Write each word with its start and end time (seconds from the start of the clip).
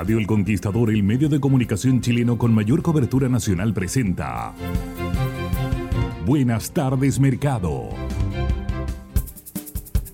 Radio 0.00 0.16
El 0.16 0.26
Conquistador, 0.26 0.88
el 0.88 1.02
medio 1.02 1.28
de 1.28 1.38
comunicación 1.38 2.00
chileno 2.00 2.38
con 2.38 2.54
mayor 2.54 2.80
cobertura 2.80 3.28
nacional, 3.28 3.74
presenta. 3.74 4.54
Buenas 6.24 6.70
tardes, 6.70 7.20
mercado. 7.20 7.90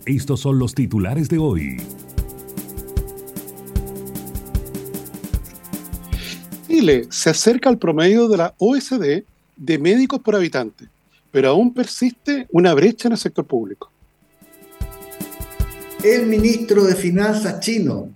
Estos 0.05 0.41
son 0.41 0.59
los 0.59 0.75
titulares 0.75 1.29
de 1.29 1.39
hoy. 1.39 1.77
Chile 6.67 7.07
se 7.09 7.31
acerca 7.31 7.69
al 7.69 7.79
promedio 7.79 8.27
de 8.27 8.39
la 8.39 8.55
OSD 8.59 9.23
de 9.57 9.79
médicos 9.79 10.19
por 10.19 10.35
habitante, 10.35 10.89
pero 11.31 11.51
aún 11.51 11.73
persiste 11.73 12.49
una 12.51 12.75
brecha 12.75 13.07
en 13.07 13.13
el 13.13 13.19
sector 13.19 13.47
público. 13.47 13.93
El 16.03 16.27
ministro 16.27 16.83
de 16.83 16.97
Finanzas 16.97 17.61
chino 17.61 18.16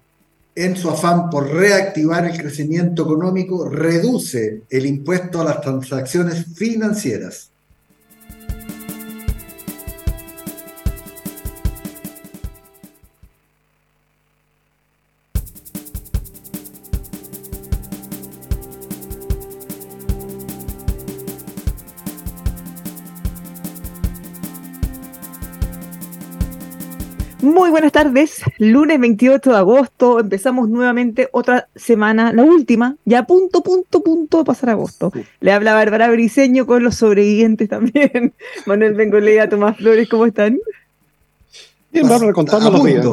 en 0.65 0.77
su 0.77 0.91
afán 0.91 1.31
por 1.31 1.51
reactivar 1.51 2.27
el 2.27 2.37
crecimiento 2.37 3.05
económico, 3.05 3.69
reduce 3.69 4.63
el 4.69 4.87
impuesto 4.87 5.41
a 5.41 5.45
las 5.45 5.61
transacciones 5.63 6.47
financieras. 6.55 7.51
Muy 27.71 27.83
buenas 27.83 27.93
tardes, 27.93 28.43
lunes 28.59 28.99
28 28.99 29.49
de 29.49 29.57
agosto, 29.57 30.19
empezamos 30.19 30.69
nuevamente 30.69 31.29
otra 31.31 31.69
semana, 31.77 32.33
la 32.33 32.43
última, 32.43 32.97
ya 33.05 33.27
punto, 33.27 33.63
punto, 33.63 34.03
punto 34.03 34.39
de 34.39 34.45
pasar 34.45 34.71
agosto. 34.71 35.13
Le 35.39 35.53
habla 35.53 35.75
Bárbara 35.75 36.11
Briseño 36.11 36.67
con 36.67 36.83
los 36.83 36.97
sobrevivientes 36.97 37.69
también. 37.69 38.35
Manuel 38.67 38.95
Bengolea, 38.95 39.49
Tomás 39.49 39.77
Flores, 39.77 40.09
¿cómo 40.09 40.27
están? 40.27 40.59
Bien, 41.93 42.09
Bárbara, 42.09 42.33
contando 42.33 42.73
los 42.73 42.85
días. 42.85 43.07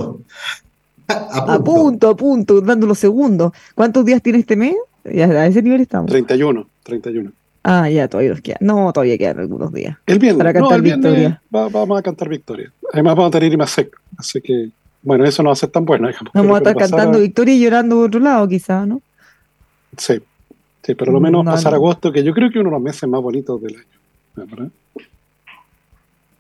A 1.08 1.60
punto, 1.64 2.10
a 2.10 2.18
punto, 2.18 2.60
dando 2.60 2.88
los 2.88 2.98
segundos. 2.98 3.52
¿Cuántos 3.76 4.06
días 4.06 4.24
tiene 4.24 4.40
este 4.40 4.56
mes? 4.56 4.74
Ya 5.04 5.26
a 5.26 5.46
ese 5.46 5.62
nivel 5.62 5.82
estamos. 5.82 6.10
31, 6.10 6.68
31. 6.82 7.32
Ah, 7.70 7.90
ya, 7.90 8.08
todavía 8.08 8.30
nos 8.32 8.40
queda. 8.42 8.56
No, 8.62 8.94
todavía 8.94 9.18
quedan 9.18 9.40
algunos 9.40 9.74
días. 9.74 9.98
El 10.06 10.20
viernes, 10.20 10.38
Para 10.38 10.54
cantar 10.54 10.70
no, 10.72 10.76
el 10.78 10.82
viernes 10.82 11.12
victoria. 11.12 11.42
va- 11.54 11.68
vamos 11.68 12.00
a 12.00 12.02
cantar 12.02 12.30
victoria. 12.30 12.72
Además 12.94 13.16
vamos 13.18 13.28
a 13.28 13.32
tener 13.32 13.52
ir 13.52 13.58
más 13.58 13.72
seco. 13.72 13.98
Así 14.18 14.40
que, 14.40 14.70
bueno, 15.02 15.26
eso 15.26 15.44
no 15.44 15.50
va 15.50 15.54
a 15.54 15.58
ser 15.58 15.70
tan 15.70 15.84
bueno. 15.84 16.08
digamos. 16.08 16.32
Vamos 16.34 16.56
a 16.56 16.58
estar 16.60 16.78
cantando 16.78 17.20
victoria 17.20 17.54
y 17.56 17.60
llorando 17.62 17.98
por 17.98 18.06
otro 18.06 18.20
lado, 18.22 18.48
quizá, 18.48 18.86
¿no? 18.86 19.02
Sí, 19.98 20.14
sí, 20.84 20.96
pero 20.96 21.12
lo 21.12 21.20
menos 21.20 21.44
No, 21.44 21.52
pasar 21.52 21.74
no. 21.74 21.78
agosto, 21.78 22.12
que 22.14 22.24
yo 22.24 22.34
creo 22.34 22.50
que 22.50 22.60
uno 22.60 22.70
de 22.70 22.76
los 22.76 22.82
meses 22.82 23.10
más 23.10 23.22
bonitos 23.22 23.62
del 23.62 23.76
año. 23.76 23.86
¿verdad? 24.36 24.70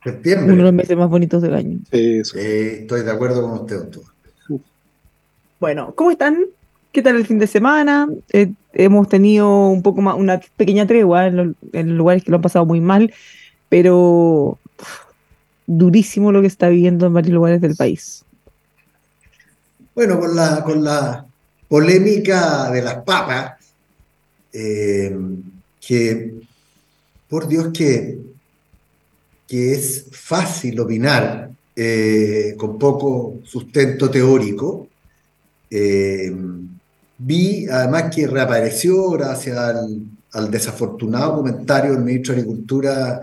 Septiembre. 0.04 0.46
Uno 0.46 0.56
de 0.58 0.64
los 0.64 0.74
meses 0.74 0.96
más 0.98 1.10
bonitos 1.10 1.42
del 1.42 1.56
año. 1.56 1.80
Sí, 1.92 2.24
sí. 2.24 2.38
Eh, 2.40 2.78
estoy 2.82 3.02
de 3.04 3.12
acuerdo 3.12 3.42
con 3.42 3.52
usted, 3.60 3.78
doctor. 3.80 4.04
Bueno, 5.60 5.94
¿cómo 5.96 6.12
están? 6.12 6.38
¿Qué 6.97 7.03
tal 7.03 7.16
el 7.16 7.28
fin 7.28 7.38
de 7.38 7.46
semana? 7.46 8.09
Eh, 8.34 8.53
hemos 8.74 9.08
tenido 9.08 9.68
un 9.68 9.84
poco 9.84 10.02
más, 10.02 10.16
una 10.16 10.41
pequeña 10.56 10.88
tregua 10.88 11.28
en, 11.28 11.35
los- 11.35 11.85
lugares 11.85 12.24
que 12.24 12.31
lo 12.31 12.38
han 12.38 12.41
pasado 12.41 12.66
muy 12.66 12.81
mal, 12.81 13.13
pero 13.69 14.58
durísimo 15.68 16.31
lo 16.31 16.41
que 16.41 16.47
está 16.47 16.69
viviendo 16.69 17.06
en 17.06 17.13
varios 17.13 17.36
lugares 17.36 17.62
del 17.62 17.75
país. 17.75 18.25
Bueno, 19.94 20.19
con 20.19 20.36
la, 20.36 20.63
con 20.63 20.84
la 20.84 21.24
polémica 21.68 22.72
de 22.72 22.81
las 22.81 22.96
papas, 23.03 23.63
eh, 24.52 25.16
que 25.80 26.34
por 27.30 27.47
Dios 27.47 27.68
que, 27.75 28.18
que 29.47 29.74
es 29.74 30.07
fácil 30.13 30.80
opinar 30.80 31.52
eh, 31.75 32.56
con 32.57 32.80
poco 32.80 33.36
sustento 33.44 34.09
teórico. 34.09 34.88
Vi 37.18 37.68
además 37.68 38.14
que 38.16 38.28
reapareció 38.28 39.12
gracias 39.12 39.58
al, 39.58 40.52
desafortunado 40.52 41.38
comentario 41.38 41.94
del 41.94 42.04
ministro 42.04 42.34
de 42.36 42.42
Agricultura, 42.42 43.22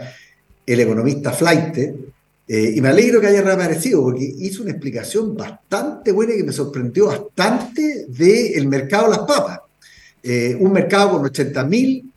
el 0.66 0.80
economista 0.80 1.30
Flaite, 1.32 1.94
eh, 2.48 2.72
y 2.74 2.80
me 2.80 2.88
alegro 2.88 3.20
que 3.20 3.28
haya 3.28 3.40
reaparecido 3.42 4.02
porque 4.02 4.24
hizo 4.24 4.62
una 4.62 4.72
explicación 4.72 5.36
bastante 5.36 6.10
buena 6.12 6.34
y 6.34 6.38
que 6.38 6.44
me 6.44 6.52
sorprendió 6.52 7.06
bastante 7.06 8.06
del 8.08 8.66
mercado 8.66 9.04
de 9.04 9.10
las 9.10 9.18
papas. 9.20 9.60
Eh, 10.22 10.56
un 10.58 10.72
mercado 10.72 11.12
con 11.12 11.22
80.000 11.22 12.10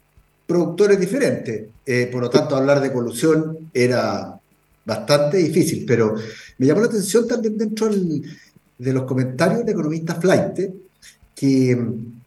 productores 0.48 1.00
diferentes. 1.00 1.66
Eh, 1.86 2.09
por 2.12 2.22
lo 2.22 2.30
tanto, 2.30 2.56
hablar 2.56 2.82
de 2.82 2.92
colusión 2.92 3.70
era 3.74 4.38
bastante 4.84 5.38
difícil, 5.38 5.84
pero 5.86 6.16
me 6.58 6.66
llamó 6.66 6.82
la 6.82 6.88
atención 6.88 7.28
también 7.28 7.58
dentro 7.58 7.88
del- 7.90 8.24
de 8.78 8.94
los 8.94 9.04
comentarios 9.04 9.59
del 9.59 9.70
economista 9.70 10.16
Flight 10.16 10.59
que 11.40 11.75
mm, 11.75 12.22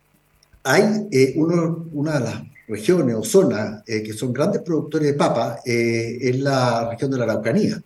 hay 0.63 0.85
eh, 1.11 1.33
uno- 1.37 1.87
una 1.93 2.19
de 2.19 2.21
las 2.21 2.43
regiones 2.69 3.17
o 3.17 3.25
zonas 3.25 3.83
eh, 3.87 4.03
que 4.03 4.13
son 4.13 4.33
grandes 4.33 4.63
productores 4.63 5.09
de 5.09 5.15
papa 5.15 5.59
eh, 5.67 6.19
es 6.21 6.39
la 6.39 6.89
región 6.91 7.11
de 7.11 7.19
la 7.19 7.25
Araucanía. 7.25 7.83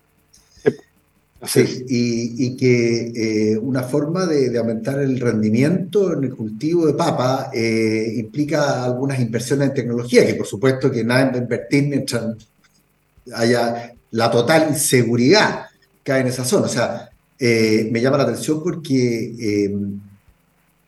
Sí, 1.47 1.85
y, 1.89 2.47
y 2.47 2.57
que 2.57 3.13
eh, 3.53 3.59
una 3.59 3.83
forma 3.83 4.25
de, 4.25 4.49
de 4.49 4.59
aumentar 4.59 4.99
el 5.01 5.21
rendimiento 5.21 6.15
en 6.15 6.25
el 6.25 6.35
cultivo 6.35 6.87
de 6.87 6.95
papa 6.95 7.51
eh, 7.53 8.15
implica 8.17 8.83
algunas 8.85 9.21
inversiones 9.21 9.69
en 9.69 9.75
tecnología, 9.75 10.27
que 10.27 10.35
por 10.37 10.47
supuesto 10.47 10.91
que 10.91 11.05
nadie 11.05 11.33
va 11.33 11.35
a 11.35 11.43
invertir 11.43 11.87
mientras 11.89 12.35
haya 13.35 13.93
la 14.13 14.31
total 14.31 14.69
inseguridad 14.71 15.67
que 16.03 16.13
hay 16.13 16.23
en 16.23 16.29
esa 16.29 16.45
zona. 16.47 16.65
O 16.67 16.69
sea, 16.71 17.11
me 17.39 18.01
llama 18.01 18.17
la 18.19 18.25
atención 18.25 18.63
porque 18.63 19.75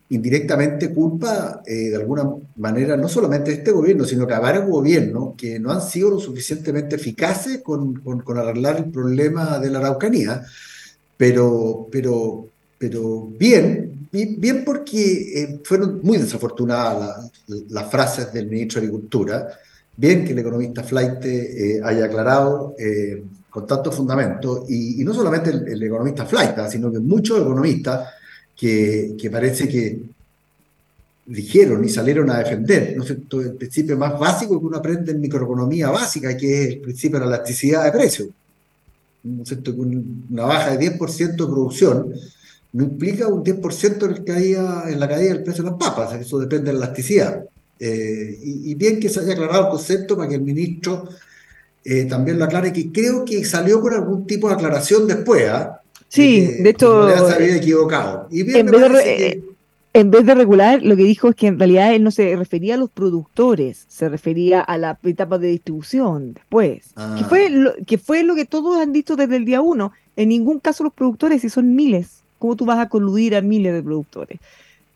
indirectamente 0.09 0.93
culpa 0.93 1.61
eh, 1.65 1.89
de 1.89 1.95
alguna 1.97 2.23
manera 2.55 2.95
no 2.95 3.09
solamente 3.09 3.51
de 3.51 3.57
este 3.57 3.71
gobierno, 3.71 4.05
sino 4.05 4.25
que 4.25 4.33
a 4.33 4.39
varios 4.39 4.65
gobiernos 4.67 5.33
que 5.35 5.59
no 5.59 5.71
han 5.71 5.81
sido 5.81 6.11
lo 6.11 6.19
suficientemente 6.19 6.95
eficaces 6.95 7.61
con, 7.61 7.95
con- 8.01 8.21
con 8.21 8.37
arreglar 8.37 8.77
el 8.77 8.85
problema 8.85 9.59
de 9.59 9.69
la 9.69 9.79
Araucanía, 9.79 10.43
pero, 11.17 11.87
pero, 11.91 12.47
pero 12.77 13.27
bien, 13.37 14.07
bien, 14.11 14.63
porque 14.63 15.41
eh, 15.43 15.59
fueron 15.63 15.99
muy 16.03 16.17
desafortunadas 16.17 17.29
la- 17.47 17.57
las 17.69 17.91
frases 17.91 18.31
del 18.31 18.47
ministro 18.47 18.79
de 18.79 18.87
Agricultura, 18.87 19.47
bien 19.95 20.23
que 20.23 20.31
el 20.31 20.39
economista 20.39 20.83
Flight 20.83 21.25
eh, 21.25 21.81
haya 21.83 22.05
aclarado 22.05 22.75
eh, 22.77 23.23
con 23.49 23.65
tanto 23.67 23.91
fundamento, 23.91 24.65
y, 24.69 25.01
y 25.01 25.03
no 25.03 25.13
solamente 25.13 25.49
el, 25.49 25.67
el 25.67 25.83
economista 25.83 26.25
Flight, 26.25 26.55
sino 26.69 26.91
que 26.91 26.99
muchos 26.99 27.41
economistas 27.41 28.07
que, 28.57 29.29
parece 29.31 29.69
que 29.69 29.99
dijeron 31.25 31.83
y 31.85 31.89
salieron 31.89 32.29
a 32.31 32.39
defender, 32.39 32.97
¿no 32.97 33.03
el 33.41 33.53
principio 33.53 33.97
más 33.97 34.17
básico 34.19 34.59
que 34.59 34.65
uno 34.65 34.77
aprende 34.77 35.11
en 35.11 35.21
microeconomía 35.21 35.89
básica, 35.89 36.35
que 36.35 36.63
es 36.63 36.69
el 36.69 36.79
principio 36.79 37.19
de 37.19 37.25
la 37.25 37.35
elasticidad 37.35 37.85
de 37.85 37.91
precios. 37.91 38.29
¿no 39.23 39.43
una 40.29 40.45
baja 40.45 40.75
de 40.75 40.97
10% 40.97 41.31
de 41.31 41.35
producción 41.35 42.13
no 42.73 42.83
implica 42.83 43.27
un 43.27 43.43
10% 43.43 44.17
en, 44.17 44.23
caída, 44.23 44.85
en 44.87 44.99
la 44.99 45.07
caída 45.07 45.33
del 45.33 45.43
precio 45.43 45.63
de 45.63 45.71
las 45.71 45.79
papas, 45.79 46.13
eso 46.13 46.39
depende 46.39 46.71
de 46.71 46.77
la 46.77 46.85
elasticidad. 46.85 47.43
Eh, 47.79 48.39
y, 48.41 48.73
bien 48.75 48.99
que 48.99 49.09
se 49.09 49.19
haya 49.19 49.33
aclarado 49.33 49.65
el 49.65 49.69
concepto 49.69 50.17
para 50.17 50.27
que 50.29 50.35
el 50.35 50.41
ministro 50.41 51.07
eh, 51.83 52.05
también 52.05 52.39
lo 52.39 52.45
aclare, 52.45 52.73
que 52.73 52.91
creo 52.91 53.23
que 53.23 53.45
salió 53.45 53.79
con 53.81 53.93
algún 53.93 54.25
tipo 54.25 54.47
de 54.47 54.55
aclaración 54.55 55.07
después, 55.07 55.47
¿ah? 55.47 55.81
Sí, 56.09 56.47
que 56.57 56.63
de 56.63 56.69
hecho, 56.69 57.27
se 57.27 57.33
había 57.35 57.55
equivocado. 57.57 58.27
Y 58.31 58.43
bien 58.43 58.59
en 58.59 58.65
vez 58.67 58.81
de 58.81 58.87
parece 58.89 59.03
re- 59.09 59.17
que- 59.17 59.43
en 59.93 60.11
vez 60.11 60.25
de 60.25 60.35
regular, 60.35 60.83
lo 60.83 60.95
que 60.95 61.03
dijo 61.03 61.29
es 61.29 61.35
que 61.35 61.47
en 61.47 61.57
realidad 61.57 61.93
él 61.93 62.03
no 62.03 62.11
se 62.11 62.35
refería 62.35 62.75
a 62.75 62.77
los 62.77 62.89
productores, 62.91 63.85
se 63.87 64.07
refería 64.09 64.61
a 64.61 64.77
la 64.77 64.97
etapa 65.03 65.37
de 65.39 65.47
distribución 65.47 66.33
después. 66.33 66.83
Que, 66.89 66.91
Ah. 66.97 67.25
fue 67.27 67.49
lo, 67.49 67.73
que 67.85 67.97
fue 67.97 68.23
lo 68.23 68.35
que 68.35 68.45
todos 68.45 68.77
han 68.79 68.93
dicho 68.93 69.15
desde 69.15 69.37
el 69.37 69.45
día 69.45 69.61
uno. 69.61 69.91
En 70.15 70.29
ningún 70.29 70.59
caso 70.59 70.83
los 70.83 70.93
productores, 70.93 71.41
si 71.41 71.49
son 71.49 71.75
miles, 71.75 72.21
¿cómo 72.37 72.55
tú 72.55 72.65
vas 72.65 72.77
a 72.79 72.89
coludir 72.89 73.35
a 73.35 73.41
miles 73.41 73.73
de 73.73 73.81
productores? 73.81 74.39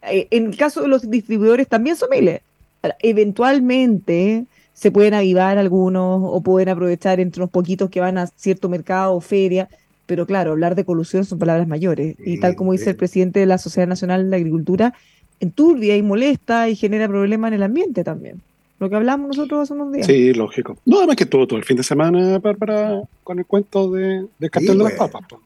Eh, 0.04 0.28
en 0.32 0.48
el 0.48 0.58
caso 0.58 0.82
de 0.82 0.88
los 0.88 1.10
distribuidores 1.10 1.68
también 1.68 1.96
son 1.96 2.10
miles. 2.12 2.42
Ahora, 2.84 2.96
Eventualmente 3.02 4.46
se 4.74 4.92
pueden 4.92 5.14
avivar 5.14 5.58
algunos 5.58 6.22
o 6.24 6.42
pueden 6.42 6.70
aprovechar 6.70 7.20
entre 7.20 7.42
unos 7.42 7.52
poquitos 7.52 7.90
que 7.90 8.00
van 8.00 8.18
a 8.18 8.28
cierto 8.28 8.70
mercado 8.70 9.14
o 9.16 9.22
feria, 9.22 9.68
pero 10.12 10.26
claro, 10.26 10.52
hablar 10.52 10.76
de 10.76 10.84
colusión 10.84 11.24
son 11.24 11.40
palabras 11.40 11.70
mayores. 11.70 12.18
Y 12.26 12.38
tal 12.42 12.58
como 12.58 12.74
dice 12.74 12.90
el 12.90 12.98
presidente 12.98 13.40
de 13.40 13.46
la 13.46 13.58
Sociedad 13.58 13.88
Nacional 13.88 14.30
de 14.30 14.36
Agricultura, 14.36 14.94
enturbia 15.40 15.96
y 15.96 16.02
molesta 16.04 16.68
y 16.68 16.76
genera 16.76 17.08
problemas 17.08 17.48
en 17.48 17.54
el 17.54 17.64
ambiente 17.64 18.04
también. 18.04 18.42
Lo 18.78 18.90
que 18.90 18.98
hablamos 18.98 19.30
nosotros 19.30 19.62
hace 19.62 19.72
unos 19.74 19.94
días. 19.94 20.06
Sí, 20.06 20.34
lógico. 20.34 20.76
No, 20.86 20.98
además 20.98 21.16
que 21.16 21.24
estuvo 21.24 21.48
todo 21.48 21.58
el 21.60 21.64
fin 21.64 21.78
de 21.78 21.84
semana 21.84 22.42
para, 22.42 23.04
con 23.24 23.40
el 23.40 23.46
cuento 23.46 23.90
de, 23.92 24.26
del 24.38 24.52
cartel 24.52 24.72
Sí, 24.74 24.78
de 24.80 24.84
las 24.84 24.94
pues. 24.96 25.12
papas. 25.12 25.40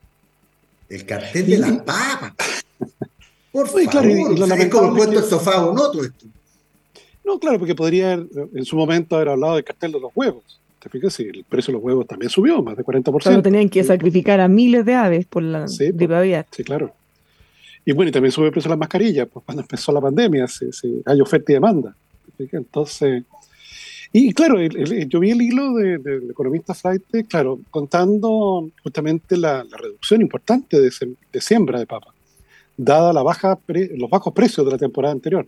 El 0.89 1.05
cartel 1.05 1.45
de 1.47 1.57
las 1.59 1.71
papas. 1.83 2.33
Por 3.51 3.67
favor, 3.67 3.85
claro, 3.87 4.09
y- 4.09 4.13
y 4.13 4.37
lo 4.37 4.45
es 4.47 4.69
como 4.69 4.87
el 4.89 4.97
cuento 4.97 5.19
del 5.21 5.29
sofá 5.29 5.63
o 5.63 5.75
no 5.75 5.91
todo 5.91 6.05
esto. 6.05 6.25
No, 7.23 7.37
claro, 7.37 7.59
porque 7.59 7.75
podría 7.75 8.13
haber, 8.13 8.25
en 8.55 8.65
su 8.65 8.75
momento 8.75 9.15
haber 9.15 9.29
hablado 9.29 9.53
del 9.57 9.63
cartel 9.63 9.91
de 9.91 9.99
los 9.99 10.11
huevos. 10.15 10.59
¿Te 10.85 10.89
fijas? 10.91 11.13
Sí, 11.15 11.23
el 11.23 11.43
precio 11.45 11.71
de 11.71 11.77
los 11.79 11.83
huevos 11.83 12.05
también 12.05 12.29
subió, 12.29 12.61
más 12.61 12.77
de 12.77 12.83
40%. 12.85 13.23
Solo 13.23 13.41
tenían 13.41 13.69
que 13.69 13.81
Sí, 13.81 13.87
sacrificar 13.87 14.39
a 14.39 14.47
miles 14.47 14.85
de 14.85 14.93
aves 14.93 15.25
por 15.25 15.41
la 15.41 15.67
Sí, 15.67 15.85
pues. 15.85 15.97
gripe 15.97 16.15
aviar. 16.15 16.45
Sí, 16.51 16.63
claro. 16.63 16.93
Y 17.83 17.91
bueno, 17.93 18.09
y 18.09 18.11
también 18.11 18.31
sube 18.31 18.45
el 18.45 18.51
precio 18.51 18.69
de 18.69 18.73
las 18.73 18.79
mascarillas, 18.79 19.27
pues 19.31 19.43
cuando 19.45 19.61
empezó 19.63 19.91
la 19.91 19.99
pandemia, 20.01 20.47
se, 20.47 20.71
se- 20.71 21.01
hay 21.05 21.21
oferta 21.21 21.51
y 21.51 21.55
demanda. 21.55 21.95
Entonces, 22.37 23.23
y 24.13 24.31
claro, 24.33 24.59
el- 24.59 24.77
el- 24.77 25.09
yo 25.09 25.19
vi 25.19 25.31
el 25.31 25.41
hilo 25.41 25.73
de- 25.73 25.97
del 25.97 26.29
economista 26.29 26.75
Flight, 26.75 27.01
claro, 27.27 27.59
contando 27.71 28.69
justamente 28.83 29.37
la, 29.37 29.63
la 29.63 29.77
reducción 29.77 30.21
importante 30.21 30.79
de, 30.79 30.89
sem- 30.89 31.15
de 31.33 31.41
siembra 31.41 31.79
de 31.79 31.87
papa, 31.87 32.13
dada 32.77 33.11
la 33.11 33.23
baja 33.23 33.55
pre- 33.55 33.91
los 33.97 34.09
bajos 34.09 34.33
precios 34.33 34.65
de 34.65 34.71
la 34.73 34.77
temporada 34.77 35.13
anterior. 35.13 35.47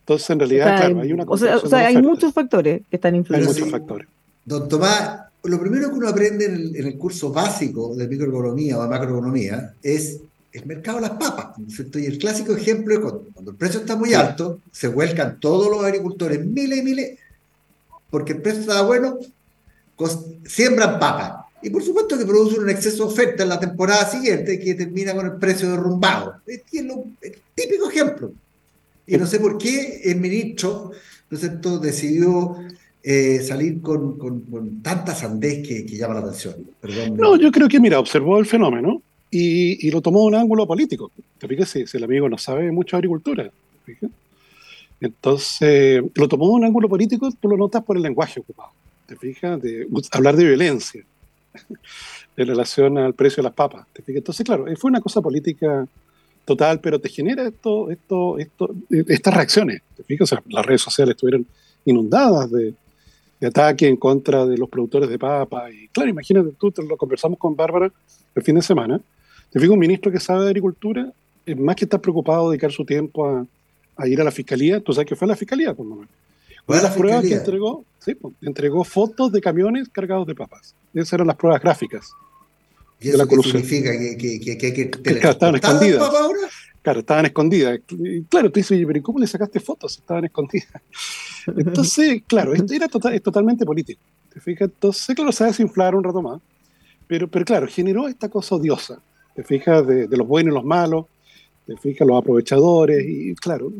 Entonces, 0.00 0.28
en 0.28 0.36
O 0.36 0.38
realidad, 0.40 0.66
sea, 0.66 0.76
claro, 0.76 1.00
hay- 1.00 1.06
hay 1.06 1.12
una 1.14 1.24
o 1.26 1.36
sea, 1.38 1.56
o 1.56 1.66
sea, 1.66 1.78
de 1.78 1.84
hay 1.86 1.96
muchos 2.02 2.32
factores 2.34 2.82
que 2.90 2.96
están 2.96 3.14
Hay 3.14 3.18
influyendo. 3.20 3.50
muchos 3.50 3.64
sí. 3.66 3.70
factores. 3.70 4.08
Don 4.44 4.68
Tomás, 4.68 5.20
lo 5.44 5.60
primero 5.60 5.88
que 5.90 5.94
uno 5.96 6.08
aprende 6.08 6.46
en 6.46 6.54
el, 6.54 6.76
en 6.76 6.86
el 6.86 6.98
curso 6.98 7.32
básico 7.32 7.94
de 7.94 8.08
microeconomía 8.08 8.78
o 8.78 8.82
de 8.82 8.88
macroeconomía 8.88 9.74
es 9.82 10.20
el 10.52 10.66
mercado 10.66 10.98
de 10.98 11.02
las 11.08 11.18
papas. 11.18 11.58
¿no 11.58 11.66
es 11.66 11.74
cierto? 11.74 11.98
Y 11.98 12.06
el 12.06 12.18
clásico 12.18 12.52
ejemplo 12.54 12.94
es 12.94 13.00
cuando, 13.00 13.24
cuando 13.32 13.50
el 13.52 13.56
precio 13.56 13.80
está 13.80 13.96
muy 13.96 14.14
alto, 14.14 14.60
se 14.70 14.88
vuelcan 14.88 15.38
todos 15.40 15.70
los 15.70 15.84
agricultores, 15.84 16.44
miles 16.44 16.78
y 16.78 16.82
miles, 16.82 17.18
porque 18.10 18.32
el 18.34 18.42
precio 18.42 18.60
está 18.60 18.82
bueno, 18.82 19.18
siembran 20.46 20.98
papas. 20.98 21.44
Y 21.62 21.70
por 21.70 21.82
supuesto 21.82 22.18
que 22.18 22.26
producen 22.26 22.60
un 22.62 22.70
exceso 22.70 23.06
de 23.06 23.12
oferta 23.12 23.42
en 23.42 23.48
la 23.48 23.58
temporada 23.58 24.08
siguiente 24.08 24.58
que 24.60 24.74
termina 24.74 25.14
con 25.14 25.26
el 25.26 25.32
precio 25.36 25.70
derrumbado. 25.70 26.34
Es, 26.46 26.60
que 26.70 26.80
es 26.80 26.84
lo- 26.84 27.04
el 27.22 27.38
típico 27.54 27.88
ejemplo. 27.88 28.32
Y 29.06 29.16
no 29.16 29.26
sé 29.26 29.40
por 29.40 29.56
qué 29.58 30.02
el 30.04 30.20
ministro 30.20 30.90
¿no 31.30 31.34
es 31.36 31.40
cierto? 31.40 31.78
decidió 31.78 32.56
eh, 33.06 33.40
salir 33.40 33.80
con, 33.82 34.18
con- 34.18 34.40
con 34.42 34.82
tanta 34.82 35.14
sandez 35.14 35.66
que, 35.66 35.84
que 35.84 35.96
llama 35.96 36.14
la 36.14 36.20
atención. 36.20 36.54
Perdón. 36.80 37.16
No, 37.18 37.36
yo 37.36 37.52
creo 37.52 37.68
que, 37.68 37.78
mira, 37.78 38.00
observó 38.00 38.38
el 38.38 38.46
fenómeno 38.46 39.02
y, 39.30 39.86
y 39.86 39.90
lo 39.90 40.00
tomó 40.00 40.24
un 40.24 40.34
ángulo 40.34 40.66
político. 40.66 41.10
¿Te 41.38 41.46
fijas? 41.46 41.68
Si, 41.68 41.86
si 41.86 41.96
el 41.98 42.04
amigo 42.04 42.28
no 42.28 42.38
sabe 42.38 42.72
mucho 42.72 42.96
de 42.96 42.98
agricultura. 42.98 43.50
¿te? 43.84 44.08
Entonces, 45.00 46.02
lo 46.14 46.28
tomó 46.28 46.46
un 46.46 46.64
ángulo 46.64 46.88
político, 46.88 47.28
tú 47.40 47.48
lo 47.48 47.56
notas 47.56 47.84
por 47.84 47.96
el 47.96 48.02
lenguaje 48.02 48.40
ocupado. 48.40 48.70
¿Te 49.06 49.16
fijas? 49.16 49.60
De 49.60 49.86
hablar 50.12 50.36
de 50.36 50.44
violencia 50.46 51.04
en 52.36 52.46
relación 52.46 52.96
al 52.96 53.12
precio 53.14 53.42
de 53.42 53.48
las 53.48 53.54
papas. 53.54 53.86
¿te 53.92 54.02
fijas? 54.02 54.18
Entonces, 54.18 54.46
claro, 54.46 54.64
fue 54.78 54.90
una 54.90 55.00
cosa 55.00 55.20
política 55.20 55.86
total, 56.46 56.80
pero 56.80 56.98
te 56.98 57.08
genera 57.08 57.46
esto, 57.46 57.90
esto, 57.90 58.38
esto, 58.38 58.74
estas 58.90 59.34
reacciones. 59.34 59.82
¿Te 59.96 60.02
fijas? 60.04 60.32
O 60.32 60.36
sea, 60.36 60.42
las 60.48 60.64
redes 60.64 60.80
sociales 60.82 61.14
estuvieron 61.16 61.46
inundadas 61.84 62.50
de, 62.50 62.72
de 63.44 63.48
ataque 63.48 63.86
en 63.86 63.96
contra 63.96 64.46
de 64.46 64.56
los 64.56 64.70
productores 64.70 65.08
de 65.10 65.18
papa. 65.18 65.70
Y 65.70 65.88
claro, 65.88 66.08
imagínate, 66.08 66.52
tú 66.58 66.70
te 66.70 66.82
lo 66.82 66.96
conversamos 66.96 67.38
con 67.38 67.54
Bárbara 67.54 67.92
el 68.34 68.42
fin 68.42 68.54
de 68.54 68.62
semana. 68.62 68.98
Te 69.50 69.60
fijas, 69.60 69.74
un 69.74 69.78
ministro 69.78 70.10
que 70.10 70.18
sabe 70.18 70.44
de 70.44 70.48
agricultura, 70.48 71.12
es 71.44 71.58
más 71.58 71.76
que 71.76 71.84
estar 71.84 72.00
preocupado 72.00 72.48
de 72.48 72.54
dedicar 72.54 72.72
su 72.72 72.86
tiempo 72.86 73.26
a, 73.26 73.46
a 73.96 74.08
ir 74.08 74.18
a 74.18 74.24
la 74.24 74.30
fiscalía. 74.30 74.80
Tú 74.80 74.94
sabes 74.94 75.08
que 75.08 75.14
fue 75.14 75.26
a 75.26 75.28
la 75.30 75.36
fiscalía, 75.36 75.74
pues, 75.74 75.86
Manuel. 75.86 76.08
¿Fue 76.64 76.76
Una 76.76 76.82
de 76.84 76.88
la 76.88 76.94
pruebas 76.94 77.22
que 77.22 77.34
entregó, 77.34 77.84
sí, 77.98 78.14
pues, 78.14 78.34
entregó 78.40 78.82
fotos 78.82 79.30
de 79.30 79.42
camiones 79.42 79.90
cargados 79.90 80.26
de 80.26 80.34
papas. 80.34 80.74
Esas 80.94 81.12
eran 81.12 81.26
las 81.26 81.36
pruebas 81.36 81.60
gráficas. 81.60 82.12
¿Y 82.98 83.08
de 83.08 83.10
eso 83.10 83.18
la 83.18 83.26
qué 83.26 83.36
significa? 83.36 83.90
¿Que, 83.92 84.16
que, 84.16 84.40
que, 84.40 84.56
que, 84.56 84.90
que 84.90 85.20
Que 85.20 85.28
estaban 85.28 85.56
escondidas. 85.56 86.10
Claro, 86.84 87.00
estaban 87.00 87.24
escondidas. 87.26 87.80
Y 87.88 88.22
claro, 88.24 88.52
tú 88.52 88.60
dices, 88.60 88.72
"Oye, 88.72 88.86
pero 88.86 88.98
¿y 88.98 89.02
¿cómo 89.02 89.18
le 89.18 89.26
sacaste 89.26 89.58
fotos? 89.58 89.96
Estaban 89.98 90.26
escondidas. 90.26 90.68
Entonces, 91.46 92.22
claro, 92.26 92.52
esto 92.54 92.72
era 92.74 92.86
total- 92.88 93.14
es 93.14 93.22
totalmente 93.22 93.64
político. 93.64 94.00
¿Te 94.32 94.38
fijas? 94.38 94.68
Entonces, 94.68 95.16
claro, 95.16 95.32
se 95.32 95.44
desinflar 95.44 95.94
un 95.94 96.04
rato 96.04 96.20
más. 96.22 96.40
Pero, 97.06 97.26
pero 97.26 97.44
claro, 97.44 97.66
generó 97.68 98.06
esta 98.06 98.28
cosa 98.28 98.54
odiosa. 98.56 99.00
¿Te 99.34 99.42
fijas? 99.42 99.86
De, 99.86 100.06
de 100.06 100.16
los 100.16 100.28
buenos 100.28 100.52
y 100.52 100.54
los 100.54 100.64
malos. 100.64 101.06
¿Te 101.66 101.76
fijas? 101.78 102.06
Los 102.06 102.18
aprovechadores. 102.18 103.04
Y 103.08 103.34
claro. 103.34 103.72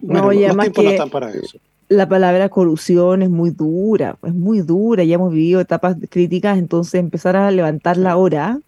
Bueno, 0.00 0.22
No, 0.26 0.32
y 0.32 0.46
los 0.46 0.56
tiempos 0.58 0.84
no 0.84 0.90
están 0.90 1.10
para 1.10 1.30
eso. 1.30 1.58
La 1.88 2.08
palabra 2.08 2.48
corrupción 2.48 3.22
es 3.22 3.30
muy 3.30 3.50
dura, 3.50 4.18
es 4.22 4.34
muy 4.34 4.60
dura, 4.60 5.04
ya 5.04 5.14
hemos 5.14 5.32
vivido 5.32 5.60
etapas 5.60 5.96
críticas, 6.10 6.58
entonces 6.58 6.94
empezar 7.00 7.34
a 7.34 7.50
levantarla 7.50 8.10
ahora, 8.12 8.60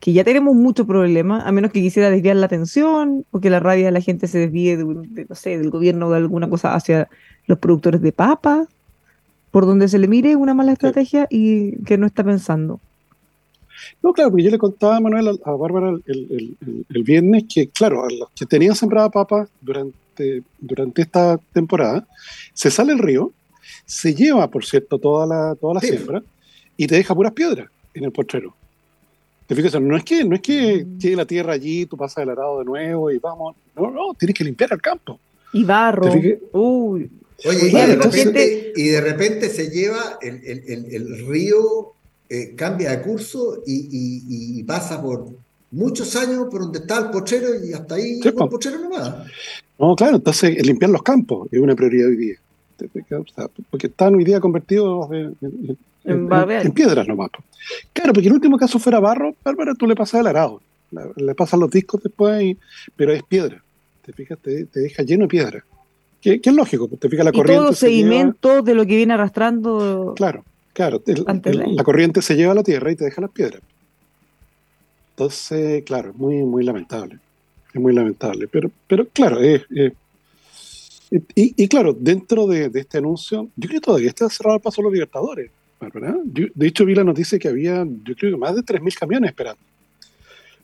que 0.00 0.12
ya 0.12 0.24
tenemos 0.24 0.54
mucho 0.54 0.86
problema, 0.86 1.40
a 1.42 1.52
menos 1.52 1.72
que 1.72 1.80
quisiera 1.80 2.10
desviar 2.10 2.36
la 2.36 2.46
atención 2.46 3.24
o 3.30 3.40
que 3.40 3.50
la 3.50 3.60
rabia 3.60 3.86
de 3.86 3.92
la 3.92 4.00
gente 4.00 4.26
se 4.28 4.38
desvíe 4.38 4.76
de, 4.76 4.84
un- 4.84 5.14
de, 5.14 5.24
no 5.28 5.34
sé, 5.34 5.56
del 5.58 5.70
gobierno 5.70 6.06
o 6.06 6.10
de 6.10 6.18
alguna 6.18 6.48
cosa 6.48 6.74
hacia 6.74 7.08
los 7.46 7.58
productores 7.58 8.02
de 8.02 8.12
papa, 8.12 8.66
por 9.50 9.64
donde 9.64 9.88
se 9.88 9.98
le 9.98 10.06
mire 10.06 10.36
una 10.36 10.52
mala 10.54 10.72
estrategia 10.72 11.26
y 11.30 11.82
que 11.84 11.96
no 11.96 12.06
está 12.06 12.22
pensando. 12.22 12.78
No, 14.02 14.12
claro, 14.12 14.30
porque 14.30 14.44
yo 14.44 14.50
le 14.50 14.58
contaba 14.58 14.96
a 14.96 15.00
Manuel, 15.00 15.38
a, 15.44 15.50
Bárbara 15.52 15.90
el, 15.90 16.02
el- 16.06 16.56
el- 16.60 16.86
el 16.88 17.02
viernes, 17.02 17.44
que 17.52 17.68
claro, 17.68 18.04
a 18.04 18.08
los 18.10 18.28
que 18.34 18.44
tenían 18.46 18.74
sembrada 18.74 19.10
papa 19.10 19.48
durante, 19.60 20.42
durante 20.58 21.02
esta 21.02 21.38
temporada, 21.52 22.06
se 22.52 22.70
sale 22.70 22.92
el 22.92 22.98
río, 22.98 23.32
se 23.86 24.14
lleva, 24.14 24.48
por 24.50 24.64
cierto, 24.64 24.98
toda 24.98 25.26
la, 25.26 25.54
toda 25.56 25.74
la 25.74 25.80
Sí. 25.80 25.88
siembra 25.88 26.22
y 26.76 26.86
te 26.86 26.96
deja 26.96 27.14
puras 27.14 27.32
piedras 27.32 27.68
en 27.94 28.04
el 28.04 28.12
potrero. 28.12 28.54
¿Te 29.46 29.54
fijas? 29.54 29.80
No 29.80 29.96
es 29.96 30.04
que, 30.04 30.24
no 30.24 30.34
es 30.34 30.42
que 30.42 30.84
Mm. 30.84 30.98
llegue 30.98 31.16
la 31.16 31.24
tierra 31.26 31.52
allí, 31.52 31.86
tú 31.86 31.96
pasas 31.96 32.22
el 32.24 32.30
arado 32.30 32.58
de 32.58 32.64
nuevo 32.64 33.10
y 33.10 33.18
vamos. 33.18 33.54
No, 33.76 33.90
no, 33.90 34.14
tienes 34.18 34.34
que 34.34 34.44
limpiar 34.44 34.72
el 34.72 34.80
campo. 34.82 35.18
Y 35.52 35.64
barro, 35.64 36.12
uy, 36.52 37.10
Oye, 37.44 37.68
y 37.68 37.72
de, 37.72 37.96
repente, 37.96 38.72
y 38.76 38.88
de 38.88 39.00
repente 39.00 39.48
se 39.50 39.68
lleva 39.70 40.18
el, 40.22 40.36
el- 40.44 40.62
el- 40.66 40.94
el 40.94 41.26
río, 41.26 41.92
eh, 42.28 42.54
cambia 42.56 42.90
de 42.90 43.02
curso 43.02 43.62
y, 43.66 43.74
y- 43.90 44.58
y 44.60 44.62
pasa 44.64 45.00
por 45.00 45.26
muchos 45.70 46.16
años 46.16 46.46
por 46.50 46.62
donde 46.62 46.78
está 46.80 46.98
el 46.98 47.10
pochero 47.10 47.48
y 47.64 47.72
hasta 47.72 47.94
ahí 47.96 48.20
Sí, 48.22 48.28
el 48.28 48.34
po. 48.34 48.48
pochero 48.48 48.78
nomás. 48.80 49.14
No, 49.78 49.94
claro, 49.94 50.16
entonces 50.16 50.56
el 50.56 50.66
limpiar 50.66 50.90
los 50.90 51.02
campos 51.02 51.48
es 51.52 51.60
una 51.60 51.76
prioridad 51.76 52.08
hoy 52.08 52.16
día. 52.16 52.36
Porque 53.70 53.86
están 53.86 54.14
hoy 54.14 54.24
día 54.24 54.40
convertidos 54.40 55.10
en, 55.12 55.36
en- 55.40 55.78
En 56.06 56.20
en- 56.22 56.28
en 56.66 56.72
piedras 56.72 57.06
nomás. 57.08 57.30
Claro, 57.92 58.12
porque 58.12 58.28
el 58.28 58.34
último 58.34 58.56
caso 58.56 58.78
fuera 58.78 59.00
barro, 59.00 59.34
Bárbara, 59.44 59.74
tú 59.74 59.86
le 59.86 59.94
pasas 59.94 60.20
el 60.20 60.26
arado. 60.28 60.60
Le 61.16 61.34
pasas 61.34 61.58
los 61.58 61.70
discos 61.70 62.02
después, 62.02 62.42
y- 62.42 62.56
pero 62.94 63.12
es 63.12 63.22
piedra. 63.24 63.62
Te 64.04 64.12
fijas, 64.12 64.38
te, 64.40 64.66
te 64.66 64.80
deja 64.80 65.02
lleno 65.02 65.22
de 65.24 65.28
piedra. 65.28 65.64
Que, 66.20 66.40
que 66.40 66.50
es 66.50 66.56
lógico, 66.56 66.88
pues 66.88 67.00
te 67.00 67.08
fijas 67.08 67.24
la 67.24 67.30
y 67.30 67.32
todo 67.32 67.42
corriente. 67.42 67.64
los 67.66 67.80
lleva- 67.80 67.90
sedimentos 67.90 68.64
de 68.64 68.74
lo 68.74 68.86
que 68.86 68.96
viene 68.96 69.14
arrastrando. 69.14 70.14
Claro, 70.16 70.44
claro. 70.72 71.02
el- 71.06 71.24
el- 71.44 71.76
la 71.76 71.84
corriente 71.84 72.22
se 72.22 72.36
lleva 72.36 72.52
a 72.52 72.54
la 72.54 72.62
tierra 72.62 72.90
y 72.92 72.96
te 72.96 73.04
deja 73.04 73.20
las 73.20 73.30
piedras. 73.30 73.62
Entonces, 75.10 75.82
claro, 75.84 76.10
es 76.10 76.16
muy, 76.16 76.36
muy 76.44 76.64
lamentable. 76.64 77.18
Es 77.74 77.80
muy 77.80 77.92
lamentable. 77.94 78.48
Pero, 78.48 78.70
pero 78.86 79.06
claro, 79.08 79.40
es. 79.40 79.62
y, 81.10 81.62
y 81.64 81.68
claro, 81.68 81.92
dentro 81.98 82.46
de, 82.46 82.68
de 82.68 82.80
este 82.80 82.98
anuncio, 82.98 83.48
yo 83.56 83.68
creo 83.68 83.80
que 83.80 83.84
todavía 83.86 84.08
está 84.08 84.28
cerrado 84.28 84.56
el 84.56 84.62
paso 84.62 84.80
a 84.80 84.84
los 84.84 84.92
libertadores. 84.92 85.50
Bárbara. 85.80 86.16
Yo, 86.32 86.46
de 86.54 86.66
hecho, 86.66 86.84
vi 86.84 86.94
la 86.94 87.04
noticia 87.04 87.38
que 87.38 87.48
había, 87.48 87.84
yo 88.04 88.14
creo 88.16 88.32
que 88.32 88.36
más 88.36 88.54
de 88.54 88.62
3.000 88.62 88.94
camiones 88.98 89.30
esperando. 89.30 89.60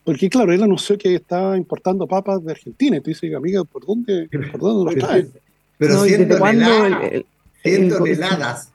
Porque, 0.05 0.29
claro, 0.29 0.53
él 0.53 0.63
anunció 0.63 0.99
que 0.99 1.15
estaba 1.15 1.57
importando 1.57 2.07
papas 2.09 2.45
de 2.45 2.51
Argentina. 2.53 2.97
Y 2.97 3.01
tú 3.01 3.11
dices, 3.11 3.33
amiga, 3.35 3.63
¿por 3.65 3.87
dónde, 3.87 4.29
por 4.51 4.61
dónde 4.61 4.95
lo 4.95 5.01
traen? 5.07 5.31
Pero 5.79 5.95
No, 5.95 6.07
¿y 6.07 6.09
100 6.11 6.29
desde 6.29 6.39
cuándo 6.39 6.65
toneladas, 6.67 7.03
el- 7.05 7.15
el- 7.15 7.27
100 7.63 7.83
el- 7.85 7.89
toneladas 7.91 8.73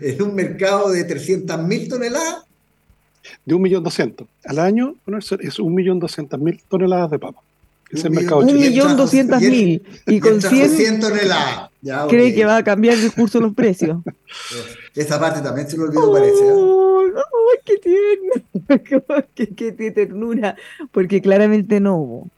en 0.00 0.22
un 0.22 0.34
mercado 0.34 0.90
de 0.90 1.04
300.000 1.04 1.88
toneladas. 1.88 2.44
De 3.44 3.54
1.200.000. 3.54 4.26
Al 4.44 4.58
año, 4.60 4.94
bueno, 5.04 5.18
eso 5.18 5.38
es 5.40 5.58
1.200.000 5.58 6.60
toneladas 6.68 7.10
de 7.10 7.18
papas. 7.18 7.44
Es 7.92 8.04
el 8.04 8.10
Un 8.10 8.16
mercado 8.16 8.42
millón- 8.42 8.54
Un 8.56 8.60
millón 8.60 8.96
doscientas 8.96 9.42
mil. 9.42 9.82
Y 10.06 10.20
con 10.20 10.30
Mientras 10.32 10.52
100 10.52 10.70
100 10.70 11.00
toneladas. 11.00 11.70
Ya, 11.82 12.06
cree 12.08 12.28
ok. 12.30 12.34
que 12.34 12.44
va 12.44 12.56
a 12.58 12.64
cambiar 12.64 12.96
el 12.96 13.12
curso 13.12 13.38
de 13.38 13.44
los 13.46 13.54
precios. 13.54 13.98
Esa 14.94 15.18
parte 15.20 15.40
también 15.42 15.68
se 15.68 15.76
lo 15.76 15.84
olvidó, 15.84 16.12
parece. 16.12 16.46
¿eh? 16.46 16.52
Oh, 16.54 17.02
no, 17.12 17.22
qué 17.64 17.76
tierno, 17.78 19.24
qué, 19.34 19.48
qué- 19.48 19.74
qué 19.76 19.90
ternura, 19.90 20.56
porque 20.90 21.20
claramente 21.20 21.80
no 21.80 21.96
hubo. 21.96 22.28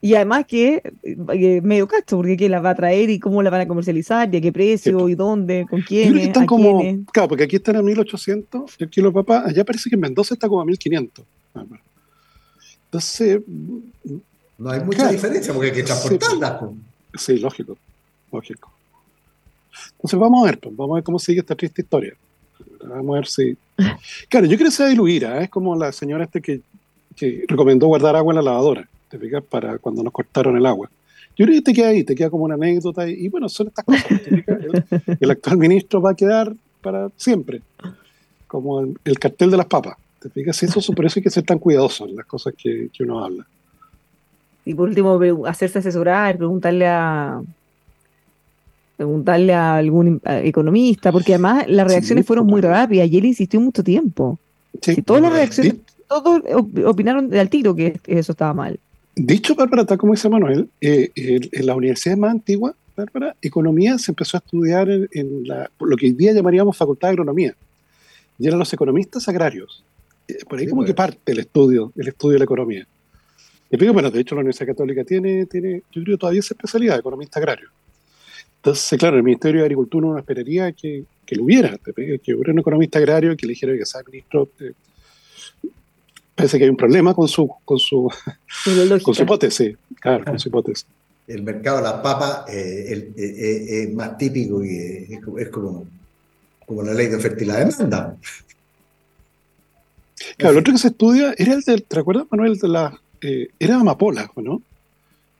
Y 0.00 0.14
además 0.14 0.44
que 0.46 0.82
eh, 1.02 1.60
medio 1.62 1.88
cacho, 1.88 2.16
porque 2.18 2.36
quién 2.36 2.50
la 2.52 2.60
va 2.60 2.70
a 2.70 2.74
traer 2.74 3.08
y 3.10 3.18
cómo 3.18 3.42
la 3.42 3.50
van 3.50 3.62
a 3.62 3.66
comercializar, 3.68 4.32
y 4.32 4.36
a 4.36 4.40
qué 4.40 4.52
precio, 4.52 5.06
Sí. 5.06 5.12
y 5.12 5.14
dónde, 5.14 5.66
con 5.68 5.80
que 5.80 5.86
quiénes, 5.86 6.26
están 6.28 6.42
a 6.44 6.46
como, 6.46 6.80
quiénes. 6.80 7.06
claro, 7.12 7.28
porque 7.28 7.44
aquí 7.44 7.56
están 7.56 7.76
a 7.76 7.82
1800 7.82 8.76
el 8.78 8.90
kilo 8.90 9.08
de 9.08 9.14
papa, 9.14 9.44
allá 9.46 9.64
parece 9.64 9.88
que 9.90 9.96
en 9.96 10.00
Mendoza 10.02 10.34
está 10.34 10.46
como 10.48 10.60
a 10.60 10.64
1500. 10.66 11.24
Entonces, 12.86 13.40
No 14.64 14.70
hay 14.70 14.80
mucha 14.80 14.96
Claro. 14.98 15.12
diferencia 15.12 15.52
porque 15.52 15.68
hay 15.70 15.74
que 15.76 15.82
transportarlas. 15.82 16.52
po. 16.52 16.74
sí, 17.18 17.38
lógico, 17.38 17.76
lógico. 18.32 18.72
Entonces 19.96 20.18
vamos 20.18 20.42
a 20.42 20.46
ver, 20.46 20.58
pues, 20.58 20.74
vamos 20.74 20.94
a 20.94 20.96
ver 20.96 21.04
cómo 21.04 21.18
sigue 21.18 21.40
esta 21.40 21.54
triste 21.54 21.82
historia. 21.82 22.14
Vamos 22.84 23.14
a 23.14 23.18
ver 23.18 23.26
si... 23.26 23.56
Claro, 24.30 24.46
yo 24.46 24.56
creo 24.56 24.68
que 24.70 24.76
sea 24.76 24.86
de 24.86 24.94
Luira, 24.94 25.42
es 25.42 25.50
como 25.50 25.76
la 25.76 25.92
señora 25.92 26.24
este 26.24 26.40
que, 26.40 26.60
que 27.14 27.44
recomendó 27.46 27.88
guardar 27.88 28.16
agua 28.16 28.32
en 28.32 28.36
la 28.36 28.42
lavadora, 28.42 28.88
¿te 29.10 29.18
fijas? 29.18 29.42
Para 29.44 29.78
cuando 29.78 30.02
nos 30.02 30.12
cortaron 30.12 30.56
el 30.56 30.64
agua. 30.64 30.90
Yo 31.36 31.44
creo 31.44 31.58
que 31.58 31.62
te 31.62 31.72
queda 31.74 31.88
ahí, 31.88 32.04
te 32.04 32.14
queda 32.14 32.30
como 32.30 32.44
una 32.44 32.54
anécdota 32.54 33.08
y, 33.08 33.26
y 33.26 33.28
bueno, 33.28 33.48
son 33.50 33.66
estas 33.66 33.84
cosas. 33.84 34.04
¿te 34.06 34.30
fijas? 34.36 34.58
El, 34.62 35.16
el 35.20 35.30
actual 35.30 35.58
ministro 35.58 36.00
va 36.00 36.12
a 36.12 36.14
quedar 36.14 36.54
para 36.80 37.10
siempre, 37.16 37.60
como 38.46 38.80
el, 38.80 38.96
el 39.04 39.18
cartel 39.18 39.50
de 39.50 39.56
las 39.58 39.66
papas. 39.66 39.96
¿Te 40.20 40.30
fijas? 40.30 40.62
Y 40.62 40.66
eso, 40.66 40.80
por 40.94 41.04
eso 41.04 41.18
hay 41.18 41.22
que 41.24 41.30
ser 41.30 41.44
tan 41.44 41.58
cuidadoso 41.58 42.08
en 42.08 42.16
las 42.16 42.24
cosas 42.26 42.54
que, 42.56 42.88
que 42.92 43.02
uno 43.02 43.22
habla. 43.24 43.46
Y 44.64 44.74
por 44.74 44.88
último, 44.88 45.20
hacerse 45.46 45.78
asesorar, 45.80 46.36
preguntarle 46.38 46.86
a 46.86 47.42
preguntarle 48.96 49.52
a 49.52 49.76
algún 49.76 50.20
a 50.24 50.38
economista, 50.40 51.10
porque 51.10 51.34
además 51.34 51.64
las 51.68 51.86
Sí, 51.88 51.94
reacciones 51.94 52.26
fueron 52.26 52.46
muy 52.46 52.60
rápidas 52.60 53.08
y 53.10 53.18
él 53.18 53.24
insistió 53.24 53.60
mucho 53.60 53.82
tiempo. 53.82 54.38
Sí. 54.80 54.94
Si 54.94 55.02
todas 55.02 55.22
las 55.22 55.32
reacciones, 55.32 55.74
todos 56.08 56.40
op- 56.54 56.78
opinaron 56.86 57.34
al 57.34 57.48
tiro 57.50 57.74
que 57.74 57.98
eso 58.06 58.32
estaba 58.32 58.54
mal. 58.54 58.78
Dicho, 59.16 59.54
Bárbara, 59.54 59.84
tal 59.84 59.98
como 59.98 60.12
dice 60.14 60.28
Manuel, 60.28 60.68
eh, 60.80 61.10
el- 61.16 61.48
en 61.52 61.66
las 61.66 61.76
universidades 61.76 62.18
más 62.18 62.30
antiguas, 62.30 62.74
Bárbara, 62.96 63.34
economía 63.42 63.98
se 63.98 64.12
empezó 64.12 64.36
a 64.36 64.38
estudiar 64.44 64.88
en, 64.88 65.08
en 65.12 65.48
la, 65.48 65.68
lo 65.80 65.96
que 65.96 66.06
hoy 66.06 66.12
día 66.12 66.32
llamaríamos 66.32 66.76
facultad 66.76 67.08
de 67.08 67.12
agronomía. 67.12 67.54
Y 68.38 68.46
eran 68.46 68.58
los 68.60 68.72
economistas 68.72 69.28
agrarios. 69.28 69.82
Eh, 70.28 70.38
Por 70.48 70.58
ahí 70.60 70.64
Sí, 70.66 70.70
como 70.70 70.82
pues. 70.82 70.90
que 70.90 70.94
parte 70.94 71.32
el 71.32 71.40
estudio, 71.40 71.92
el 71.96 72.08
estudio 72.08 72.34
de 72.34 72.38
la 72.38 72.44
economía. 72.44 72.86
Bueno, 73.76 74.10
de 74.10 74.20
hecho 74.20 74.34
la 74.34 74.40
Universidad 74.40 74.68
Católica 74.68 75.04
tiene, 75.04 75.46
tiene 75.46 75.82
yo 75.92 76.02
creo 76.02 76.18
todavía 76.18 76.40
esa 76.40 76.54
especialidad, 76.54 76.98
economista 76.98 77.38
agrario. 77.38 77.68
Entonces, 78.56 78.98
claro, 78.98 79.16
el 79.16 79.22
Ministerio 79.22 79.60
de 79.60 79.66
Agricultura 79.66 80.06
uno 80.06 80.18
esperaría 80.18 80.72
que, 80.72 81.04
que 81.26 81.36
lo 81.36 81.44
hubiera, 81.44 81.76
que 81.78 82.34
hubiera 82.34 82.52
un 82.52 82.58
economista 82.58 82.98
agrario 82.98 83.36
que 83.36 83.46
le 83.46 83.52
dijera 83.52 83.76
que 83.76 83.84
sabe, 83.84 84.04
ministro, 84.10 84.48
eh, 84.60 84.72
parece 86.34 86.58
que 86.58 86.64
hay 86.64 86.70
un 86.70 86.76
problema 86.76 87.14
con 87.14 87.28
su, 87.28 87.46
con 87.64 87.78
su, 87.78 88.10
Con 89.02 89.14
su 89.14 89.22
hipótesis. 89.22 89.76
Claro, 90.00 90.24
con 90.24 90.38
su 90.38 90.48
hipótesis. 90.48 90.86
El 91.26 91.42
mercado 91.42 91.78
de 91.78 91.82
las 91.84 91.94
papas 91.94 92.44
eh, 92.48 92.86
el- 92.88 93.02
eh, 93.16 93.34
eh, 93.38 93.82
es 93.84 93.94
más 93.94 94.16
típico 94.18 94.64
y 94.64 94.68
eh, 94.70 95.06
es, 95.10 95.20
como- 95.24 95.38
es 95.38 95.48
como, 95.48 95.86
como 96.66 96.82
la 96.82 96.94
ley 96.94 97.08
de 97.08 97.16
oferta 97.16 97.42
y 97.44 97.46
la 97.46 97.58
demanda. 97.64 98.16
Claro, 100.36 100.52
el 100.54 100.58
otro 100.60 100.72
que 100.72 100.78
se 100.78 100.88
estudia 100.88 101.34
era 101.36 101.54
el 101.54 101.62
del, 101.62 101.82
¿te 101.82 101.96
recuerdas, 101.96 102.26
Manuel? 102.30 102.56
De 102.58 102.68
la, 102.68 102.98
eh, 103.24 103.48
era 103.58 103.76
amapola, 103.76 104.30
¿o 104.34 104.40
¿no? 104.42 104.62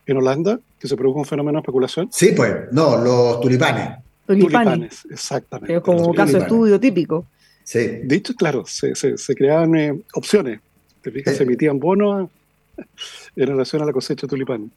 En 0.07 0.17
Holanda, 0.17 0.59
que 0.79 0.89
se 0.89 0.97
produjo 0.97 1.19
un 1.21 1.25
fenómeno 1.25 1.59
de 1.59 1.61
especulación. 1.61 2.09
Sí, 2.13 2.33
pues, 2.37 2.53
no, 2.73 2.97
los 2.99 3.41
tulipanes. 3.41 3.99
Tulipanes. 4.27 5.07
exactamente. 5.11 5.77
Es 5.77 5.83
como 5.83 5.99
Los 5.99 6.09
caso 6.09 6.33
de 6.39 6.45
tulipanes. 6.45 6.47
estudio 6.53 6.81
típico. 6.81 7.27
Sí. 7.63 7.79
De 8.05 8.17
hecho, 8.17 8.35
claro, 8.35 8.65
se, 8.67 8.95
se, 8.95 9.17
se 9.17 9.35
creaban 9.35 9.75
eh, 9.77 9.99
opciones. 10.15 10.61
Te 11.03 11.11
fijas, 11.11 11.33
Sí. 11.35 11.39
se 11.39 11.45
emitían 11.45 11.79
bonos 11.79 12.29
a- 12.29 12.83
en 13.37 13.47
relación 13.47 13.83
a 13.83 13.87
la 13.87 13.93
cosecha 13.93 14.23
de 14.27 14.31
tulipanes. 14.31 14.69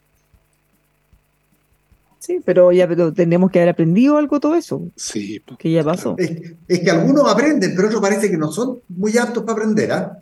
Sí, 2.20 2.40
pero 2.44 2.72
ya 2.72 2.88
pero 2.88 3.14
tendríamos 3.14 3.52
que 3.52 3.60
haber 3.60 3.70
aprendido 3.70 4.18
algo 4.18 4.40
todo 4.40 4.56
eso, 4.56 4.82
Sí, 4.96 5.40
pues, 5.46 5.58
que 5.60 5.72
ya 5.72 5.84
pasó. 5.84 6.16
Es, 6.18 6.32
es 6.68 6.80
que 6.82 6.90
algunos 6.92 7.30
aprenden, 7.32 7.74
pero 7.76 7.88
otros 7.88 8.02
parece 8.02 8.30
que 8.30 8.38
no 8.38 8.52
son 8.52 8.80
muy 8.90 9.18
aptos 9.18 9.44
para 9.44 9.54
aprender. 9.60 9.92
¿ah? 9.92 10.20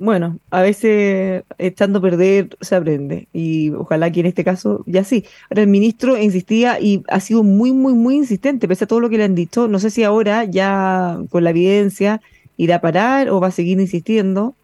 Bueno, 0.00 0.38
a 0.50 0.62
veces 0.62 1.42
echando 1.58 1.98
a 1.98 2.02
perder 2.02 2.56
se 2.60 2.76
aprende 2.76 3.26
y 3.32 3.70
ojalá 3.70 4.12
que 4.12 4.20
en 4.20 4.26
este 4.26 4.44
caso 4.44 4.84
ya 4.86 5.02
sí. 5.02 5.24
Ahora 5.50 5.62
el 5.62 5.68
ministro 5.68 6.16
insistía 6.16 6.78
y 6.80 7.02
ha 7.08 7.18
sido 7.18 7.42
muy, 7.42 7.72
muy, 7.72 7.94
muy 7.94 8.14
insistente, 8.14 8.68
pese 8.68 8.84
a 8.84 8.86
todo 8.86 9.00
lo 9.00 9.10
que 9.10 9.18
le 9.18 9.24
han 9.24 9.34
dicho. 9.34 9.66
No 9.66 9.80
sé 9.80 9.90
si 9.90 10.04
ahora 10.04 10.44
ya 10.44 11.18
con 11.30 11.42
la 11.42 11.50
evidencia 11.50 12.20
irá 12.56 12.76
a 12.76 12.80
parar 12.80 13.28
o 13.28 13.40
va 13.40 13.48
a 13.48 13.52
seguir 13.52 13.80
insistiendo. 13.80 14.54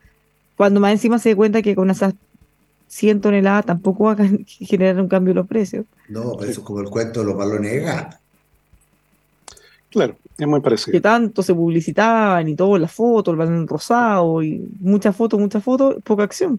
Cuando 0.57 0.79
más 0.79 0.93
encima 0.93 1.19
se 1.19 1.31
dé 1.31 1.37
cuenta 1.37 1.63
que 1.63 1.75
con 1.75 1.91
esas 1.91 2.15
100 2.87 3.21
toneladas 3.21 3.67
tampoco 3.67 4.05
va 4.05 4.13
a 4.13 4.17
generar 4.47 5.01
un 5.01 5.09
cambio 5.09 5.33
en 5.33 5.39
los 5.39 5.49
precios. 5.49 5.85
No, 6.09 6.35
eso 6.43 6.51
es 6.51 6.59
como 6.61 6.81
el 6.81 6.89
cuento 6.89 7.21
de 7.21 7.27
los 7.27 7.37
balones 7.37 7.73
de 7.73 7.81
gas. 7.81 8.17
claro, 9.91 10.17
es 10.39 10.47
muy 10.47 10.59
Que 10.61 10.65
parecido. 10.65 11.01
tanto 11.01 11.43
se 11.43 11.55
publicitaban 11.55 12.49
y 12.49 12.55
todo, 12.55 12.77
las 12.79 12.93
fotos, 12.93 13.33
el 13.33 13.39
balón 13.39 13.67
rosado 13.69 14.43
y 14.43 14.67
muchas 14.81 15.15
fotos, 15.15 15.39
muchas 15.39 15.63
fotos, 15.63 15.97
poca 16.03 16.25
acción. 16.25 16.59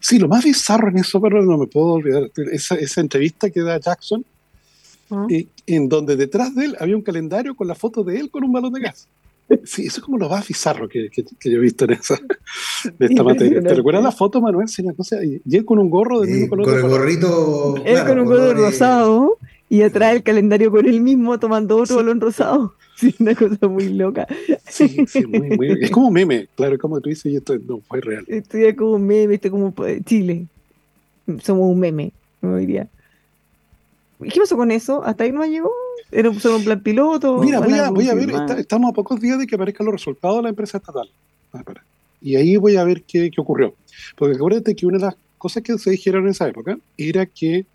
Sí, 0.00 0.18
lo 0.18 0.28
más 0.28 0.44
bizarro 0.44 0.88
en 0.88 0.98
eso, 0.98 1.20
pero 1.20 1.42
no 1.42 1.58
me 1.58 1.66
puedo 1.66 1.94
olvidar, 1.94 2.30
esa, 2.52 2.76
esa 2.76 3.00
entrevista 3.00 3.50
que 3.50 3.60
da 3.60 3.78
Jackson, 3.80 4.24
¿Ah? 5.10 5.26
eh, 5.28 5.46
en 5.66 5.88
donde 5.88 6.16
detrás 6.16 6.54
de 6.54 6.66
él 6.66 6.76
había 6.78 6.94
un 6.96 7.02
calendario 7.02 7.54
con 7.56 7.66
la 7.66 7.74
foto 7.74 8.04
de 8.04 8.18
él 8.20 8.30
con 8.30 8.44
un 8.44 8.52
balón 8.52 8.72
de 8.72 8.80
gas. 8.80 9.08
Sí, 9.64 9.86
eso 9.86 9.98
es 9.98 10.04
como 10.04 10.16
lo 10.16 10.28
más 10.30 10.46
bizarro 10.48 10.88
que, 10.88 11.10
que- 11.10 11.24
que 11.38 11.50
yo 11.50 11.58
he 11.58 11.60
visto 11.60 11.84
en 11.84 11.92
esa, 11.92 12.18
de 12.98 13.06
esta 13.06 13.22
materia. 13.22 13.60
¿Te 13.62 13.74
recuerdas 13.74 14.02
la 14.02 14.10
foto, 14.12 14.40
Manuel? 14.40 14.68
Sí, 14.68 14.80
una 14.82 14.94
cosa, 14.94 15.22
y, 15.22 15.40
él 15.54 15.64
con 15.66 15.78
un 15.78 15.90
gorro 15.90 16.20
del 16.20 16.30
mismo 16.30 16.48
color. 16.50 16.64
con 16.66 16.74
el 16.76 16.82
gorrito. 16.88 17.76
Él 17.76 17.82
claro, 17.94 18.08
con 18.08 18.18
un 18.20 18.24
color 18.26 18.56
rosado 18.56 19.38
y 19.76 19.82
atrás 19.82 20.14
el 20.14 20.22
calendario 20.22 20.70
con 20.70 20.86
él 20.86 21.00
mismo 21.00 21.38
tomando 21.38 21.76
otro 21.76 21.86
Sí. 21.86 21.94
balón 21.96 22.20
rosado. 22.20 22.74
Sí, 22.96 23.12
una 23.18 23.34
cosa 23.34 23.66
muy 23.66 23.88
loca. 23.88 24.24
Sí, 24.68 25.04
sí, 25.08 25.26
muy, 25.26 25.50
muy- 25.56 25.78
es 25.82 25.90
como 25.90 26.06
un 26.08 26.14
meme, 26.14 26.46
claro, 26.54 26.78
como 26.78 27.00
tú 27.00 27.08
dices, 27.08 27.32
y 27.32 27.36
esto 27.36 27.56
no 27.58 27.80
fue 27.80 28.00
real. 28.00 28.24
Esto 28.28 28.56
ya 28.56 28.74
como 28.76 28.92
un 28.92 29.04
meme, 29.06 29.34
esto 29.34 29.50
como 29.50 29.74
eh, 29.84 30.00
Chile. 30.04 30.46
Somos 31.42 31.68
un 31.72 31.80
meme, 31.80 32.12
no 32.40 32.56
diría. 32.56 32.86
¿Y 34.20 34.28
qué 34.28 34.38
pasó 34.40 34.56
con 34.56 34.70
eso? 34.70 35.02
¿Hasta 35.04 35.24
ahí 35.24 35.32
no 35.32 35.44
llegó? 35.44 35.72
¿Era 36.12 36.32
solo 36.34 36.58
un 36.58 36.64
plan 36.64 36.80
piloto? 36.82 37.38
Mira, 37.38 37.58
¿Van 37.58 37.68
voy 37.70 37.78
a, 37.80 37.90
voy 37.90 38.08
a 38.08 38.14
ver, 38.14 38.30
está- 38.30 38.60
estamos 38.60 38.90
a 38.90 38.94
pocos 38.94 39.20
días 39.20 39.38
de 39.40 39.46
que 39.48 39.56
aparezcan 39.56 39.86
los 39.86 39.94
resultados 39.94 40.36
de 40.36 40.42
la 40.44 40.48
empresa 40.50 40.78
estatal. 40.78 41.10
Ah. 41.52 41.64
Y 42.20 42.36
ahí 42.36 42.56
voy 42.56 42.76
a 42.76 42.84
ver 42.84 43.02
qué, 43.02 43.28
qué 43.30 43.40
ocurrió. 43.40 43.74
Porque 44.16 44.36
acuérdate 44.36 44.74
que 44.76 44.86
una 44.86 44.98
de 44.98 45.04
las 45.06 45.16
cosas 45.36 45.62
que 45.64 45.76
se 45.78 45.90
dijeron 45.90 46.24
en 46.24 46.30
esa 46.30 46.48
época 46.48 46.78
era 46.96 47.26
que, 47.26 47.66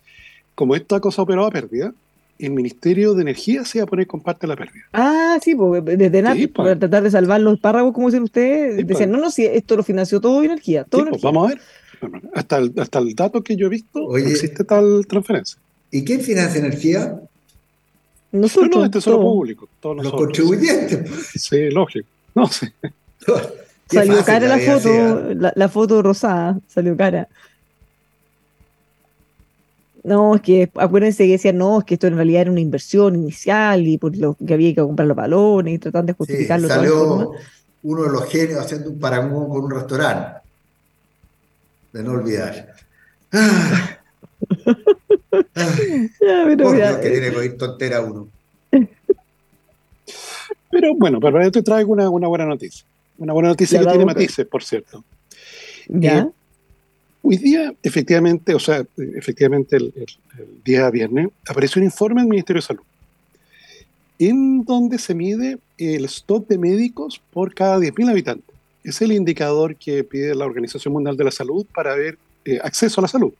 como 0.59 0.75
esta 0.75 0.99
cosa 0.99 1.21
operaba 1.21 1.47
a 1.47 1.51
pérdida, 1.51 1.93
el 2.37 2.51
Ministerio 2.51 3.13
de 3.13 3.21
Energía 3.21 3.63
se 3.63 3.77
iba 3.77 3.83
a 3.83 3.87
poner 3.87 4.07
con 4.07 4.19
parte 4.19 4.41
de 4.41 4.47
la 4.49 4.57
pérdida. 4.57 4.83
Ah, 4.91 5.37
sí, 5.41 5.55
porque 5.55 5.95
desde 5.95 6.33
Sí, 6.33 6.47
pues. 6.47 6.67
para 6.67 6.77
tratar 6.77 7.03
de 7.03 7.11
salvar 7.11 7.39
los 7.39 7.53
espárragos, 7.53 7.93
como 7.93 8.07
dicen 8.09 8.23
ustedes, 8.23 8.75
Sí, 8.75 8.83
decían, 8.83 9.09
pues. 9.09 9.19
no, 9.19 9.25
no, 9.25 9.31
si 9.31 9.45
esto 9.45 9.77
lo 9.77 9.83
financió 9.83 10.19
todo 10.19 10.43
energía, 10.43 10.83
todo 10.83 11.03
Sí, 11.05 11.07
pues, 11.11 11.23
energía. 11.23 11.31
vamos 11.31 11.45
a 11.45 11.55
ver. 11.55 11.61
Hasta 12.35 12.57
el, 12.57 12.73
hasta 12.77 12.99
el 12.99 13.15
dato 13.15 13.41
que 13.41 13.55
yo 13.55 13.67
he 13.67 13.69
visto, 13.69 14.03
Oye. 14.05 14.23
no 14.25 14.29
existe 14.31 14.65
tal 14.65 15.05
transferencia. 15.07 15.57
¿Y 15.91 16.03
quién 16.03 16.19
financia 16.19 16.59
energía? 16.59 17.19
No, 18.33 18.41
Nosotros, 18.41 18.75
no, 18.75 18.83
este 18.85 18.97
es 18.97 19.03
solo 19.05 19.21
público. 19.21 19.69
Todos 19.79 19.95
Los 19.95 20.03
nosotros. 20.05 20.25
contribuyentes. 20.27 21.09
Sí, 21.35 21.69
lógico. 21.71 22.07
No 22.35 22.47
sé. 22.47 22.73
Salió 23.89 24.23
cara 24.25 24.47
la 24.55 24.59
foto, 24.59 25.33
la 25.55 25.69
foto 25.69 26.01
rosada, 26.03 26.59
salió 26.67 26.95
cara. 26.95 27.27
No, 30.03 30.35
es 30.35 30.41
que 30.41 30.69
acuérdense 30.75 31.25
que 31.25 31.31
decían, 31.33 31.57
no, 31.57 31.79
es 31.79 31.85
que 31.85 31.95
esto 31.95 32.07
en 32.07 32.15
realidad 32.15 32.43
era 32.43 32.51
una 32.51 32.61
inversión 32.61 33.15
inicial 33.15 33.85
y 33.87 33.97
por 33.97 34.15
lo 34.15 34.35
que 34.35 34.53
había 34.53 34.73
que 34.73 34.81
comprar 34.81 35.07
los 35.07 35.17
balones 35.17 35.73
y 35.75 35.79
tratan 35.79 36.05
de 36.05 36.13
Sí, 36.13 36.17
justificarlo 36.19 36.67
formas. 36.67 36.85
salió 36.89 37.31
uno 37.83 38.03
de 38.03 38.09
los 38.09 38.25
genios 38.29 38.59
haciendo 38.59 38.89
un 38.91 38.99
parangón 38.99 39.49
con 39.49 39.63
un 39.65 39.71
restaurante. 39.71 40.39
De 41.93 42.03
no 42.03 42.11
olvidar. 42.13 42.73
Ah. 43.31 43.97
Ah, 45.55 45.75
Ya, 46.21 46.43
pero 46.45 46.63
por 46.63 46.75
Dios 46.75 46.97
que 46.97 47.09
tiene 47.09 47.29
que 47.31 47.37
oír 47.37 47.57
tontera 47.57 48.01
uno. 48.01 48.29
Pero 50.71 50.95
bueno, 50.95 51.19
pero 51.19 51.41
yo 51.43 51.51
te 51.51 51.61
traigo 51.63 51.91
una, 51.91 52.09
una 52.09 52.27
buena 52.27 52.45
noticia. 52.45 52.85
Una 53.17 53.33
buena 53.33 53.49
noticia 53.49 53.79
Ya, 53.79 53.85
que 53.85 53.89
tiene 53.91 54.03
que- 54.05 54.05
matices, 54.19 54.45
por 54.47 54.63
cierto. 54.63 55.03
¿Ya? 55.87 56.19
Eh, 56.19 56.29
Hoy 57.21 57.37
día, 57.37 57.73
efectivamente, 57.83 58.53
o 58.55 58.59
sea, 58.59 58.85
efectivamente 58.97 59.75
el, 59.77 59.93
el- 59.95 60.17
el 60.39 60.63
día 60.63 60.89
viernes, 60.89 61.27
apareció 61.47 61.79
un 61.81 61.85
informe 61.85 62.21
del 62.21 62.29
Ministerio 62.29 62.61
de 62.61 62.67
Salud 62.67 62.83
en 64.19 64.63
donde 64.65 64.97
se 64.99 65.15
mide 65.15 65.59
el 65.77 66.05
stock 66.05 66.47
de 66.47 66.57
médicos 66.57 67.21
por 67.31 67.53
cada 67.53 67.77
10.000 67.79 68.09
habitantes. 68.09 68.53
Es 68.83 69.01
el 69.01 69.11
indicador 69.13 69.75
que 69.77 70.03
pide 70.03 70.35
la 70.35 70.45
Organización 70.45 70.93
Mundial 70.93 71.15
de 71.15 71.23
la 71.23 71.31
Salud 71.31 71.65
para 71.73 71.95
ver 71.95 72.17
eh, 72.45 72.59
acceso 72.61 72.99
a 72.99 73.03
la 73.03 73.07
salud. 73.07 73.33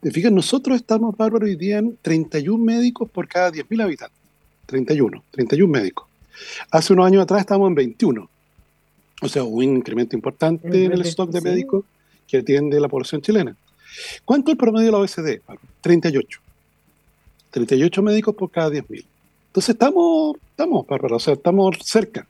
Te 0.00 0.10
fijas, 0.10 0.32
nosotros 0.32 0.76
estamos, 0.76 1.16
Bárbaro, 1.16 1.46
hoy 1.46 1.54
día 1.54 1.78
en 1.78 1.96
31 2.02 2.64
médicos 2.64 3.08
por 3.10 3.28
cada 3.28 3.52
10.000 3.52 3.82
habitantes. 3.82 4.18
31, 4.66 5.22
31 5.30 5.70
médicos. 5.72 6.08
Hace 6.70 6.92
unos 6.94 7.06
años 7.06 7.22
atrás 7.22 7.40
estábamos 7.40 7.68
en 7.68 7.74
21. 7.76 8.28
O 9.22 9.28
sea, 9.28 9.44
hubo 9.44 9.58
un 9.58 9.76
incremento 9.76 10.16
importante 10.16 10.84
en 10.84 10.92
el 10.92 11.02
stock 11.02 11.30
de 11.30 11.38
sí. 11.40 11.44
médicos 11.44 11.84
que 12.32 12.38
atiende 12.38 12.80
la 12.80 12.88
población 12.88 13.20
chilena. 13.20 13.54
¿Cuánto 14.24 14.50
es 14.50 14.54
el 14.54 14.58
promedio 14.58 14.86
de 14.86 14.92
la? 14.92 15.42
Bárbaro? 15.46 15.68
38. 15.82 16.40
38 17.50 18.02
médicos 18.02 18.34
por 18.34 18.50
cada 18.50 18.70
10.000. 18.70 19.04
Entonces 19.48 19.68
estamos, 19.74 20.36
estamos, 20.50 20.86
Bárbara, 20.86 21.16
o 21.16 21.20
sea, 21.20 21.34
estamos 21.34 21.76
cerca. 21.84 22.26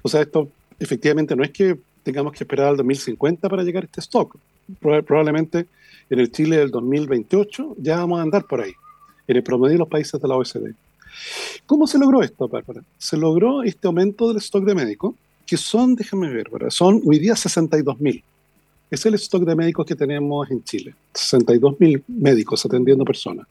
O 0.00 0.08
sea, 0.08 0.22
esto 0.22 0.48
efectivamente 0.80 1.36
no 1.36 1.44
es 1.44 1.50
que 1.50 1.76
tengamos 2.02 2.32
que 2.32 2.44
esperar 2.44 2.68
al 2.68 2.76
2050 2.78 3.46
para 3.50 3.62
llegar 3.62 3.82
a 3.82 3.86
este 3.86 4.00
stock. 4.00 4.36
Proba- 4.80 5.02
Probablemente 5.04 5.66
en 6.08 6.18
el 6.18 6.32
Chile 6.32 6.56
del 6.56 6.70
2028 6.70 7.76
ya 7.78 7.98
vamos 7.98 8.18
a 8.18 8.22
andar 8.22 8.46
por 8.46 8.62
ahí, 8.62 8.72
en 9.28 9.36
el 9.36 9.42
promedio 9.42 9.74
de 9.74 9.78
los 9.80 9.88
países 9.88 10.18
de 10.20 10.26
la 10.28 10.36
OECD. 10.36 10.72
¿Cómo 11.66 11.86
se 11.86 11.98
logró 11.98 12.22
esto, 12.22 12.48
Bárbara? 12.48 12.82
Se 12.96 13.18
logró 13.18 13.62
este 13.62 13.86
aumento 13.86 14.28
del 14.28 14.38
stock 14.38 14.64
de 14.64 14.74
médicos, 14.74 15.14
que 15.46 15.58
son, 15.58 15.94
déjame 15.94 16.30
ver, 16.30 16.48
Bárbara, 16.48 16.70
son 16.70 17.02
hoy 17.04 17.18
día 17.18 17.36
62 17.36 18.00
mil. 18.00 18.24
Es 18.92 19.06
el 19.06 19.14
stock 19.14 19.44
de 19.44 19.56
médicos 19.56 19.86
que 19.86 19.96
tenemos 19.96 20.50
en 20.50 20.62
Chile. 20.64 20.94
62 21.14 21.80
mil 21.80 22.04
médicos 22.08 22.62
atendiendo 22.66 23.06
personas. 23.06 23.46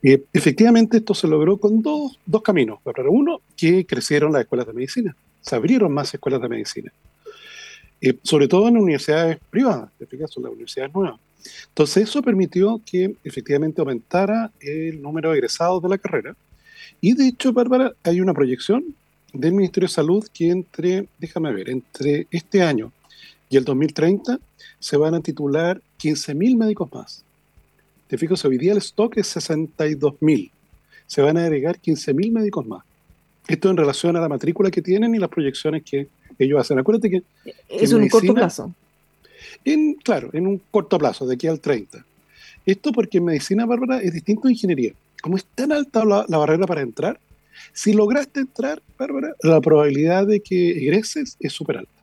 Eh, 0.00 0.22
efectivamente, 0.32 0.98
esto 0.98 1.12
se 1.12 1.26
logró 1.26 1.56
con 1.56 1.82
dos, 1.82 2.20
dos 2.24 2.40
caminos. 2.40 2.78
Uno, 3.08 3.40
que 3.56 3.84
crecieron 3.84 4.32
las 4.32 4.42
escuelas 4.42 4.68
de 4.68 4.74
medicina. 4.74 5.16
Se 5.40 5.56
abrieron 5.56 5.92
más 5.92 6.14
escuelas 6.14 6.40
de 6.40 6.48
medicina. 6.48 6.92
Eh, 8.00 8.16
sobre 8.22 8.46
todo 8.46 8.68
en 8.68 8.76
universidades 8.76 9.38
privadas, 9.50 9.90
te 9.98 10.06
fijas, 10.06 10.30
son 10.30 10.44
las 10.44 10.52
universidades 10.52 10.94
nuevas. 10.94 11.18
Entonces, 11.70 12.08
eso 12.08 12.22
permitió 12.22 12.80
que 12.86 13.16
efectivamente 13.24 13.80
aumentara 13.80 14.52
el 14.60 15.02
número 15.02 15.32
de 15.32 15.38
egresados 15.38 15.82
de 15.82 15.88
la 15.88 15.98
carrera. 15.98 16.36
Y 17.00 17.14
de 17.14 17.26
hecho, 17.26 17.52
Bárbara, 17.52 17.92
hay 18.04 18.20
una 18.20 18.34
proyección 18.34 18.84
del 19.32 19.54
Ministerio 19.54 19.88
de 19.88 19.94
Salud 19.94 20.24
que 20.32 20.48
entre, 20.48 21.08
déjame 21.18 21.52
ver, 21.52 21.70
entre 21.70 22.28
este 22.30 22.62
año 22.62 22.92
y 23.50 23.56
el 23.56 23.64
2030 23.64 24.38
se 24.78 24.96
van 24.96 25.14
a 25.14 25.20
titular 25.20 25.80
15.000 26.00 26.56
médicos 26.56 26.92
más. 26.92 27.24
Te 28.06 28.16
fijas, 28.18 28.44
hoy 28.44 28.58
día 28.58 28.72
el 28.72 28.78
stock 28.78 29.16
es 29.16 29.36
62.000. 29.36 30.50
Se 31.06 31.22
van 31.22 31.36
a 31.36 31.44
agregar 31.44 31.78
15.000 31.80 32.32
médicos 32.32 32.66
más. 32.66 32.84
Esto 33.46 33.70
en 33.70 33.76
relación 33.76 34.16
a 34.16 34.20
la 34.20 34.28
matrícula 34.28 34.70
que 34.70 34.82
tienen 34.82 35.14
y 35.14 35.18
las 35.18 35.30
proyecciones 35.30 35.82
que 35.82 36.08
ellos 36.38 36.60
hacen. 36.60 36.78
Acuérdate 36.78 37.10
que 37.10 37.22
Es 37.68 37.92
un 37.92 38.08
corto 38.08 38.34
plazo. 38.34 38.74
en, 39.64 39.94
claro, 39.94 40.30
en 40.32 40.46
un 40.46 40.60
corto 40.70 40.98
plazo, 40.98 41.26
de 41.26 41.34
aquí 41.34 41.46
al 41.46 41.60
30. 41.60 42.04
Esto 42.66 42.92
porque 42.92 43.18
en 43.18 43.24
medicina, 43.24 43.64
Bárbara, 43.64 44.00
es 44.00 44.12
distinto 44.12 44.48
de 44.48 44.52
ingeniería. 44.52 44.92
Como 45.22 45.36
es 45.36 45.44
tan 45.54 45.72
alta 45.72 46.04
la, 46.04 46.26
la 46.28 46.38
barrera 46.38 46.66
para 46.66 46.82
entrar, 46.82 47.18
si 47.72 47.92
lograste 47.92 48.40
entrar, 48.40 48.82
Bárbara, 48.98 49.34
la 49.42 49.60
probabilidad 49.60 50.26
de 50.26 50.40
que 50.40 50.70
egreses 50.72 51.36
es 51.40 51.52
súper 51.52 51.78
alta. 51.78 51.97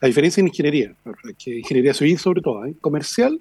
A 0.00 0.06
diferencia 0.06 0.40
en 0.40 0.48
ingeniería, 0.48 0.94
que 1.38 1.58
ingeniería 1.58 1.94
civil 1.94 2.18
sobre 2.18 2.42
todo, 2.42 2.64
¿eh? 2.66 2.74
comercial, 2.80 3.40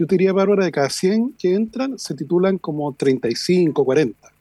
yo 0.00 0.06
te 0.06 0.14
diría, 0.14 0.32
Bárbara, 0.32 0.64
de 0.64 0.72
cada 0.72 0.88
100 0.88 1.34
que 1.38 1.54
entran, 1.54 1.98
se 1.98 2.14
titulan 2.14 2.56
como 2.56 2.94
35, 2.94 3.84
40. 3.84 4.32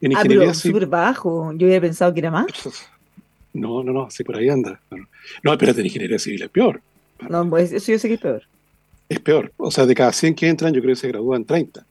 En 0.00 0.16
Ah, 0.16 0.22
pero 0.26 0.54
súper 0.54 0.86
bajo. 0.86 1.52
Yo 1.54 1.66
había 1.66 1.80
pensado 1.80 2.14
que 2.14 2.20
era 2.20 2.30
más. 2.30 2.46
No, 3.52 3.82
no, 3.82 3.92
no, 3.92 4.10
sí, 4.10 4.24
por 4.24 4.36
ahí 4.36 4.48
anda. 4.48 4.80
No, 5.42 5.52
espérate, 5.52 5.80
en 5.80 5.86
ingeniería 5.86 6.18
civil 6.18 6.42
es 6.42 6.48
peor. 6.48 6.80
No, 7.28 7.48
pues 7.50 7.72
eso 7.72 7.92
yo 7.92 7.98
sé 7.98 8.08
que 8.08 8.14
es 8.14 8.20
peor. 8.20 8.42
es 9.08 9.20
peor. 9.20 9.52
O 9.56 9.70
sea, 9.70 9.84
de 9.84 9.94
cada 9.94 10.12
100 10.12 10.34
que 10.34 10.48
entran, 10.48 10.72
yo 10.72 10.80
creo 10.80 10.94
que 10.94 11.00
se 11.00 11.08
gradúan 11.08 11.44
30. 11.44 11.84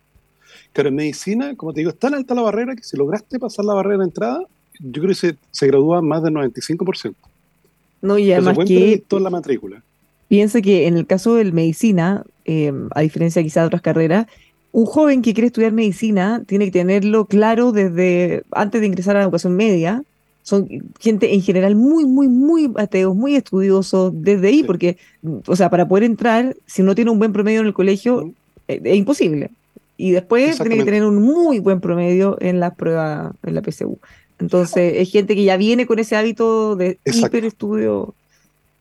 Pero 0.74 0.90
en 0.90 0.96
medicina, 0.96 1.56
como 1.56 1.74
te 1.74 1.82
digo, 1.82 1.92
es 1.92 2.00
tan 2.00 2.14
alta 2.14 2.34
la 2.34 2.42
barrera 2.42 2.76
que 2.76 2.84
si 2.84 2.98
lograste 2.98 3.38
pasar 3.38 3.66
la 3.66 3.74
barrera 3.74 3.98
de 3.98 4.06
entrada, 4.06 4.40
yo 4.80 5.02
creo 5.02 5.10
que 5.10 5.16
se, 5.16 5.36
se 5.52 5.68
gradúa 5.68 6.02
más 6.02 6.24
del 6.24 6.34
95%. 6.34 7.14
No, 8.02 8.18
y 8.18 8.32
además 8.32 8.58
que 8.68 9.04
la 9.12 9.30
matrícula. 9.30 9.84
piensa 10.28 10.62
que 10.62 10.88
en 10.88 10.98
el 10.98 11.06
caso 11.06 11.36
de 11.36 11.52
medicina, 11.52 12.24
eh, 12.46 12.72
a 12.96 13.02
diferencia 13.02 13.44
quizás 13.44 13.64
de 13.64 13.68
otras 13.68 13.82
carreras, 13.82 14.28
un 14.72 14.86
joven 14.86 15.22
que 15.22 15.34
quiere 15.34 15.48
estudiar 15.48 15.74
medicina 15.74 16.44
tiene 16.48 16.66
que 16.66 16.72
tenerlo 16.72 17.26
claro 17.26 17.72
desde 17.72 18.44
antes 18.52 18.82
de 18.82 18.88
ingresar 18.88 19.16
a 19.16 19.20
la 19.20 19.26
educación 19.26 19.56
media. 19.56 20.04
Son 20.44 20.68
gente 21.00 21.34
en 21.36 21.42
general 21.42 21.76
muy, 21.76 22.06
muy, 22.06 22.28
muy 22.28 22.72
ateos, 22.78 23.16
muy 23.16 23.36
estudiosos 23.36 24.12
desde 24.16 24.48
ahí, 24.48 24.60
Sí. 24.60 24.64
porque, 24.64 24.98
o 25.46 25.56
sea, 25.56 25.70
para 25.70 25.88
poder 25.88 26.04
entrar, 26.06 26.56
si 26.66 26.82
no 26.82 26.96
tiene 26.96 27.12
un 27.12 27.20
buen 27.20 27.32
promedio 27.34 27.60
en 27.60 27.68
el 27.68 27.74
colegio, 27.74 28.26
Mm. 28.26 28.32
eh, 28.70 28.82
es 28.86 28.96
imposible. 28.98 29.52
Y 29.98 30.12
después 30.12 30.58
tiene 30.58 30.78
que 30.78 30.84
tener 30.86 31.06
un 31.06 31.22
muy 31.22 31.60
buen 31.60 31.80
promedio 31.80 32.38
en 32.42 32.60
las 32.60 32.74
pruebas, 32.74 33.34
en 33.44 33.54
la 33.54 33.62
PSU. 33.62 34.00
Entonces, 34.42 34.94
es 34.98 35.12
gente 35.12 35.36
que 35.36 35.44
ya 35.44 35.56
viene 35.58 35.86
con 35.86 36.00
ese 36.00 36.16
hábito 36.16 36.76
de 36.76 37.00
hiperestudio. 37.28 38.14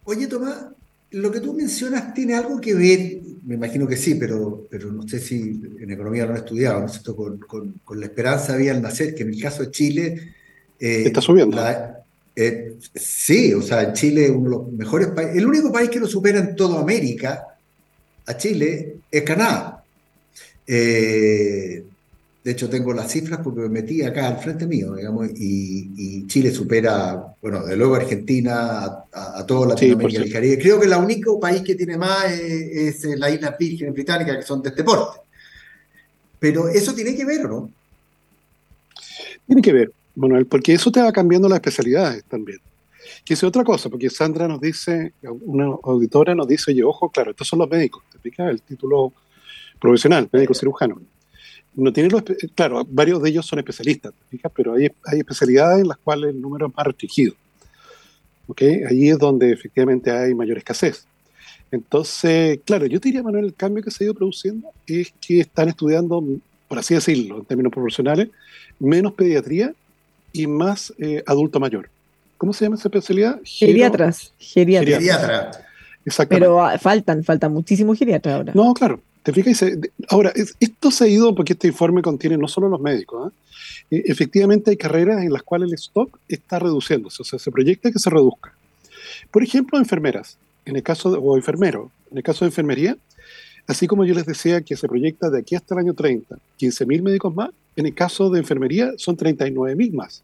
Oye, 0.05 0.27
Tomás, 0.27 0.67
lo 1.13 1.31
que 1.31 1.41
tú 1.41 1.53
mencionas 1.55 2.15
tiene 2.15 2.35
algo 2.35 2.61
que 2.61 2.75
ver, 2.75 3.21
me 3.45 3.55
imagino 3.57 3.87
que 3.87 3.97
sí, 3.97 4.15
pero, 4.15 4.67
pero 4.71 4.91
no 4.91 5.07
sé 5.07 5.21
si 5.21 5.61
en 5.81 5.91
economía 5.91 6.25
lo 6.25 6.31
han 6.33 6.39
estudiado, 6.39 6.81
¿no 6.81 6.87
es 6.87 6.93
cierto? 6.93 7.15
Con, 7.15 7.39
con- 7.39 7.75
con 7.85 8.01
la 8.01 8.07
esperanza 8.07 8.55
había 8.55 8.73
al 8.73 8.81
nacer, 8.83 9.15
que 9.15 9.23
en 9.23 9.31
el 9.31 9.41
caso 9.41 9.63
de 9.65 9.71
Chile... 9.71 10.33
eh, 10.81 11.03
Está 11.07 11.21
subiendo. 11.21 11.57
la- 11.57 11.97
eh, 12.37 12.75
sí, 12.95 13.53
o 13.53 13.61
sea, 13.61 13.93
Chile 13.93 14.25
es 14.27 14.31
uno 14.31 14.45
de 14.45 14.51
los 14.57 14.73
mejores 14.73 15.09
países, 15.09 15.37
el 15.37 15.47
único 15.47 15.71
país 15.71 15.91
que 15.91 16.01
lo 16.01 16.07
supera 16.07 16.39
en 16.39 16.57
toda 16.57 16.81
América, 16.81 17.45
a 18.27 18.37
Chile, 18.37 18.97
es 19.11 19.23
Canadá. 19.23 19.85
Eh, 20.67 21.85
de 22.43 22.53
hecho, 22.53 22.71
tengo 22.71 22.95
las 22.95 23.13
cifras 23.13 23.41
porque 23.45 23.61
me 23.61 23.69
metí 23.69 24.03
acá 24.03 24.29
al 24.29 24.39
frente 24.39 24.67
mío, 24.67 24.95
digamos, 24.95 25.29
y, 25.37 25.91
y 25.97 26.27
Chile 26.27 26.51
supera, 26.51 27.35
bueno, 27.43 27.67
de 27.67 27.77
luego 27.77 27.97
Argentina, 27.97 28.85
a, 28.85 29.05
a, 29.13 29.41
a 29.41 29.47
toda 29.47 29.77
Sí, 29.77 29.89
Latinoamérica 29.89 30.25
y. 30.25 30.31
Caribe. 30.31 30.59
Creo 30.59 30.81
que 30.81 30.87
el 30.87 30.95
único 30.95 31.39
país 31.39 31.61
que 31.61 31.75
tiene 31.75 31.99
más 31.99 32.33
es, 32.33 33.05
es 33.05 33.19
las 33.19 33.35
Islas 33.35 33.57
Vírgenes 33.59 33.93
Británicas, 33.93 34.37
que 34.39 34.43
son 34.43 34.63
de 34.63 34.71
este 34.71 34.83
porte. 34.83 35.21
Pero 36.39 36.69
eso 36.69 36.95
tiene 36.95 37.15
que 37.15 37.27
ver, 37.27 37.45
¿o 37.45 37.49
no? 37.49 37.71
Tiene 39.47 39.61
que 39.61 39.73
ver, 39.75 39.93
Manuel, 40.15 40.47
porque 40.47 40.73
eso 40.73 40.91
te 40.91 41.03
va 41.03 41.13
cambiando 41.13 41.47
las 41.47 41.57
especialidades 41.57 42.25
también. 42.25 42.59
Que 43.23 43.35
es 43.35 43.45
otra 43.45 43.65
cosa, 43.65 43.91
porque 43.91 44.09
Sandra 44.09 44.49
nos 44.49 44.63
dice, 44.63 45.13
una 45.43 45.67
auditora 45.83 46.35
nos 46.35 46.49
dice, 46.49 46.71
oye, 46.71 46.83
ojo, 46.83 47.11
claro, 47.11 47.33
estos 47.33 47.47
son 47.47 47.59
los 47.59 47.69
médicos, 47.69 48.03
¿te 48.11 48.19
fijas? 48.19 48.49
El 48.49 48.63
título 48.63 49.13
profesional, 49.79 50.27
médico 50.33 50.55
cirujano. 50.55 51.03
No 51.75 51.93
tiene 51.93 52.09
los, 52.11 52.23
claro, 52.55 52.85
varios 52.91 53.23
de 53.23 53.31
ellos 53.31 53.47
son 53.47 53.59
especialistas. 53.61 54.13
Pero 54.55 54.75
hay, 54.75 54.91
hay 55.05 55.19
especialidades 55.21 55.83
en 55.83 55.89
las 55.89 55.99
cuales 55.99 56.31
el 56.31 56.41
número 56.41 56.67
es 56.67 56.77
más 56.77 56.87
restringido. 56.87 57.35
¿Ok? 58.49 58.63
Allí 58.89 59.09
es 59.11 59.19
donde 59.19 59.53
efectivamente 59.53 60.11
hay 60.11 60.35
mayor 60.35 60.59
escasez. 60.59 61.07
Entonces, 61.71 62.59
claro, 62.65 62.87
yo 62.87 63.01
te 63.01 63.09
diría, 63.09 63.23
Manuel, 63.23 63.45
el 63.45 63.55
cambio 63.55 63.83
que 63.85 63.91
se 63.93 64.03
ha 64.03 64.07
ido 64.07 64.15
produciendo 64.15 64.69
es 64.87 65.13
que 65.21 65.41
están 65.41 65.69
estudiando, 65.69 66.23
por 66.67 66.79
así 66.79 66.95
decirlo, 66.95 67.39
en 67.39 67.45
términos 67.45 67.73
proporcionales, 67.73 68.29
menos 68.81 69.13
pediatría 69.13 69.73
y 70.33 70.49
más 70.49 70.93
eh, 70.99 71.23
adulto 71.27 71.61
mayor. 71.61 71.89
¿Cómo 72.39 72.53
se 72.53 72.65
llama 72.65 72.77
esa 72.77 72.89
especialidad? 72.89 73.41
Gero- 73.45 73.69
Geriatras, 73.73 74.33
geriatras. 74.39 74.99
Pediatra. 74.99 75.51
Exactamente. 76.05 76.45
Pero 76.47 76.61
ah, 76.65 76.79
faltan, 76.79 77.23
faltan 77.23 77.53
muchísimos 77.53 77.97
geriatras 77.99 78.35
ahora. 78.35 78.53
No, 78.55 78.75
claro. 78.75 79.01
Te 79.23 79.33
fijas, 79.33 79.63
ahora, 80.09 80.31
es- 80.35 80.55
esto 80.61 80.91
se 80.91 81.05
ha 81.05 81.09
ido 81.09 81.35
porque 81.35 81.53
este 81.53 81.69
informe 81.69 82.01
contiene 82.03 82.37
no 82.39 82.49
solo 82.49 82.69
los 82.69 82.81
médicos. 82.81 83.29
¿ah? 83.29 83.33
Eh, 83.91 84.03
efectivamente, 84.07 84.71
hay 84.71 84.77
carreras 84.77 85.23
en 85.23 85.33
las 85.33 85.43
cuales 85.43 85.69
el 85.69 85.75
stock 85.75 86.19
está 86.29 86.59
reduciéndose, 86.59 87.23
o 87.23 87.25
sea, 87.25 87.39
se 87.39 87.51
proyecta 87.51 87.91
que 87.93 87.99
se 87.99 88.09
reduzca. 88.11 88.55
Por 89.31 89.43
ejemplo, 89.43 89.79
enfermeras, 89.79 90.39
en 90.65 90.77
el 90.77 90.83
caso 90.83 91.11
de, 91.11 91.19
o 91.21 91.37
enfermeros, 91.37 91.91
en 92.11 92.17
el 92.19 92.23
caso 92.23 92.45
de 92.45 92.49
enfermería, 92.49 92.97
así 93.67 93.87
como 93.87 94.05
yo 94.05 94.15
les 94.15 94.27
decía 94.27 94.63
que 94.63 94.77
se 94.77 94.89
proyecta 94.89 95.29
de 95.31 95.39
aquí 95.41 95.55
hasta 95.55 95.75
el 95.75 95.81
año 95.81 95.95
30, 95.95 96.37
15.000 96.59 97.03
médicos 97.03 97.35
más, 97.35 97.51
en 97.77 97.87
el 97.87 97.95
caso 97.95 98.31
de 98.31 98.39
enfermería 98.41 98.93
son 98.97 99.17
39.000 99.17 99.93
más. 99.93 100.23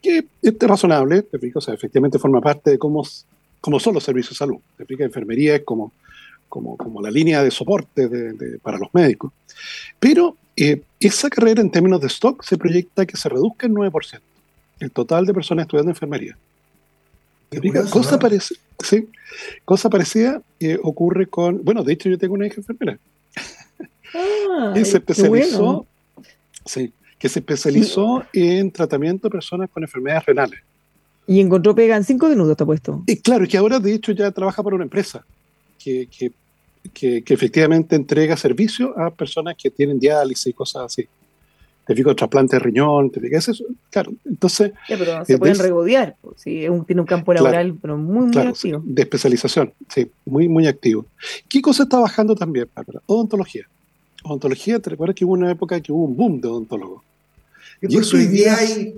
Que 0.00 0.24
es 0.42 0.54
razonable, 0.60 1.22
te 1.22 1.38
fijas, 1.38 1.56
o 1.56 1.60
sea, 1.60 1.74
efectivamente 1.74 2.18
forma 2.18 2.40
parte 2.40 2.70
de 2.70 2.78
cómo, 2.78 3.06
cómo 3.60 3.78
son 3.78 3.94
los 3.94 4.04
servicios 4.04 4.30
de 4.30 4.36
salud. 4.36 4.56
Te 4.78 4.86
fijas, 4.86 5.04
enfermería 5.06 5.56
es 5.56 5.62
como 5.64 5.92
como, 6.50 6.76
como 6.76 7.00
la 7.00 7.10
línea 7.10 7.42
de 7.42 7.50
soporte 7.50 8.08
de- 8.08 8.32
de- 8.34 8.58
para 8.58 8.76
los 8.76 8.92
médicos. 8.92 9.32
Pero 9.98 10.36
eh, 10.56 10.82
esa 10.98 11.30
carrera 11.30 11.62
en 11.62 11.70
términos 11.70 12.00
de 12.02 12.08
stock 12.08 12.42
se 12.44 12.58
proyecta 12.58 13.06
que 13.06 13.16
se 13.16 13.28
reduzca 13.30 13.66
en 13.66 13.74
9%. 13.74 14.20
el 14.80 14.90
total 14.90 15.24
de 15.26 15.32
personas 15.34 15.64
estudiando 15.64 15.90
enfermería. 15.92 16.36
Cosa, 17.90 18.12
¿no? 18.12 18.18
parece- 18.18 18.56
sí, 18.78 19.08
cosa 19.64 19.90
parecida 19.90 20.40
eh, 20.60 20.78
ocurre 20.82 21.26
con. 21.26 21.62
Bueno, 21.64 21.82
de 21.82 21.92
hecho, 21.94 22.08
yo 22.08 22.16
tengo 22.18 22.34
una 22.34 22.46
hija 22.46 22.56
enfermera 22.58 22.98
Ah, 24.14 24.72
que 24.74 24.84
se 24.84 24.98
especializó, 24.98 25.58
bueno. 25.58 25.86
sí, 26.64 26.92
que 27.18 27.28
se 27.28 27.40
especializó 27.40 28.24
en 28.32 28.70
tratamiento 28.70 29.28
de 29.28 29.32
personas 29.32 29.68
con 29.70 29.82
enfermedades 29.82 30.26
renales. 30.26 30.60
Y 31.26 31.40
encontró 31.40 31.74
pega 31.74 31.96
en 31.96 32.04
cinco 32.04 32.28
minutos, 32.28 32.56
te 32.56 32.62
ha 32.62 32.66
puesto. 32.66 33.02
Y 33.06 33.16
claro, 33.16 33.46
que 33.46 33.56
ahora 33.56 33.78
de 33.78 33.94
hecho 33.94 34.12
ya 34.12 34.30
trabaja 34.32 34.62
para 34.62 34.74
una 34.76 34.84
empresa 34.84 35.24
que, 35.82 36.06
que, 36.06 36.30
que- 36.92 37.22
que 37.22 37.34
efectivamente 37.34 37.96
entrega 37.96 38.36
servicio 38.36 38.98
a 38.98 39.10
personas 39.10 39.54
que 39.60 39.70
tienen 39.70 39.98
diálisis 39.98 40.46
y 40.48 40.52
cosas 40.52 40.82
así. 40.84 41.06
Te 41.86 41.94
fijo 41.96 42.14
trasplante 42.14 42.56
de 42.56 42.60
riñón, 42.60 43.10
te 43.10 43.20
fijas 43.20 43.48
eso. 43.48 43.64
Claro, 43.90 44.12
entonces, 44.24 44.72
Ya, 44.88 44.96
pero 44.96 45.22
Es 45.22 45.26
se 45.26 45.38
pueden 45.38 45.56
de- 45.56 45.62
regodear. 45.62 46.16
pues, 46.20 46.40
sí, 46.40 46.64
es 46.64 46.70
un- 46.70 46.84
tiene 46.84 47.00
un 47.00 47.06
campo 47.06 47.32
Claro. 47.32 47.44
laboral, 47.46 47.74
pero 47.82 47.96
muy, 47.96 48.22
muy 48.26 48.30
claro, 48.30 48.50
activo. 48.50 48.80
de 48.84 49.02
especialización, 49.02 49.72
sí, 49.92 50.08
muy, 50.24 50.48
muy 50.48 50.66
activo. 50.68 51.06
¿Qué 51.48 51.60
cosa 51.60 51.82
está 51.84 51.98
bajando 51.98 52.34
también, 52.36 52.68
Bárbara? 52.74 53.00
Odontología. 53.06 53.66
Odontología, 54.22 54.78
te 54.78 54.90
recuerdas 54.90 55.16
que 55.16 55.24
hubo 55.24 55.32
una 55.32 55.50
época 55.50 55.80
que 55.80 55.90
hubo 55.92 56.04
un 56.04 56.16
boom 56.16 56.40
de 56.40 56.48
odontólogos. 56.48 57.02
Y 57.82 57.92
Y 57.94 57.98
eso 57.98 58.16
hoy 58.16 58.26
día 58.26 58.54
hay, 58.56 58.94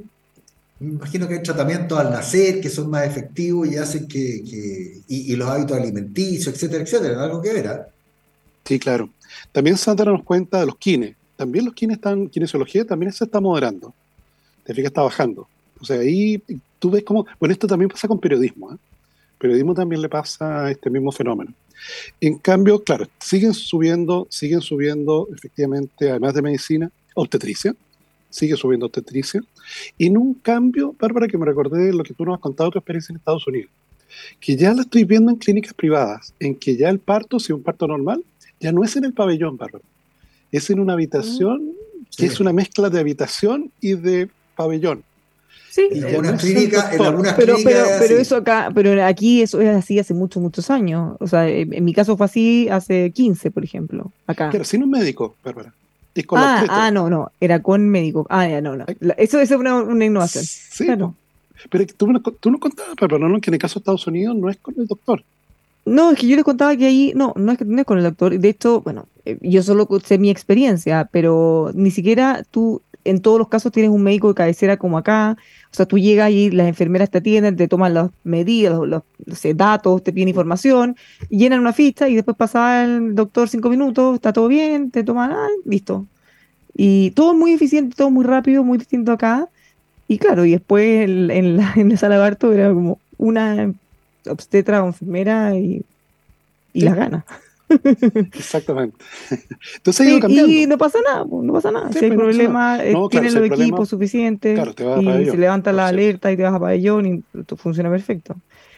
me 0.83 0.95
imagino 0.95 1.29
que 1.29 1.35
hay 1.35 1.43
tratamientos 1.43 1.99
al 1.99 2.11
nacer 2.11 2.61
que 2.61 2.69
son 2.69 2.91
más 2.91 3.07
efectivos 3.07 3.69
y 3.69 3.77
hacen 3.77 4.09
que, 4.09 5.01
y, 5.07 5.37
los 5.37 5.49
hábitos 5.49 5.77
alimenticios, 5.77 6.53
etcétera, 6.53 6.83
etcétera, 6.83 7.23
algo 7.23 7.41
que 7.41 7.53
ver. 7.53 7.69
¿ah? 7.69 7.87
Sí, 8.65 8.79
claro. 8.81 9.09
También 9.53 9.77
de 9.77 9.95
darnos 9.95 10.25
cuenta 10.25 10.61
de 10.61 10.67
los 10.67 10.77
kines. 10.77 11.15
También 11.37 11.65
los 11.65 11.75
kines 11.75 11.97
están, 11.97 12.29
kinesiología 12.29 12.85
también 12.85 13.13
se 13.13 13.25
está 13.25 13.41
moderando. 13.41 13.95
Te 14.65 14.75
fijas, 14.75 14.91
está 14.91 15.03
bajando. 15.03 15.49
O 15.81 15.85
sea, 15.85 16.01
ahí 16.01 16.43
tú 16.79 16.91
ves 16.91 17.05
cómo, 17.05 17.27
bueno, 17.39 17.53
esto 17.53 17.69
también 17.69 17.89
pasa 17.89 18.09
con 18.09 18.19
periodismo. 18.19 18.73
¿eh? 18.73 18.77
Periodismo 19.39 19.75
también 19.75 20.03
le 20.03 20.09
pasa 20.09 20.69
este 20.71 20.91
mismo 20.91 21.13
fenómeno. 21.13 21.53
En 22.21 22.39
cambio, 22.39 22.83
claro, 22.83 23.09
siguen 23.21 23.55
subiendo, 23.55 24.27
siguen 24.31 24.61
subiendo 24.61 25.29
efectivamente, 25.35 26.11
además 26.11 26.35
de 26.35 26.43
medicina, 26.43 26.91
obstetricia, 27.15 27.75
sigue 28.33 28.57
subiendo 28.57 28.87
obstetricia. 28.87 29.41
Y 29.97 30.07
en 30.07 30.17
un 30.19 30.35
cambio, 30.35 30.95
Bárbara, 30.99 31.29
que 31.29 31.39
me 31.39 31.47
recordé 31.47 31.87
de 31.87 31.93
lo 31.93 32.03
que 32.03 32.15
tú 32.15 32.25
nos 32.25 32.35
has 32.35 32.41
contado 32.41 32.71
de 32.71 32.73
tu 32.73 32.79
experiencia 32.81 33.13
en 33.13 33.19
Estados 33.19 33.47
Unidos, 33.47 33.71
que 34.41 34.57
ya 34.57 34.75
la 34.75 34.83
estoy 34.83 35.05
viendo 35.05 35.31
en 35.31 35.37
clínicas 35.37 35.75
privadas, 35.75 36.35
en 36.41 36.57
que 36.57 36.77
ya 36.77 36.89
el 36.89 36.99
parto, 36.99 37.39
si 37.39 37.47
es 37.47 37.51
un 37.57 37.63
parto 37.63 37.87
normal, 37.87 38.25
ya 38.59 38.73
no 38.73 38.83
es 38.83 38.97
en 38.97 39.05
el 39.05 39.13
pabellón, 39.13 39.57
Bárbara. 39.57 39.85
Es 40.51 40.69
en 40.71 40.81
una 40.81 40.95
habitación 40.95 41.73
que 42.17 42.27
Sí. 42.27 42.27
es 42.27 42.41
una 42.41 42.53
mezcla 42.53 42.91
de 42.91 43.01
habitación 43.01 43.71
y 43.81 43.95
de 43.95 44.29
pabellón. 44.57 45.03
Sí, 45.71 45.89
En 45.91 46.05
algunas 46.05 46.45
no 46.45 46.51
en 46.51 47.01
algunas 47.01 47.33
pero, 47.33 47.55
clínicas 47.55 47.87
pero, 47.89 47.99
pero 48.01 48.19
eso 48.19 48.37
acá, 48.37 48.71
pero 48.75 49.03
aquí 49.07 49.41
eso 49.41 49.59
es 49.63 49.75
así 49.75 49.99
hace 49.99 50.13
muchos, 50.13 50.43
muchos 50.43 50.69
años. 50.71 51.17
O 51.19 51.27
sea, 51.27 51.49
en, 51.49 51.73
en 51.73 51.83
mi 51.85 51.95
caso 51.95 52.15
fue 52.19 52.27
así 52.27 52.69
hace 52.69 53.11
15, 53.11 53.51
por 53.51 53.65
ejemplo, 53.65 54.13
acá. 54.27 54.51
Claro, 54.51 54.67
sin 54.67 54.83
un 54.83 54.91
médico, 54.91 55.35
Bárbara. 55.43 55.73
Ah, 56.33 56.65
ah, 56.69 56.91
no, 56.91 57.09
no, 57.09 57.31
era 57.41 57.63
con 57.63 57.89
médico. 57.89 58.27
Ah, 58.29 58.47
ya, 58.49 58.61
no, 58.61 58.77
no. 58.77 58.85
Eso, 59.17 59.41
eso 59.41 59.55
es 59.55 59.61
una, 59.61 59.77
una 59.77 60.05
innovación. 60.05 60.45
Sí, 60.45 60.85
Claro. 60.85 61.15
pero 61.71 61.87
tú, 61.87 62.13
tú 62.41 62.51
nos 62.51 62.61
contabas, 62.61 62.95
Bárbara, 63.01 63.29
¿no? 63.29 63.41
que 63.41 63.51
en 63.51 63.55
el 63.55 63.61
caso 63.61 63.75
de 63.75 63.79
Estados 63.83 64.07
Unidos 64.07 64.37
no 64.37 64.49
es 64.51 64.57
con 64.59 64.75
el 64.79 64.87
doctor. 64.87 65.23
No, 65.85 66.13
es 66.13 66.19
que 66.19 66.29
yo 66.29 66.37
les 66.37 66.45
contaba 66.45 66.77
que 66.77 66.87
ahí, 66.87 67.13
no, 67.17 67.33
no 67.37 67.53
es, 67.53 67.59
que- 67.59 67.65
no 67.65 67.79
es 67.81 67.85
con 67.87 67.99
el 67.99 68.05
doctor. 68.05 68.39
De 68.39 68.49
hecho, 68.49 68.83
bueno, 68.83 69.07
eh, 69.25 69.39
yo 69.41 69.63
solo 69.63 69.89
sé 70.05 70.19
mi 70.19 70.31
experiencia, 70.31 71.09
pero 71.11 71.71
ni 71.75 71.91
siquiera 71.91 72.45
tú 72.51 72.83
en 73.05 73.21
todos 73.21 73.39
los 73.39 73.49
casos 73.49 73.73
tienes 73.73 73.91
un 73.91 74.03
médico 74.03 74.29
de 74.29 74.35
cabecera 74.35 74.77
como 74.77 74.99
acá. 74.99 75.37
O 75.73 75.75
sea, 75.75 75.87
tú 75.87 75.99
llegas 75.99 76.31
y 76.31 76.51
las 76.51 76.69
enfermeras 76.69 77.11
te 77.11 77.19
atienden, 77.19 77.57
te 77.57 77.69
toman 77.69 77.95
las 77.95 78.11
medidas, 78.25 78.73
los, 78.75 78.89
los- 78.89 79.03
no 79.27 79.35
sé, 79.35 79.55
datos, 79.55 80.03
te 80.03 80.13
piden 80.13 80.29
información, 80.29 80.97
llenan 81.31 81.61
una 81.61 81.73
ficha 81.73 82.09
y 82.09 82.15
después 82.17 82.37
pasa 82.37 82.85
el 82.85 83.15
doctor 83.15 83.49
cinco 83.49 83.71
minutos, 83.71 84.15
está 84.17 84.33
todo 84.33 84.49
bien, 84.49 84.91
te 84.91 85.05
toman, 85.05 85.33
ah, 85.33 85.49
listo. 85.65 86.07
Y 86.75 87.11
todo 87.13 87.35
muy 87.35 87.53
eficiente, 87.53 87.97
todo 87.97 88.11
muy 88.11 88.25
rápido, 88.25 88.65
muy 88.65 88.79
distinto 88.79 89.13
acá. 89.13 89.49
Y 90.09 90.19
claro, 90.19 90.45
y 90.45 90.53
después 90.53 91.09
en, 91.09 91.31
en 91.31 91.57
la, 91.59 91.73
en 91.77 91.91
la 91.91 91.97
sala 91.97 92.17
de 92.17 92.23
parto 92.23 92.53
era 92.53 92.69
como 92.73 93.01
una 93.19 93.73
obstetra 94.29 94.83
o 94.85 94.89
enfermera 94.89 95.57
y, 95.57 95.85
las 96.75 96.97
ganas. 96.97 97.25
Exactamente. 98.35 98.97
Entonces 99.77 100.01
ha 100.07 100.09
ido 100.11 100.19
Y, 100.19 100.21
cambiando. 100.21 100.53
y 100.53 100.67
no 100.67 100.79
pasa 100.79 100.99
nada, 101.05 101.25
no 101.31 101.53
pasa 101.53 101.71
nada. 101.71 101.93
Sí, 101.93 101.99
si 102.01 102.05
hay 102.07 102.13
pues, 102.13 102.19
no 102.19 102.25
problema, 102.25 102.85
eh, 102.85 102.93
No, 102.93 103.09
claro, 103.09 103.09
tienen 103.09 103.31
si 103.31 103.39
los 103.39 103.49
problema, 103.49 103.65
equipos 103.67 103.89
suficientes 103.89 104.55
claro, 104.55 104.75
te 104.75 104.85
vas 104.85 104.99
a 104.99 105.03
y 105.03 105.05
pabellón, 105.05 105.31
se 105.31 105.37
levanta 105.39 105.73
la 105.73 105.89
alerta 105.89 106.33
y 106.33 106.37
te 106.37 106.43
vas 106.43 106.55
a 106.55 106.61
pabellón 106.61 107.07
y 107.07 107.43
todo 107.45 107.57
funciona 107.57 107.91
perfecto. 107.91 108.37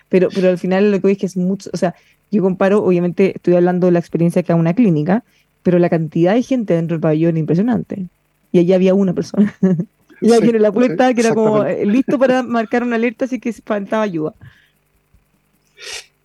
Pero, 0.09 0.29
pero 0.35 0.49
al 0.51 0.59
final 0.59 0.91
lo 0.91 1.01
que 1.01 1.07
veis 1.09 1.19
que 1.19 1.27
es 1.27 1.37
mucho, 1.37 1.71
o 1.73 1.77
sea, 1.77 1.95
yo 2.31 2.43
comparo, 2.43 2.85
obviamente 2.85 3.33
estoy 3.37 3.55
hablando 3.55 3.87
de 3.87 3.93
la 3.93 3.99
experiencia 3.99 4.43
que 4.43 4.53
a 4.53 4.57
una 4.57 4.75
clínica, 4.75 5.25
pero 5.63 5.79
la 5.79 5.89
cantidad 5.91 6.35
de 6.35 6.43
gente 6.43 6.75
dentro 6.75 6.95
del 6.97 7.01
pabellón 7.03 7.37
es 7.37 7.41
impresionante. 7.41 8.07
Y 8.53 8.59
allí 8.61 8.73
había 8.73 8.95
una 8.95 9.15
persona. 9.15 9.55
y 10.21 10.29
Sí, 10.29 10.33
alguien 10.33 10.57
en 10.57 10.63
la 10.63 10.73
puerta 10.73 11.13
que 11.15 11.21
era 11.23 11.35
como 11.35 11.65
eh, 11.65 11.87
listo 11.87 12.19
para 12.19 12.43
marcar 12.43 12.83
una 12.83 12.97
alerta 12.97 13.27
si 13.27 13.41
que 13.41 13.53
faltaba 13.53 14.03
ayuda. 14.05 14.35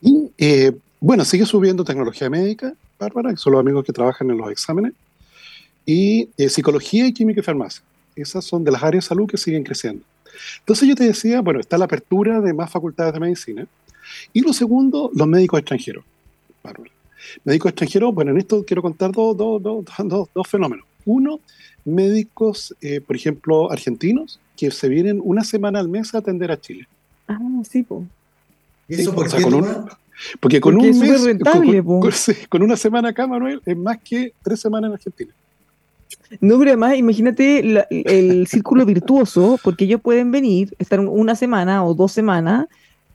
Y 0.01 0.31
eh, 0.37 0.73
bueno, 0.99 1.23
sigue 1.25 1.45
subiendo 1.45 1.83
tecnología 1.83 2.29
médica, 2.29 2.73
Bárbara, 2.99 3.31
que 3.31 3.37
son 3.37 3.53
los 3.53 3.59
amigos 3.61 3.85
que 3.85 3.93
trabajan 3.93 4.29
en 4.29 4.37
los 4.37 4.51
exámenes, 4.51 4.93
y 5.85 6.29
eh, 6.37 6.49
psicología 6.49 7.07
y 7.07 7.13
química 7.13 7.39
y 7.39 7.43
farmacia. 7.43 7.81
Esas 8.15 8.43
son 8.43 8.63
de 8.63 8.71
las 8.71 8.83
áreas 8.83 9.05
de 9.05 9.07
salud 9.07 9.27
que 9.27 9.37
siguen 9.37 9.63
creciendo. 9.63 10.03
Entonces 10.59 10.87
yo 10.87 10.95
te 10.95 11.05
decía, 11.05 11.41
bueno, 11.41 11.59
está 11.59 11.77
la 11.77 11.85
apertura 11.85 12.41
de 12.41 12.53
más 12.53 12.69
facultades 12.69 13.13
de 13.13 13.19
medicina. 13.19 13.67
Y 14.33 14.41
lo 14.41 14.53
segundo, 14.53 15.09
los 15.13 15.27
médicos 15.27 15.59
extranjeros. 15.59 16.03
Bárbara. 16.63 16.91
Médicos 17.43 17.69
extranjeros, 17.69 18.13
bueno, 18.13 18.31
en 18.31 18.37
esto 18.37 18.63
quiero 18.65 18.81
contar 18.81 19.11
dos, 19.11 19.35
dos, 19.35 19.61
dos, 19.61 19.85
dos, 20.05 20.29
dos 20.33 20.47
fenómenos. 20.47 20.85
Uno, 21.05 21.39
médicos, 21.85 22.75
eh, 22.81 23.01
por 23.01 23.15
ejemplo, 23.15 23.71
argentinos, 23.71 24.39
que 24.57 24.71
se 24.71 24.89
vienen 24.89 25.21
una 25.23 25.43
semana 25.43 25.79
al 25.79 25.87
mes 25.87 26.13
a 26.13 26.19
atender 26.19 26.51
a 26.51 26.59
Chile. 26.59 26.87
Ah, 27.27 27.39
sí, 27.69 27.83
pues. 27.83 28.03
¿Y 28.87 28.95
Sí, 28.95 29.01
eso 29.01 29.11
o 29.11 29.15
por 29.15 29.29
sea, 29.29 29.39
qué? 29.39 29.45
Porque 30.39 30.59
con 30.59 30.75
Porque 30.75 30.91
un 30.91 30.99
mes, 30.99 31.23
rentable, 31.23 31.83
con, 32.49 32.61
una 32.63 32.75
semana 32.77 33.09
acá, 33.09 33.27
Manuel, 33.27 33.61
es 33.65 33.77
más 33.77 33.97
que 34.03 34.33
tres 34.43 34.59
semanas 34.59 34.89
en 34.89 34.93
Argentina. 34.95 35.33
No, 36.41 36.57
pero 36.59 36.71
además, 36.71 36.95
imagínate 36.97 37.63
la- 37.63 37.87
el 37.89 38.45
círculo 38.47 38.85
virtuoso, 38.85 39.59
porque 39.63 39.85
ellos 39.85 40.01
pueden 40.01 40.31
venir, 40.31 40.75
estar 40.79 40.99
una 40.99 41.35
semana 41.35 41.83
o 41.83 41.93
dos 41.93 42.11
semanas, 42.11 42.67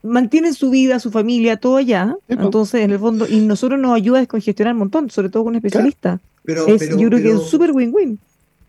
mantienen 0.02 0.52
su 0.54 0.70
vida, 0.70 0.98
su 1.00 1.10
familia, 1.10 1.56
todo 1.56 1.76
allá. 1.76 2.16
Entonces, 2.28 2.82
en 2.82 2.90
el 2.90 2.98
fondo, 2.98 3.26
y 3.28 3.40
nosotros 3.40 3.78
nos 3.80 3.94
ayuda 3.94 4.18
a 4.18 4.20
descongestionar 4.20 4.74
un 4.74 4.80
montón, 4.80 5.10
sobre 5.10 5.28
todo 5.28 5.44
con 5.44 5.54
especialistas. 5.54 6.20
Pero, 6.44 6.66
Es- 6.66 6.80
pero, 6.80 6.98
yo 6.98 7.08
creo 7.08 7.22
que 7.22 7.30
es 7.32 7.42
súper 7.50 7.72
win-win. 7.72 8.18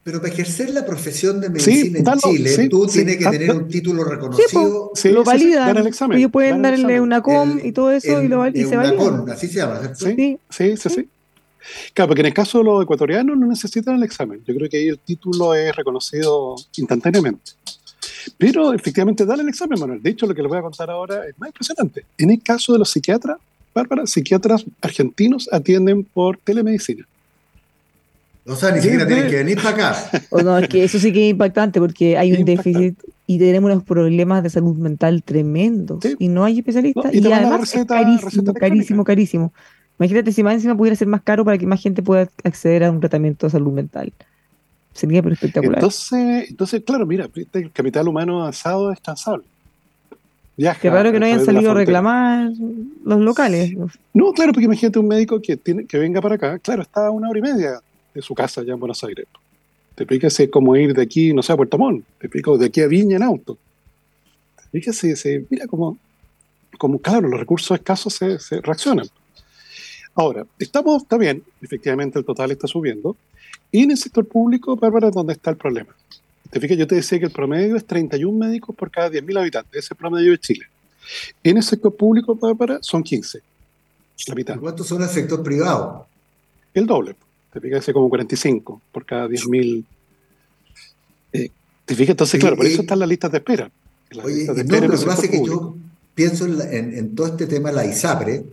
Pero 0.05 0.21
para 0.21 0.31
ejercer 0.31 0.69
la 0.69 0.85
profesión 0.85 1.41
de 1.41 1.47
Sí, 1.59 1.71
medicina 1.71 2.13
en 2.13 2.19
Chile, 2.19 2.49
sí, 2.51 2.69
tú 2.69 2.87
sí, 2.87 2.99
tienes 2.99 3.17
que 3.17 3.25
tener 3.25 3.51
un 3.55 3.67
título 3.67 4.03
reconocido. 4.03 4.91
Sí, 4.93 5.09
lo 5.09 5.23
validan. 5.23 5.65
dan 5.73 5.77
el 5.77 5.87
examen, 5.87 6.19
ellos 6.19 6.31
pueden 6.31 6.57
el 6.57 6.61
darle 6.61 6.75
examen. 6.77 7.01
una 7.01 7.21
com 7.23 7.57
el- 7.57 7.65
y 7.65 7.71
todo 7.71 7.89
eso 7.91 8.21
y, 8.21 8.27
lo, 8.27 8.47
y 8.47 8.65
se 8.65 8.75
valida. 8.77 9.25
Así 9.33 9.47
se 9.47 9.55
llama, 9.55 9.79
¿cierto? 9.79 10.05
Sí. 10.05 10.13
Sí. 10.15 10.37
Sí, 10.49 10.77
sí, 10.77 10.89
sí. 10.89 11.09
Claro, 11.95 12.09
porque 12.09 12.21
en 12.21 12.27
el 12.27 12.33
caso 12.35 12.59
de 12.59 12.65
los 12.65 12.83
ecuatorianos 12.83 13.35
no 13.35 13.47
necesitan 13.47 13.95
el 13.95 14.03
examen. 14.03 14.43
Yo 14.45 14.53
creo 14.53 14.69
que 14.69 14.77
ahí 14.77 14.87
el 14.89 14.99
título 14.99 15.55
es 15.55 15.75
reconocido 15.75 16.55
instantáneamente. 16.77 17.53
Pero 18.37 18.73
efectivamente, 18.73 19.25
dale 19.25 19.41
el 19.41 19.49
examen, 19.49 19.79
Manuel. 19.79 20.03
De 20.03 20.11
hecho, 20.11 20.27
lo 20.27 20.35
que 20.35 20.43
les 20.43 20.49
voy 20.49 20.59
a 20.59 20.61
contar 20.61 20.91
ahora 20.91 21.27
es 21.27 21.33
más 21.39 21.49
impresionante. 21.49 22.05
En 22.19 22.29
el 22.29 22.43
caso 22.43 22.73
de 22.73 22.79
los 22.79 22.91
psiquiatras, 22.91 23.37
Bárbara, 23.73 24.05
psiquiatras 24.05 24.63
argentinos 24.81 25.49
atienden 25.51 26.03
por 26.03 26.37
telemedicina. 26.37 27.07
O 28.47 28.55
sea, 28.55 28.71
ni 28.71 28.79
siquiera 28.81 29.07
tienen 29.07 29.27
que 29.27 29.37
venir 29.37 29.57
para 29.61 29.69
acá. 29.71 30.21
O 30.29 30.41
no, 30.41 30.57
es 30.59 30.67
que 30.69 30.83
eso 30.83 30.99
sí 30.99 31.11
que 31.11 31.25
es 31.27 31.31
impactante 31.31 31.79
porque 31.79 32.15
hay 32.17 32.31
un 32.31 32.41
Impactante. 32.41 32.69
déficit 32.79 32.99
y 33.25 33.39
tenemos 33.39 33.71
unos 33.71 33.83
problemas 33.83 34.43
de 34.43 34.51
salud 34.51 34.75
mental 34.77 35.23
tremendos 35.23 35.99
Sí. 36.03 36.15
y 36.19 36.27
no 36.27 36.43
hay 36.45 36.59
especialistas 36.59 37.05
No, 37.05 37.11
y 37.11 37.17
y, 37.27 37.31
además 37.31 37.61
es 37.63 37.73
receta- 37.73 37.95
carísimo, 37.95 38.29
receta 38.29 38.53
carísimo, 38.53 38.77
electrónica. 39.01 39.03
carísimo. 39.05 39.53
Imagínate 39.99 40.31
si 40.31 40.43
más 40.43 40.53
encima 40.55 40.75
pudiera 40.77 40.95
ser 40.95 41.07
más 41.07 41.21
caro 41.23 41.43
para 41.43 41.57
que 41.57 41.65
más 41.65 41.81
gente 41.81 42.03
pueda 42.03 42.29
acceder 42.43 42.83
a 42.83 42.91
un 42.91 42.99
tratamiento 42.99 43.47
de 43.47 43.51
salud 43.51 43.71
mental. 43.73 44.13
Sería 44.93 45.23
pero 45.23 45.33
espectacular. 45.33 45.75
Entonces, 45.79 46.49
entonces, 46.49 46.83
claro, 46.85 47.05
mira, 47.07 47.27
viste, 47.33 47.59
el 47.59 47.71
capital 47.71 48.07
humano 48.07 48.41
avanzado 48.41 48.91
es 48.91 48.99
cansable. 48.99 49.43
Viaja 50.57 50.79
Qué 50.79 50.89
raro 50.89 51.11
que 51.11 51.19
no 51.19 51.25
hayan 51.25 51.43
salido 51.43 51.71
a 51.71 51.73
reclamar 51.73 52.51
los 53.03 53.19
locales. 53.19 53.73
No, 54.13 54.31
claro, 54.33 54.53
porque 54.53 54.65
imagínate 54.65 54.99
un 54.99 55.07
médico 55.07 55.41
que, 55.41 55.57
tiene, 55.57 55.85
que 55.85 55.97
venga 55.97 56.21
para 56.21 56.35
acá, 56.35 56.59
claro, 56.59 56.83
está 56.83 57.07
a 57.07 57.11
una 57.11 57.27
hora 57.29 57.39
y 57.39 57.41
media 57.41 57.79
de 58.15 58.21
su 58.21 58.33
casa 58.33 58.61
allá 58.61 58.73
en 58.73 58.79
Buenos 58.79 59.03
Aires. 59.03 59.27
Te 59.93 60.03
explica 60.03 60.29
si 60.29 60.43
es 60.43 60.49
como 60.49 60.75
ir 60.75 60.93
de 60.93 61.01
aquí, 61.03 61.33
no 61.33 61.43
sé, 61.43 61.53
a 61.53 61.57
Puerto 61.57 61.77
Montt, 61.77 62.05
te 62.19 62.27
explico 62.27 62.57
de 62.57 62.65
aquí 62.65 62.81
a 62.81 62.87
Viña 62.87 63.17
en 63.17 63.23
auto. 63.23 63.57
Fíjese, 64.71 65.15
se, 65.15 65.45
mira 65.49 65.67
como, 65.67 65.97
como, 66.77 66.99
claro, 66.99 67.27
los 67.27 67.39
recursos 67.39 67.77
escasos 67.77 68.13
se, 68.13 68.39
se 68.39 68.59
reaccionan. 68.61 69.07
Ahora, 70.15 70.45
estamos, 70.59 71.03
está 71.03 71.17
bien, 71.17 71.43
efectivamente 71.61 72.17
el 72.17 72.25
total 72.25 72.51
está 72.51 72.67
subiendo, 72.67 73.15
y 73.71 73.83
en 73.83 73.91
el 73.91 73.97
sector 73.97 74.25
público, 74.25 74.75
Bárbara, 74.75 75.09
es 75.09 75.13
donde 75.13 75.33
está 75.33 75.49
el 75.51 75.57
problema. 75.57 75.93
te 76.49 76.59
fijas, 76.59 76.77
yo 76.77 76.87
te 76.87 76.95
decía 76.95 77.19
que 77.19 77.25
el 77.25 77.31
promedio 77.31 77.75
es 77.75 77.85
31 77.85 78.37
médicos 78.37 78.75
por 78.75 78.89
cada 78.89 79.09
10.000 79.09 79.39
habitantes, 79.39 79.71
ese 79.71 79.79
es 79.79 79.91
el 79.91 79.97
promedio 79.97 80.31
de 80.31 80.39
Chile. 80.39 80.65
En 81.43 81.57
el 81.57 81.63
sector 81.63 81.95
público, 81.95 82.35
para, 82.35 82.81
son 82.81 83.03
15, 83.03 83.39
la 84.27 84.35
mitad. 84.35 84.57
¿Cuántos 84.57 84.87
son 84.87 85.01
el 85.03 85.09
sector 85.09 85.43
privado? 85.43 86.07
El 86.73 86.85
doble, 86.85 87.15
te 87.55 87.61
fijas, 87.61 87.83
ese 87.83 87.93
como 87.93 88.09
45 88.09 88.81
por 88.91 89.05
cada 89.05 89.27
10.000. 89.29 89.85
Eh, 91.31 91.49
te 91.85 91.95
fijas, 91.95 92.11
entonces, 92.11 92.37
claro, 92.37 92.57
por 92.57 92.65
eso 92.65 92.81
están 92.81 92.99
las 92.99 93.07
listas 93.07 93.31
de 93.31 93.37
espera. 93.37 93.71
oye, 94.21 94.45
no, 94.45 94.53
lo 94.81 94.99
que 94.99 95.05
pasa 95.05 95.23
es 95.23 95.29
que 95.29 95.45
yo 95.45 95.77
pienso 96.13 96.45
en, 96.45 97.15
todo 97.15 97.27
este 97.27 97.47
tema 97.47 97.71
la 97.71 97.85
ISAPRE, 97.85 98.43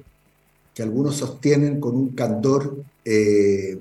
que 0.73 0.83
algunos 0.85 1.17
sostienen 1.17 1.81
con 1.81 1.97
un 1.97 2.11
candor 2.11 2.77
eh, 3.05 3.77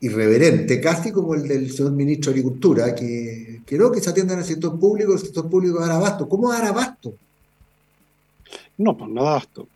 irreverente, 0.00 0.80
casi 0.80 1.12
como 1.12 1.34
el 1.34 1.46
del 1.46 1.70
señor 1.70 1.92
ministro 1.92 2.32
de 2.32 2.38
Agricultura, 2.38 2.94
que, 2.94 3.60
que 3.66 3.76
no, 3.76 3.92
que 3.92 4.00
se 4.00 4.08
atiendan 4.08 4.38
al 4.38 4.44
sector 4.46 4.80
público, 4.80 5.12
el 5.12 5.18
sector 5.18 5.50
público 5.50 5.80
dar 5.80 5.90
abasto. 5.90 6.26
¿Cómo 6.26 6.50
dar 6.50 6.64
abasto? 6.64 7.12
No, 8.78 8.96
pues 8.96 9.10
no 9.10 9.22
da 9.22 9.32
abasto. 9.32 9.68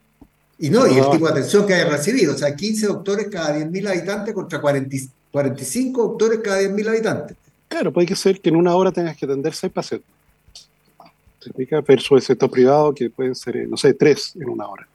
Y 0.59 0.71
no, 0.71 0.87
y 0.87 0.97
el 0.99 1.11
tipo 1.11 1.27
de 1.27 1.33
atención 1.33 1.67
que 1.67 1.75
haya 1.75 1.91
recibido, 1.91 2.35
o 2.35 2.39
sea, 2.39 2.57
15 2.57 2.87
doctores 2.87 3.29
cada 3.31 3.59
10.000 3.59 3.89
habitantes 3.89 4.35
contra 4.35 4.61
45 4.61 6.03
doctores 6.03 6.41
cada 6.43 6.63
10.000 6.63 6.89
habitantes. 6.89 7.37
Claro, 7.69 7.93
puede 7.93 8.15
ser 8.17 8.41
que 8.41 8.49
en 8.49 8.57
una 8.57 8.75
hora 8.75 8.91
tengas 8.91 9.17
que 9.17 9.27
atender 9.27 9.53
6 9.55 9.73
pacientes. 9.73 10.09
Se 11.41 11.51
explica 11.51 11.81
versus 11.83 12.13
el 12.13 12.23
sector 12.23 12.51
privado 12.51 12.95
que 12.95 13.11
pueden 13.11 13.35
ser, 13.35 13.57
eh, 13.57 13.67
no 13.69 13.77
sé, 13.77 13.93
3 13.93 14.37
en 14.41 14.49
una 14.49 14.67
hora. 14.67 14.89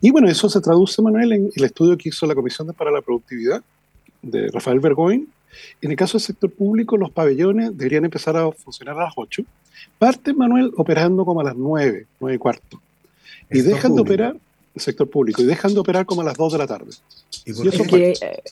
Y 0.00 0.10
bueno, 0.10 0.28
eso 0.28 0.48
se 0.48 0.60
traduce, 0.60 1.00
Manuel, 1.02 1.32
en 1.32 1.50
el 1.54 1.64
estudio 1.64 1.96
que 1.96 2.08
hizo 2.08 2.26
la 2.26 2.34
Comisión 2.34 2.72
para 2.74 2.90
la 2.90 3.02
Productividad 3.02 3.62
de 4.22 4.48
Rafael 4.48 4.80
Bergoin. 4.80 5.28
En 5.80 5.90
el 5.90 5.96
caso 5.96 6.18
del 6.18 6.26
sector 6.26 6.50
público, 6.50 6.96
los 6.96 7.10
pabellones 7.10 7.76
deberían 7.76 8.04
empezar 8.04 8.36
a 8.36 8.50
funcionar 8.52 8.98
a 8.98 9.04
las 9.04 9.14
8. 9.16 9.42
Parte, 9.98 10.34
Manuel, 10.34 10.72
operando 10.76 11.24
como 11.24 11.40
a 11.40 11.44
las 11.44 11.56
9, 11.56 12.06
9 12.20 12.34
y 12.34 12.38
cuarto. 12.38 12.80
Y 13.50 13.60
dejan 13.60 13.94
de 13.94 14.00
operar, 14.00 14.36
el 14.74 14.80
sector 14.80 15.08
público, 15.08 15.42
y 15.42 15.46
dejan 15.46 15.74
de 15.74 15.80
operar 15.80 16.06
como 16.06 16.22
a 16.22 16.24
las 16.24 16.36
2 16.36 16.52
de 16.52 16.58
la 16.58 16.66
tarde. 16.66 16.90
Eh, 17.46 18.42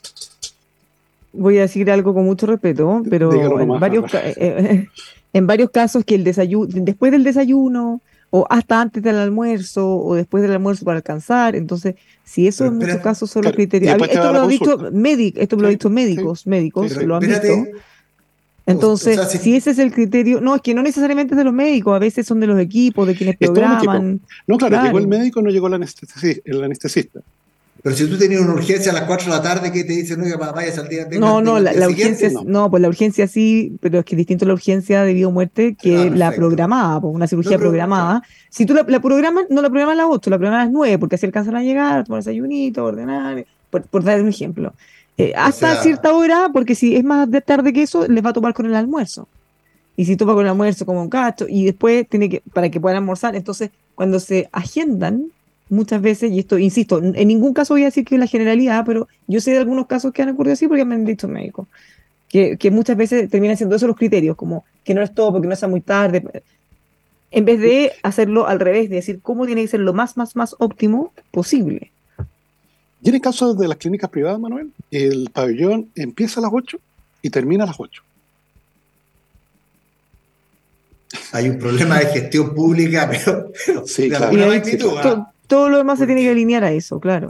voy 1.33 1.59
a 1.59 1.62
decir 1.62 1.90
algo 1.90 2.14
con 2.14 2.24
mucho 2.24 2.46
respeto, 2.46 3.02
pero 3.09 3.61
en 3.61 3.68
varios, 3.80 4.12
eh, 4.14 4.88
en 5.33 5.46
varios 5.46 5.70
casos 5.70 6.04
que 6.04 6.14
el 6.14 6.24
desayuno, 6.24 6.68
después 6.72 7.12
del 7.12 7.24
desayuno, 7.24 8.00
o 8.37 8.44
hasta 8.50 8.80
antes 8.80 9.00
del 9.00 9.14
almuerzo 9.14 9.96
o 9.96 10.16
después 10.16 10.42
del 10.42 10.50
almuerzo 10.50 10.85
para 10.85 10.96
alcanzar. 10.96 11.54
Entonces, 11.54 11.94
si 12.24 12.48
eso 12.48 12.64
en 12.64 12.78
muchos 12.78 12.96
casos 12.96 13.30
son 13.30 13.44
los 13.44 13.52
criterios. 13.52 13.92
Esto 13.92 14.33
lo, 14.33 14.42
han 14.42 14.48
visto 14.48 14.90
médicos, 14.90 15.40
esto 15.40 15.54
lo 15.54 15.66
han 15.68 15.70
visto 15.70 15.88
médicos, 15.88 16.44
médicos 16.44 16.96
lo 16.96 17.14
han 17.14 17.20
visto. 17.20 17.54
Entonces, 18.66 19.20
si... 19.31 19.57
ese 19.57 19.70
es 19.72 19.79
el 19.79 19.92
criterio, 19.92 20.40
no, 20.40 20.55
es 20.55 20.62
que 20.62 20.74
no 20.74 20.83
necesariamente 20.83 21.35
es 21.35 21.38
de 21.38 21.44
los 21.44 21.53
médicos, 21.53 21.94
a 21.94 21.98
veces 21.98 22.27
son 22.27 22.40
de 22.40 22.46
los 22.46 22.59
equipos, 22.59 23.07
de 23.07 23.14
quienes 23.14 23.37
programan. 23.37 24.20
No, 24.46 24.57
claro, 24.57 24.83
llegó 24.83 24.98
el 24.98 25.09
médico, 25.09 25.42
no 25.42 25.50
llegó 25.50 25.66
el 25.66 25.74
anestesista. 25.74 27.20
Pero 27.85 27.96
si 27.96 28.07
tú 28.07 28.16
tenías 28.16 28.40
una 28.40 28.55
urgencia 28.55 28.92
a 28.92 28.94
las 28.94 29.05
4 29.05 29.27
de 29.27 29.37
la 29.37 29.42
tarde, 29.42 29.70
¿qué 29.70 29.85
te 29.85 29.92
dicen? 29.92 30.18
No, 30.18 30.38
vayas 30.38 30.79
al 30.79 30.88
día. 30.88 31.07
no, 31.18 31.42
no, 31.42 31.61
la, 31.61 31.87
urgencia, 31.87 32.31
no. 32.42 32.70
pues 32.70 32.81
la 32.81 32.88
urgencia 32.88 33.29
sí, 33.29 33.77
pero 33.83 33.98
es 33.98 34.07
que 34.07 34.14
es 34.14 34.16
distinto 34.16 34.46
la 34.46 34.55
urgencia 34.55 35.03
de 35.03 35.12
vida 35.12 35.29
o 35.29 35.31
muerte 35.31 35.77
que 35.79 36.09
la 36.09 36.33
programada, 36.33 36.98
pues 37.03 37.14
una 37.14 37.27
cirugía 37.27 37.59
programada. 37.59 38.22
Si 38.48 38.64
tú 38.64 38.72
la, 38.72 38.85
programas, 39.03 39.44
no 39.50 39.61
la 39.61 39.68
programas 39.68 39.92
a 39.92 39.96
las 39.96 40.07
8, 40.09 40.31
la 40.31 40.38
programas 40.38 40.62
a 40.62 40.64
las 40.64 40.72
9, 40.72 40.98
porque 40.98 41.16
así 41.16 41.27
alcanzan 41.27 41.57
a 41.57 41.62
llegar, 41.62 42.05
tomar 42.05 42.20
desayunito, 42.20 42.83
ordenar, 42.87 43.44
por, 43.68 44.03
dar 44.03 44.22
un 44.22 44.29
ejemplo. 44.29 44.72
Eh, 45.16 45.33
hasta 45.37 45.77
cierta 45.77 46.12
hora, 46.12 46.50
porque 46.53 46.74
si 46.74 46.96
es 46.96 47.05
más 47.05 47.31
de 47.31 47.40
tarde 47.40 47.72
que 47.72 47.83
eso, 47.83 48.09
les 48.09 48.24
va 48.24 48.31
a 48.31 48.33
tomar 48.33 48.53
con 48.53 48.66
el 48.66 48.74
almuerzo. 48.74 49.29
Y 49.96 50.07
si 50.07 50.16
toma 50.16 50.35
con 50.35 50.44
el 50.44 50.50
almuerzo 50.50 50.85
como 50.87 51.03
un 51.03 51.09
cacho, 51.09 51.46
y 51.48 51.64
después 51.64 52.09
tiene 52.09 52.29
que, 52.29 52.42
para 52.53 52.68
que 52.68 52.81
puedan 52.81 52.96
almorzar, 52.96 53.37
entonces 53.37 53.70
cuando 53.94 54.18
se 54.18 54.48
agendan, 54.50 55.27
muchas 55.68 56.03
veces, 56.03 56.33
y 56.33 56.40
esto, 56.40 56.59
insisto, 56.59 57.00
en 57.03 57.29
ningún 57.29 57.55
caso 57.55 57.74
voy 57.74 57.83
a 57.83 57.87
decir 57.87 58.05
que 58.05 58.16
es 58.16 58.18
la 58.18 58.27
generalidad, 58.27 58.85
pero 58.85 59.09
yo 59.29 59.40
sé 59.40 59.53
de 59.53 59.59
algunos 59.59 59.87
casos 59.87 60.12
que 60.12 60.22
han 60.22 60.31
ocurrido 60.31 60.55
así 60.55 60.66
porque 60.66 60.85
me 60.85 60.96
han 60.96 61.05
dicho 61.05 61.29
médicos, 61.29 61.68
que, 62.29 62.57
que 62.57 62.70
muchas 62.70 62.96
veces 62.96 63.31
terminan 63.31 63.57
siendo 63.57 63.77
esos 63.77 63.87
los 63.87 63.96
criterios, 63.96 64.37
como 64.37 64.64
que 64.83 64.94
no 64.94 65.03
es 65.03 65.14
todo 65.14 65.33
porque 65.33 65.48
no 65.48 65.55
sea 65.55 65.68
muy 65.68 65.81
tarde, 65.81 66.24
en 67.31 67.44
vez 67.44 67.61
de 67.61 67.92
hacerlo 68.03 68.46
al 68.46 68.61
revés, 68.61 68.88
de 68.90 68.96
decir 68.96 69.20
cómo 69.22 69.46
tiene 69.46 69.62
que 69.62 69.68
ser 69.68 69.81
lo 69.81 69.92
más, 69.92 70.16
más, 70.16 70.37
más 70.37 70.55
óptimo 70.59 71.12
posible. 71.31 71.90
Y 73.05 73.11
en 73.11 73.17
el 73.17 73.21
caso 73.21 73.53
de 73.53 73.69
las 73.69 73.77
clínicas 73.77 74.09
privadas, 74.09 74.40
Manuel, 74.40 74.73
el 74.90 75.29
pabellón 75.31 75.90
empieza 75.95 76.40
a 76.40 76.45
las 76.45 76.51
8 76.53 76.79
y 77.21 77.29
termina 77.29 77.64
a 77.64 77.67
las 77.67 77.77
8. 77.79 78.03
Hay 81.33 81.51
un 81.51 81.59
problema 81.59 81.99
de 81.99 82.07
gestión 82.07 82.55
pública, 82.55 83.11
pero, 83.11 83.87
sí, 83.87 84.09
claro. 84.09 85.27
Todo 85.47 85.69
lo 85.69 85.77
demás 85.77 85.99
se 85.99 86.07
tiene 86.07 86.23
que 86.23 86.31
alinear 86.31 86.64
a 86.64 86.73
eso, 86.73 86.99
claro. 86.99 87.29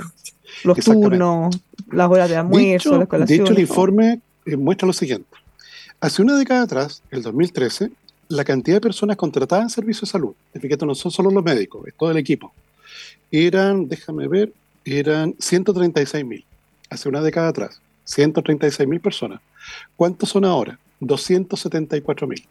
Los 0.62 0.78
turnos, 0.78 1.58
las 1.90 2.08
horas 2.08 2.30
de 2.30 2.36
almuerzo, 2.36 2.96
las 2.96 3.08
colaciones. 3.08 3.38
De 3.38 3.44
hecho, 3.44 3.52
el 3.52 3.68
informe 3.68 4.20
eh, 4.46 4.56
muestra 4.56 4.86
lo 4.86 4.92
siguiente. 4.92 5.28
Hace 6.00 6.22
una 6.22 6.36
década 6.38 6.62
atrás, 6.62 7.02
el 7.10 7.22
2013, 7.22 7.90
la 8.28 8.44
cantidad 8.44 8.76
de 8.76 8.80
personas 8.80 9.16
contratadas 9.16 9.64
en 9.64 9.70
servicios 9.70 10.08
de 10.08 10.12
salud, 10.12 10.34
fíjate, 10.52 10.86
no 10.86 10.94
son 10.94 11.10
solo 11.10 11.32
los 11.32 11.42
médicos, 11.42 11.84
es 11.88 11.94
todo 11.94 12.12
el 12.12 12.16
equipo, 12.16 12.52
eran, 13.32 13.88
déjame 13.88 14.28
ver, 14.28 14.52
eran 14.84 15.34
136 15.38 16.24
mil. 16.24 16.44
Hace 16.90 17.08
una 17.08 17.22
década 17.22 17.48
atrás, 17.48 17.80
136 18.04 18.88
mil 18.88 19.00
personas. 19.00 19.40
¿Cuántos 19.96 20.28
son 20.28 20.44
ahora? 20.44 20.78
274 21.00 22.26
mil. 22.26 22.44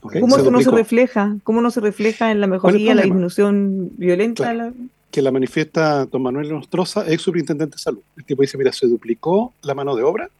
¿Cómo 0.00 0.36
eso 0.36 0.50
no 0.50 0.60
se 0.60 0.70
refleja? 0.70 1.36
¿Cómo 1.42 1.60
no 1.60 1.70
se 1.70 1.80
refleja 1.80 2.30
en 2.30 2.40
la 2.40 2.46
mejoría, 2.46 2.94
la 2.94 3.02
disminución 3.02 3.90
violenta? 3.96 4.72
Que 5.10 5.22
la 5.22 5.32
manifiesta 5.32 6.06
don 6.06 6.22
Manuel 6.22 6.50
Nostroza, 6.50 7.10
ex 7.10 7.22
superintendente 7.22 7.76
de 7.76 7.82
salud. 7.82 8.02
El 8.16 8.24
tipo 8.24 8.42
dice, 8.42 8.56
mira, 8.58 8.72
se 8.72 8.86
duplicó 8.86 9.52
la 9.62 9.74
mano 9.74 9.96
de 9.96 10.02
obra 10.02 10.30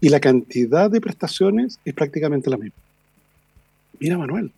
y 0.00 0.10
la 0.10 0.20
cantidad 0.20 0.90
de 0.90 1.00
prestaciones 1.00 1.80
es 1.84 1.94
prácticamente 1.94 2.50
la 2.50 2.56
misma. 2.56 2.76
Mira, 3.98 4.18
Manuel, 4.18 4.52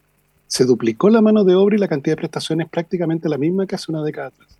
se 0.49 0.65
duplicó 0.65 1.09
la 1.09 1.21
mano 1.21 1.45
de 1.45 1.55
obra 1.55 1.77
y 1.77 1.79
la 1.79 1.89
cantidad 1.89 2.13
de 2.13 2.21
prestaciones 2.21 2.67
es 2.67 2.71
prácticamente 2.71 3.29
la 3.29 3.39
misma 3.39 3.67
que 3.67 3.77
hace 3.77 3.91
una 3.91 4.03
década 4.03 4.29
atrás. 4.29 4.56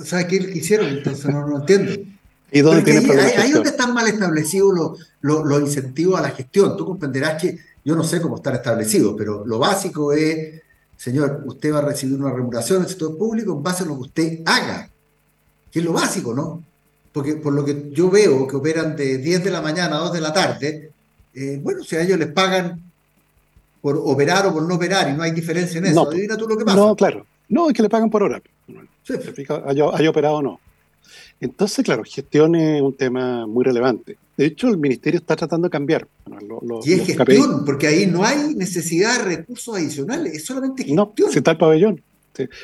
O 0.00 0.04
sea, 0.04 0.26
¿qué 0.26 0.36
hicieron? 0.36 0.88
Entonces 0.88 1.26
no 1.26 1.46
lo 1.46 1.58
entiendo. 1.58 1.92
¿Y 2.50 2.60
dónde 2.60 2.82
tiene 2.82 3.20
ahí, 3.20 3.32
ahí, 3.36 3.50
donde 3.50 3.70
están 3.70 3.92
mal 3.92 4.06
establecidos 4.06 4.98
los 5.20 5.60
incentivos 5.60 6.18
a 6.18 6.22
la 6.22 6.30
gestión. 6.30 6.76
Tú 6.76 6.86
comprenderás 6.86 7.42
que 7.42 7.58
yo 7.84 7.96
no 7.96 8.04
sé 8.04 8.20
cómo 8.20 8.36
están 8.36 8.54
establecidos, 8.54 9.14
pero 9.18 9.44
lo 9.44 9.58
básico 9.58 10.12
es, 10.12 10.62
señor, 10.96 11.42
usted 11.46 11.72
va 11.72 11.78
a 11.78 11.82
recibir 11.82 12.18
una 12.18 12.32
remuneración 12.32 12.80
del 12.80 12.88
sector 12.88 13.18
público 13.18 13.52
en 13.52 13.62
base 13.62 13.82
a 13.82 13.86
lo 13.86 13.96
que 13.96 14.02
usted 14.02 14.40
haga, 14.46 14.88
que 15.70 15.80
es 15.80 15.84
lo 15.84 15.92
básico, 15.92 16.32
¿no? 16.32 16.62
Porque 17.12 17.34
por 17.34 17.52
lo 17.52 17.64
que 17.64 17.90
yo 17.92 18.10
veo 18.10 18.46
que 18.46 18.56
operan 18.56 18.94
de 18.96 19.18
10 19.18 19.44
de 19.44 19.50
la 19.50 19.60
mañana 19.60 19.96
a 19.96 20.00
2 20.00 20.12
de 20.12 20.20
la 20.20 20.32
tarde, 20.32 20.90
eh, 21.34 21.60
bueno, 21.62 21.82
si 21.82 21.96
a 21.96 22.02
ellos 22.02 22.18
les 22.18 22.28
pagan 22.28 22.80
por 23.82 24.00
operar 24.02 24.46
o 24.46 24.52
por 24.52 24.62
no 24.62 24.76
operar 24.76 25.10
y 25.10 25.12
no 25.12 25.22
hay 25.22 25.32
diferencia 25.32 25.78
en 25.78 25.86
eso, 25.86 26.08
adivina 26.08 26.36
tú 26.36 26.48
lo 26.48 26.56
que 26.56 26.64
pasa. 26.64 26.76
No, 26.76 26.96
claro. 26.96 27.26
No, 27.48 27.68
es 27.68 27.74
que 27.74 27.82
le 27.82 27.90
pagan 27.90 28.08
por 28.08 28.22
hora. 28.22 28.40
Sí. 29.04 29.14
Haya, 29.66 30.10
operado 30.10 30.36
o 30.36 30.42
no. 30.42 30.60
Entonces, 31.40 31.84
claro, 31.84 32.02
gestión 32.04 32.54
es 32.54 32.80
un 32.80 32.94
tema 32.94 33.46
muy 33.46 33.64
relevante. 33.64 34.16
De 34.36 34.46
hecho, 34.46 34.68
el 34.68 34.78
ministerio 34.78 35.20
está 35.20 35.36
tratando 35.36 35.68
de 35.68 35.70
cambiar. 35.70 36.08
y 36.84 36.92
es 36.92 37.06
gestión, 37.06 37.64
porque 37.64 37.86
ahí 37.86 38.06
no 38.06 38.24
hay 38.24 38.54
necesidad 38.54 39.18
de 39.18 39.36
recursos 39.36 39.76
adicionales, 39.76 40.34
es 40.34 40.44
solamente 40.44 40.84
gestión. 40.84 40.96
No, 40.96 41.30
se 41.30 41.38
está 41.38 41.52
el 41.52 41.58
pabellón. 41.58 42.02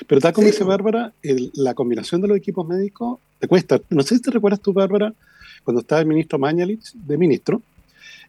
Pero 0.09 0.21
tal 0.21 0.33
como 0.33 0.49
dice 0.49 0.65
Bárbara, 0.65 1.13
la 1.23 1.75
combinación 1.75 2.21
de 2.21 2.29
los 2.29 2.37
equipos 2.37 2.67
médicos 2.67 3.21
te 3.39 3.47
cuesta. 3.47 3.81
No 3.91 4.03
sé 4.03 4.17
si 4.17 4.23
te 4.23 4.31
recuerdas 4.31 4.61
tú, 4.61 4.73
Bárbara, 4.73 5.15
cuando 5.63 5.81
estaba 5.81 6.01
el 6.01 6.07
ministro 6.09 6.39
Mañalich 6.39 6.93
de 6.95 7.17
ministro, 7.17 7.63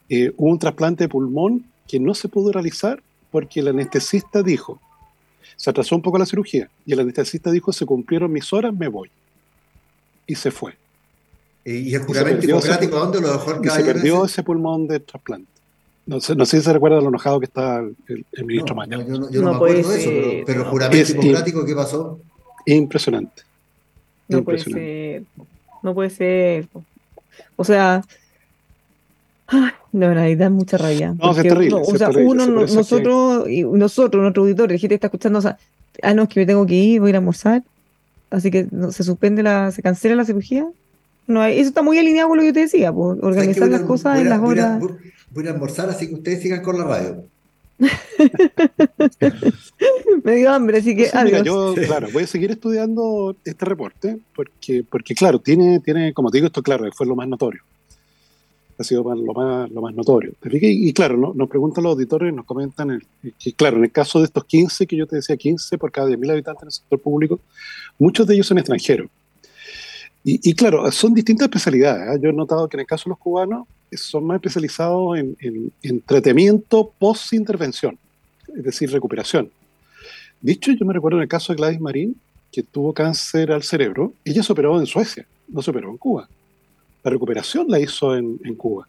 eh, 0.09 0.31
hubo 0.37 0.49
un 0.49 0.59
trasplante 0.59 1.05
de 1.05 1.09
pulmón 1.09 1.65
que 1.87 1.99
no 1.99 2.13
se 2.13 2.27
pudo 2.27 2.51
realizar 2.51 3.01
porque 3.31 3.61
el 3.61 3.69
anestesista 3.69 4.43
dijo, 4.43 4.79
se 5.55 5.69
atrasó 5.69 5.95
un 5.95 6.01
poco 6.01 6.17
la 6.17 6.25
cirugía, 6.25 6.69
y 6.85 6.93
el 6.93 6.99
anestesista 6.99 7.51
dijo, 7.51 7.71
se 7.71 7.85
cumplieron 7.85 8.31
mis 8.31 8.51
horas, 8.53 8.73
me 8.73 8.87
voy. 8.87 9.09
Y 10.27 10.35
se 10.35 10.51
fue. 10.51 10.75
¿Y 11.63 11.93
el 11.93 12.03
juramento 12.03 12.45
hipocrático 12.45 12.97
dónde 12.97 13.21
lo 13.21 13.31
dejó 13.33 13.51
el 13.51 13.65
Y 13.65 13.69
se 13.69 13.83
perdió 13.83 14.25
ese? 14.25 14.43
pulmón 14.43 14.87
de 14.87 14.99
trasplante. 14.99 15.51
No 16.07 16.19
sé, 16.19 16.35
no 16.35 16.45
sé 16.45 16.57
si 16.57 16.63
se 16.63 16.73
recuerda 16.73 16.99
lo 16.99 17.09
enojado 17.09 17.39
que 17.39 17.45
está 17.45 17.79
el, 17.79 18.45
ministro 18.45 18.75
no, 18.75 18.85
Yo 18.85 18.97
no, 18.97 19.31
yo 19.31 19.41
no, 19.41 19.49
me 19.51 19.55
acuerdo 19.55 19.89
de 19.89 19.99
eso, 19.99 20.43
pero, 20.45 20.63
el 20.63 20.67
juramento 20.67 21.11
hipocrático, 21.11 21.65
¿qué 21.65 21.75
pasó? 21.75 22.19
Impresionante. 22.65 23.43
No 24.27 24.43
puede 24.43 24.59
ser. 24.59 25.23
No 25.83 25.93
puede 25.93 26.09
ser. 26.09 26.67
O 27.55 27.63
sea, 27.63 28.03
no, 29.91 30.35
da 30.35 30.49
mucha 30.49 30.77
rabia. 30.77 31.15
No, 31.19 31.31
es 31.31 31.43
terrible. 31.43 31.73
o 31.73 31.97
sea, 31.97 32.09
uno, 32.09 32.47
nosotros, 32.47 33.49
y 33.49 33.63
nosotros, 33.63 34.21
nuestro 34.21 34.43
auditor, 34.43 34.71
el 34.71 34.79
gente 34.79 34.95
está 34.95 35.07
escuchando, 35.07 35.39
o 35.39 35.41
sea, 35.41 35.57
ah, 36.01 36.13
no, 36.13 36.23
es 36.23 36.29
que 36.29 36.39
me 36.39 36.45
tengo 36.45 36.65
que 36.65 36.75
ir, 36.75 36.99
voy 36.99 37.07
a 37.07 37.11
ir 37.11 37.15
a 37.15 37.19
almorzar, 37.19 37.63
así 38.29 38.51
que 38.51 38.67
se 38.91 39.03
suspende 39.03 39.43
la, 39.43 39.71
se 39.71 39.81
cancela 39.81 40.15
la 40.15 40.25
cirugía. 40.25 40.67
No, 41.27 41.43
eso 41.45 41.69
está 41.69 41.81
muy 41.81 41.97
alineado 41.97 42.29
con 42.29 42.37
lo 42.37 42.41
que 42.41 42.47
yo 42.47 42.53
te 42.53 42.61
decía, 42.61 42.91
por 42.91 43.23
organizar 43.23 43.69
las 43.69 43.81
cosas 43.81 44.19
en 44.19 44.29
las 44.29 44.39
horas. 44.39 44.81
voy 45.31 45.47
a 45.47 45.51
almorzar, 45.51 45.89
así 45.89 46.07
que 46.07 46.15
ustedes 46.15 46.41
sigan 46.41 46.61
con 46.61 46.77
la 46.77 46.85
radio. 46.85 47.23
Me 50.23 50.35
dio 50.35 50.51
hambre, 50.51 50.77
así 50.77 50.95
que 50.95 51.09
mira, 51.23 51.39
adiós. 51.39 51.45
yo, 51.45 51.73
claro, 51.87 52.09
voy 52.13 52.23
a 52.23 52.27
seguir 52.27 52.51
estudiando 52.51 53.35
este 53.43 53.65
reporte 53.65 54.19
porque, 54.35 54.85
porque 54.87 55.15
claro, 55.15 55.39
tiene, 55.39 55.79
tiene, 55.79 56.13
como 56.13 56.29
te 56.29 56.37
digo, 56.37 56.47
esto 56.47 56.61
claro, 56.61 56.87
fue 56.93 57.07
lo 57.07 57.15
más 57.15 57.27
notorio. 57.27 57.63
Ha 58.81 58.83
sido 58.83 59.03
lo 59.03 59.33
más, 59.33 59.69
lo 59.71 59.81
más 59.81 59.93
notorio. 59.93 60.33
Y, 60.51 60.89
y 60.89 60.93
claro, 60.93 61.15
no- 61.17 61.33
nos 61.33 61.47
preguntan 61.49 61.83
los 61.83 61.93
auditores, 61.93 62.33
nos 62.33 62.45
comentan 62.45 62.89
el- 62.91 63.05
que, 63.39 63.53
claro, 63.53 63.77
en 63.77 63.83
el 63.85 63.91
caso 63.91 64.19
de 64.19 64.25
estos 64.25 64.43
15, 64.45 64.87
que 64.87 64.95
yo 64.97 65.05
te 65.07 65.15
decía 65.17 65.37
15 65.37 65.77
por 65.77 65.91
cada 65.91 66.07
10.000 66.09 66.31
habitantes 66.31 66.61
en 66.63 66.67
el 66.67 66.71
sector 66.73 66.99
público, 66.99 67.39
muchos 67.99 68.25
de 68.27 68.33
ellos 68.35 68.47
son 68.47 68.57
extranjeros. 68.57 69.07
Y, 70.23 70.39
y 70.49 70.53
claro, 70.53 70.91
son 70.91 71.13
distintas 71.13 71.45
especialidades. 71.45 72.15
¿eh? 72.15 72.19
Yo 72.21 72.29
he 72.29 72.33
notado 72.33 72.67
que 72.69 72.77
en 72.77 72.81
el 72.81 72.85
caso 72.87 73.05
de 73.05 73.09
los 73.11 73.17
cubanos 73.19 73.67
eh, 73.89 73.97
son 73.97 74.23
más 74.25 74.35
especializados 74.35 75.17
en, 75.17 75.35
en- 75.39 75.71
en 75.81 76.01
tratamiento 76.01 76.91
post-intervención, 76.99 77.97
es 78.55 78.63
decir, 78.63 78.91
recuperación. 78.91 79.49
Dicho, 80.41 80.71
yo 80.71 80.85
me 80.85 80.93
recuerdo 80.93 81.17
en 81.17 81.23
el 81.23 81.29
caso 81.29 81.53
de 81.53 81.57
Gladys 81.57 81.79
Marín, 81.81 82.15
que 82.51 82.63
tuvo 82.63 82.93
cáncer 82.93 83.51
al 83.51 83.63
cerebro, 83.63 84.13
ella 84.25 84.43
se 84.43 84.51
operó 84.51 84.79
en 84.79 84.85
Suecia, 84.85 85.25
no 85.47 85.61
se 85.61 85.71
operó 85.71 85.89
en 85.89 85.97
Cuba. 85.97 86.27
La 87.03 87.11
recuperación 87.11 87.65
la 87.69 87.79
hizo 87.79 88.15
en, 88.15 88.39
en 88.43 88.55
Cuba. 88.55 88.87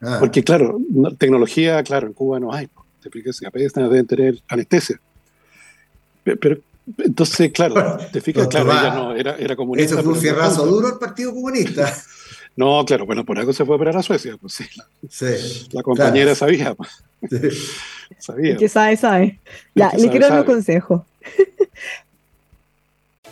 Ah, 0.00 0.16
Porque, 0.20 0.42
claro, 0.44 0.78
no- 0.90 1.10
tecnología, 1.14 1.82
claro, 1.82 2.06
en 2.06 2.12
Cuba 2.12 2.38
no 2.38 2.52
hay. 2.52 2.68
Te 3.02 3.10
fijas, 3.10 3.40
apenas 3.46 3.72
deben 3.74 4.06
tener 4.06 4.38
anestesia. 4.48 5.00
Pe- 6.24 6.36
Pero, 6.36 6.58
entonces, 6.98 7.50
claro, 7.52 7.98
te 8.12 8.20
fijas, 8.20 8.46
claro, 8.48 8.70
ella 8.72 8.94
no, 8.94 9.14
era, 9.14 9.36
era 9.36 9.56
comunista. 9.56 9.94
Eso 9.94 10.02
fue 10.04 10.12
un 10.14 10.18
fierrazo 10.20 10.64
duro 10.66 10.86
al 10.88 10.98
Partido 10.98 11.32
Comunista. 11.34 11.92
No, 12.56 12.84
claro, 12.84 13.06
bueno, 13.06 13.24
por 13.24 13.38
algo 13.38 13.52
se 13.52 13.64
fue 13.64 13.74
a 13.74 13.76
operar 13.76 13.96
a 13.96 14.02
Suecia. 14.02 14.36
Pues 14.36 14.52
sí, 14.54 14.64
la, 14.74 14.84
Sí. 15.08 15.68
la 15.70 15.80
compañera 15.84 16.34
sabía, 16.34 16.74
pues, 16.74 17.04
sabía. 18.18 18.52
El 18.54 18.56
que 18.58 18.68
sabe, 18.68 18.96
sabe. 18.96 19.38
Ya, 19.76 19.90
que 19.90 19.98
le 19.98 20.02
sabe, 20.02 20.10
quiero 20.10 20.28
dar 20.28 20.40
un 20.40 20.44
consejo. 20.44 21.06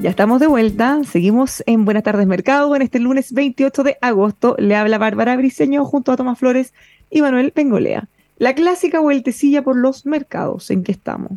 Ya 0.00 0.10
estamos 0.10 0.38
de 0.38 0.46
vuelta. 0.46 1.00
Seguimos 1.10 1.64
en 1.66 1.84
Buenas 1.84 2.04
tardes 2.04 2.28
Mercado 2.28 2.76
en 2.76 2.82
este 2.82 3.00
lunes 3.00 3.32
28 3.32 3.82
de 3.82 3.98
agosto. 4.00 4.54
Le 4.56 4.76
habla 4.76 4.96
Bárbara 4.96 5.36
Briceño 5.36 5.84
junto 5.84 6.12
a 6.12 6.16
Tomás 6.16 6.38
Flores 6.38 6.72
y 7.10 7.20
Manuel 7.20 7.50
Pengolea. 7.50 8.08
La 8.38 8.54
clásica 8.54 9.00
vueltecilla 9.00 9.62
por 9.62 9.74
los 9.74 10.06
mercados 10.06 10.70
en 10.70 10.84
que 10.84 10.92
estamos. 10.92 11.32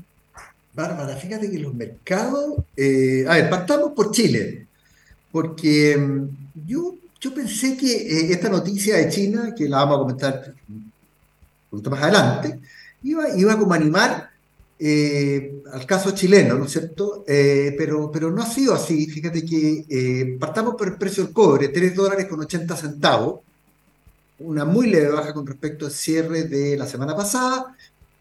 Bárbara, 0.75 1.15
fíjate 1.15 1.49
que 1.49 1.57
los 1.57 1.73
mercados. 1.73 2.57
eh, 2.77 3.25
a 3.27 3.33
ver, 3.33 3.49
partamos 3.49 3.93
por 3.93 4.11
Chile, 4.11 4.67
porque 5.31 5.97
mm, 5.97 6.67
yo, 6.67 6.93
yo 7.19 7.33
pensé 7.33 7.75
que 7.75 7.91
eh, 7.91 8.31
esta 8.31 8.47
noticia 8.47 8.97
de 8.97 9.09
China, 9.09 9.55
que 9.57 9.67
la 9.67 9.77
vamos 9.77 9.95
a 9.95 9.99
comentar 10.01 10.53
un 10.69 10.91
poquito 11.71 11.89
más 11.89 12.03
adelante, 12.03 12.59
iba, 13.01 13.23
iba 13.35 13.57
como 13.57 13.73
a 13.73 13.77
animar 13.77 14.30
eh, 14.83 15.61
al 15.73 15.85
caso 15.85 16.09
chileno, 16.11 16.55
¿no 16.55 16.65
es 16.65 16.71
cierto? 16.71 17.23
Eh, 17.27 17.75
pero, 17.77 18.11
pero 18.11 18.31
no 18.31 18.41
ha 18.41 18.47
sido 18.47 18.73
así. 18.73 19.05
Fíjate 19.05 19.45
que 19.45 19.85
eh, 19.87 20.37
partamos 20.39 20.73
por 20.75 20.87
el 20.87 20.95
precio 20.95 21.23
del 21.23 21.33
cobre, 21.33 21.67
3 21.67 21.95
dólares 21.95 22.25
con 22.27 22.39
80 22.39 22.75
centavos, 22.75 23.41
una 24.39 24.65
muy 24.65 24.87
leve 24.89 25.09
baja 25.09 25.35
con 25.35 25.45
respecto 25.45 25.85
al 25.85 25.91
cierre 25.91 26.45
de 26.45 26.77
la 26.77 26.87
semana 26.87 27.15
pasada. 27.15 27.75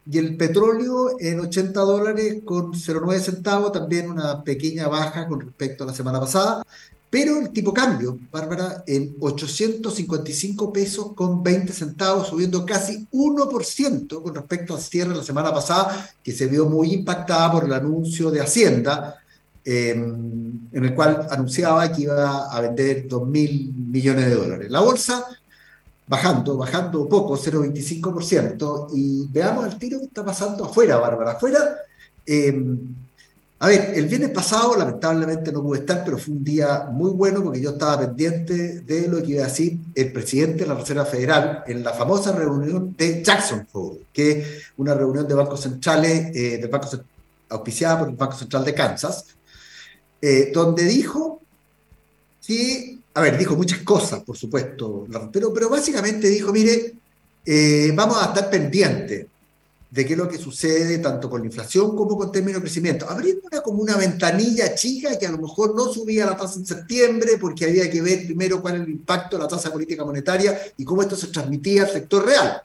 Y 0.09 0.19
el 0.19 0.37
petróleo 0.37 1.15
en 1.19 1.39
80 1.39 1.79
dólares 1.81 2.37
con 2.45 2.73
0,9 2.73 3.19
centavos, 3.19 3.71
también 3.71 4.11
una 4.11 4.43
pequeña 4.43 4.87
baja 4.87 5.27
con 5.27 5.39
respecto 5.41 5.83
a 5.83 5.87
la 5.87 5.93
semana 5.95 6.19
pasada. 6.19 6.63
Pero 7.11 7.39
el 7.39 7.51
tipo 7.51 7.73
cambio, 7.73 8.17
Bárbara, 8.31 8.85
en 8.87 9.17
855 9.19 10.71
pesos 10.71 11.11
con 11.13 11.43
20 11.43 11.73
centavos, 11.73 12.29
subiendo 12.29 12.65
casi 12.65 13.05
1% 13.11 14.23
con 14.23 14.33
respecto 14.33 14.75
al 14.75 14.81
cierre 14.81 15.09
de 15.09 15.17
la 15.17 15.23
semana 15.23 15.53
pasada, 15.53 16.09
que 16.23 16.31
se 16.31 16.47
vio 16.47 16.67
muy 16.67 16.93
impactada 16.93 17.51
por 17.51 17.65
el 17.65 17.73
anuncio 17.73 18.31
de 18.31 18.39
Hacienda, 18.39 19.19
eh, 19.65 19.91
en 19.91 20.71
el 20.71 20.95
cual 20.95 21.27
anunciaba 21.29 21.91
que 21.91 22.03
iba 22.03 22.49
a 22.49 22.61
vender 22.61 23.09
2 23.09 23.27
mil 23.27 23.73
millones 23.75 24.27
de 24.27 24.35
dólares. 24.35 24.71
La 24.71 24.79
bolsa 24.79 25.25
bajando, 26.07 26.55
bajando 26.55 27.09
poco, 27.09 27.37
0,25%. 27.37 28.87
Y 28.93 29.27
veamos 29.27 29.65
el 29.65 29.77
tiro 29.77 29.99
que 29.99 30.05
está 30.05 30.23
pasando 30.23 30.63
afuera, 30.63 30.95
Bárbara. 30.95 31.31
Afuera, 31.33 31.75
eh, 32.25 32.53
a 33.63 33.67
ver, 33.67 33.93
el 33.93 34.07
viernes 34.07 34.31
pasado 34.31 34.75
lamentablemente 34.75 35.51
no 35.51 35.61
pude 35.61 35.81
estar, 35.81 36.03
pero 36.03 36.17
fue 36.17 36.33
un 36.33 36.43
día 36.43 36.87
muy 36.91 37.11
bueno 37.11 37.43
porque 37.43 37.61
yo 37.61 37.69
estaba 37.69 37.99
pendiente 37.99 38.81
de 38.81 39.07
lo 39.07 39.21
que 39.21 39.33
iba 39.33 39.43
a 39.43 39.49
decir 39.49 39.77
el 39.93 40.11
presidente 40.11 40.63
de 40.63 40.65
la 40.65 40.73
Reserva 40.73 41.05
Federal 41.05 41.63
en 41.67 41.83
la 41.83 41.93
famosa 41.93 42.31
reunión 42.31 42.95
de 42.97 43.21
Jackson 43.23 43.67
Hole, 43.71 43.99
que 44.11 44.31
es 44.31 44.63
una 44.77 44.95
reunión 44.95 45.27
de 45.27 45.35
bancos 45.35 45.61
centrales, 45.61 46.35
eh, 46.35 46.57
del 46.57 46.71
auspiciada 47.49 47.99
por 47.99 48.09
el 48.09 48.15
Banco 48.15 48.35
Central 48.35 48.65
de 48.65 48.73
Kansas, 48.73 49.27
eh, 50.19 50.51
donde 50.51 50.83
dijo 50.85 51.39
que, 52.43 52.97
a 53.13 53.21
ver, 53.21 53.37
dijo 53.37 53.55
muchas 53.55 53.81
cosas, 53.81 54.23
por 54.23 54.35
supuesto, 54.35 55.05
pero, 55.31 55.53
pero 55.53 55.69
básicamente 55.69 56.29
dijo, 56.29 56.51
mire, 56.51 56.95
eh, 57.45 57.91
vamos 57.93 58.17
a 58.23 58.29
estar 58.29 58.49
pendientes 58.49 59.27
de 59.91 60.05
qué 60.05 60.13
es 60.13 60.17
lo 60.17 60.29
que 60.29 60.37
sucede 60.37 60.99
tanto 60.99 61.29
con 61.29 61.41
la 61.41 61.47
inflación 61.47 61.97
como 61.97 62.17
con 62.17 62.31
términos 62.31 62.61
de 62.61 62.63
crecimiento, 62.63 63.09
abriendo 63.09 63.41
una, 63.51 63.61
como 63.61 63.81
una 63.81 63.97
ventanilla 63.97 64.73
chica 64.73 65.19
que 65.19 65.27
a 65.27 65.31
lo 65.31 65.37
mejor 65.37 65.75
no 65.75 65.91
subía 65.91 66.25
la 66.25 66.37
tasa 66.37 66.59
en 66.59 66.65
septiembre 66.65 67.37
porque 67.37 67.65
había 67.65 67.91
que 67.91 68.01
ver 68.01 68.25
primero 68.25 68.61
cuál 68.61 68.75
es 68.75 68.81
el 68.83 68.89
impacto 68.89 69.35
de 69.35 69.43
la 69.43 69.49
tasa 69.49 69.69
política 69.69 70.05
monetaria 70.05 70.57
y 70.77 70.85
cómo 70.85 71.01
esto 71.01 71.17
se 71.17 71.27
transmitía 71.27 71.83
al 71.83 71.91
sector 71.91 72.25
real. 72.25 72.61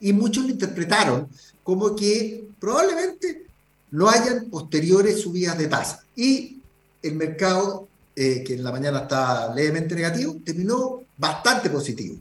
Y 0.00 0.14
muchos 0.14 0.44
lo 0.44 0.50
interpretaron 0.50 1.28
como 1.62 1.94
que 1.94 2.48
probablemente 2.58 3.44
no 3.90 4.08
hayan 4.08 4.46
posteriores 4.46 5.20
subidas 5.20 5.58
de 5.58 5.66
tasa. 5.66 6.04
Y 6.16 6.58
el 7.02 7.16
mercado, 7.16 7.86
eh, 8.16 8.42
que 8.42 8.54
en 8.54 8.64
la 8.64 8.72
mañana 8.72 9.00
está 9.00 9.54
levemente 9.54 9.94
negativo, 9.94 10.36
terminó 10.42 11.02
bastante 11.18 11.68
positivo. 11.68 12.16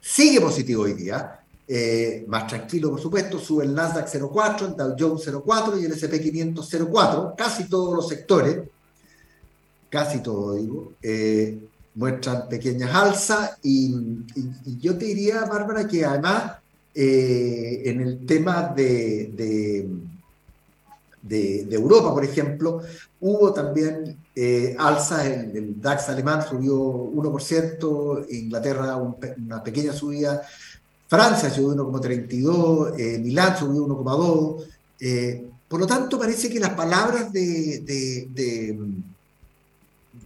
Sigue 0.00 0.42
positivo 0.42 0.82
hoy 0.82 0.92
día, 0.92 1.40
eh, 1.66 2.24
más 2.28 2.46
tranquilo 2.46 2.90
por 2.90 3.00
supuesto, 3.00 3.38
sube 3.38 3.64
el 3.64 3.74
Nasdaq 3.74 4.06
0,4, 4.08 4.68
el 4.68 4.76
Dow 4.76 4.96
Jones 4.98 5.26
0,4 5.26 5.80
y 5.80 5.84
el 5.86 5.92
S&P 5.92 6.20
500 6.20 6.72
0,4, 6.74 7.34
casi 7.36 7.68
todos 7.68 7.94
los 7.94 8.08
sectores, 8.08 8.58
casi 9.88 10.20
todo 10.20 10.54
digo, 10.54 10.92
eh, 11.02 11.58
muestran 11.94 12.48
pequeñas 12.48 12.94
alzas 12.94 13.58
y, 13.62 13.94
yo 14.80 14.98
te 14.98 15.06
diría, 15.06 15.44
Bárbara, 15.44 15.86
que 15.86 16.04
además 16.04 16.54
eh, 16.94 17.82
en 17.86 18.00
el 18.00 18.26
tema 18.26 18.72
de, 18.74 19.30
de, 21.22 21.74
Europa, 21.74 22.12
por 22.12 22.24
ejemplo, 22.24 22.82
hubo 23.20 23.52
también 23.52 24.18
eh, 24.34 24.76
alzas, 24.78 25.26
el, 25.26 25.80
DAX 25.80 26.08
alemán 26.08 26.44
subió 26.46 26.76
1%, 26.76 28.26
Inglaterra 28.30 28.96
una 28.96 29.62
pequeña 29.62 29.92
subida, 29.92 30.42
Francia 31.08 31.50
subió 31.50 31.74
1,32, 31.74 32.94
eh, 32.98 33.18
Milán 33.18 33.56
subió 33.58 33.82
1,2. 33.86 34.64
eh, 35.00 35.44
por 35.68 35.80
lo 35.80 35.86
tanto, 35.86 36.18
parece 36.18 36.48
que 36.48 36.60
las 36.60 36.70
palabras 36.74 37.32
de, 37.32 37.80
de, 37.80 38.28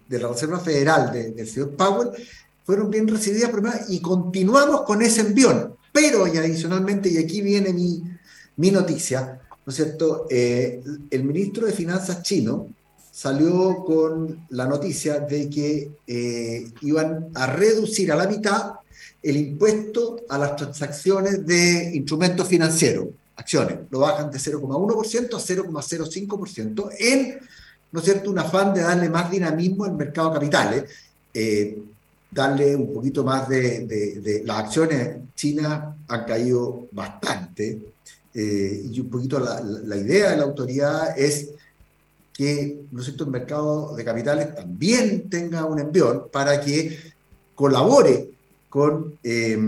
de, 0.09 0.18
la 0.18 0.28
Reserva 0.28 0.61
Federal, 0.61 1.11
de- 1.12 1.30
del 1.30 1.48
señor 1.48 1.70
Powell, 1.70 2.11
fueron 2.64 2.90
bien 2.90 3.09
recibidas 3.09 3.50
por 3.50 3.62
y 3.88 4.00
continuamos 4.00 4.82
con 4.82 5.00
ese 5.00 5.22
envión. 5.22 5.74
Pero, 5.92 6.26
y 6.26 6.36
adicionalmente, 6.36 7.09
y 7.09 7.16
aquí 7.16 7.40
viene 7.40 7.72
mi, 7.72 8.02
mi 8.57 8.70
noticia, 8.70 9.40
¿no 9.64 9.70
es 9.70 9.76
cierto? 9.76 10.26
Eh, 10.28 10.82
el 11.11 11.24
ministro 11.24 11.66
de 11.66 11.72
Finanzas 11.72 12.22
chino 12.22 12.68
salió 13.11 13.84
con 13.84 14.46
la 14.50 14.66
noticia 14.66 15.20
de 15.20 15.48
que 15.48 15.90
eh, 16.07 16.70
iban 16.82 17.28
a 17.34 17.46
reducir 17.46 18.12
a 18.12 18.16
la 18.16 18.28
mitad 18.28 18.74
el 19.22 19.36
impuesto 19.36 20.20
a 20.28 20.38
las 20.38 20.56
transacciones 20.56 21.46
de 21.46 21.90
instrumentos 21.94 22.46
financieros, 22.46 23.08
acciones. 23.36 23.78
Lo 23.90 24.00
bajan 24.00 24.30
de 24.30 24.38
0,1% 24.38 25.34
a 25.34 25.38
0,05% 25.38 26.90
en, 26.98 27.38
¿no 27.92 28.00
es 28.00 28.04
cierto?, 28.04 28.30
un 28.30 28.38
afán 28.38 28.72
de 28.74 28.82
darle 28.82 29.08
más 29.08 29.30
dinamismo 29.30 29.84
al 29.84 29.94
mercado 29.94 30.30
de 30.30 30.34
capitales. 30.34 30.84
Eh, 31.34 31.78
darle 32.30 32.76
un 32.76 32.92
poquito 32.92 33.24
más 33.24 33.48
de, 33.48 34.42
las 34.44 34.58
acciones 34.58 35.16
chinas 35.34 35.94
han 36.08 36.24
caído 36.24 36.88
bastante 36.92 37.80
eh, 38.34 38.82
y 38.90 39.00
un 39.00 39.08
poquito 39.08 39.40
la, 39.40 39.60
la, 39.60 39.96
idea 39.96 40.30
de 40.30 40.36
la 40.36 40.42
autoridad 40.42 41.18
es 41.18 41.50
que 42.34 42.82
¿no 42.90 43.00
es 43.00 43.08
el 43.08 43.26
mercado 43.28 43.96
de 43.96 44.04
capitales 44.04 44.54
también 44.54 45.30
tenga 45.30 45.64
un 45.64 45.78
envión 45.78 46.24
para 46.30 46.60
que 46.60 46.98
colabore 47.54 48.30
con 48.68 49.18
eh, 49.22 49.58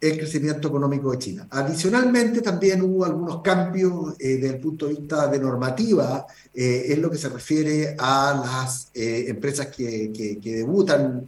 el 0.00 0.16
crecimiento 0.16 0.68
económico 0.68 1.12
de 1.12 1.18
China. 1.18 1.46
Adicionalmente, 1.50 2.40
también 2.40 2.80
hubo 2.82 3.04
algunos 3.04 3.42
cambios 3.42 4.14
eh, 4.18 4.36
desde 4.36 4.56
el 4.56 4.60
punto 4.60 4.86
de 4.86 4.94
vista 4.94 5.26
de 5.26 5.38
normativa 5.38 6.26
eh, 6.54 6.86
en 6.88 7.02
lo 7.02 7.10
que 7.10 7.18
se 7.18 7.28
refiere 7.28 7.96
a 7.98 8.42
las 8.42 8.90
eh, 8.94 9.26
empresas 9.28 9.66
que, 9.66 10.10
que, 10.12 10.56
debutan 10.56 11.26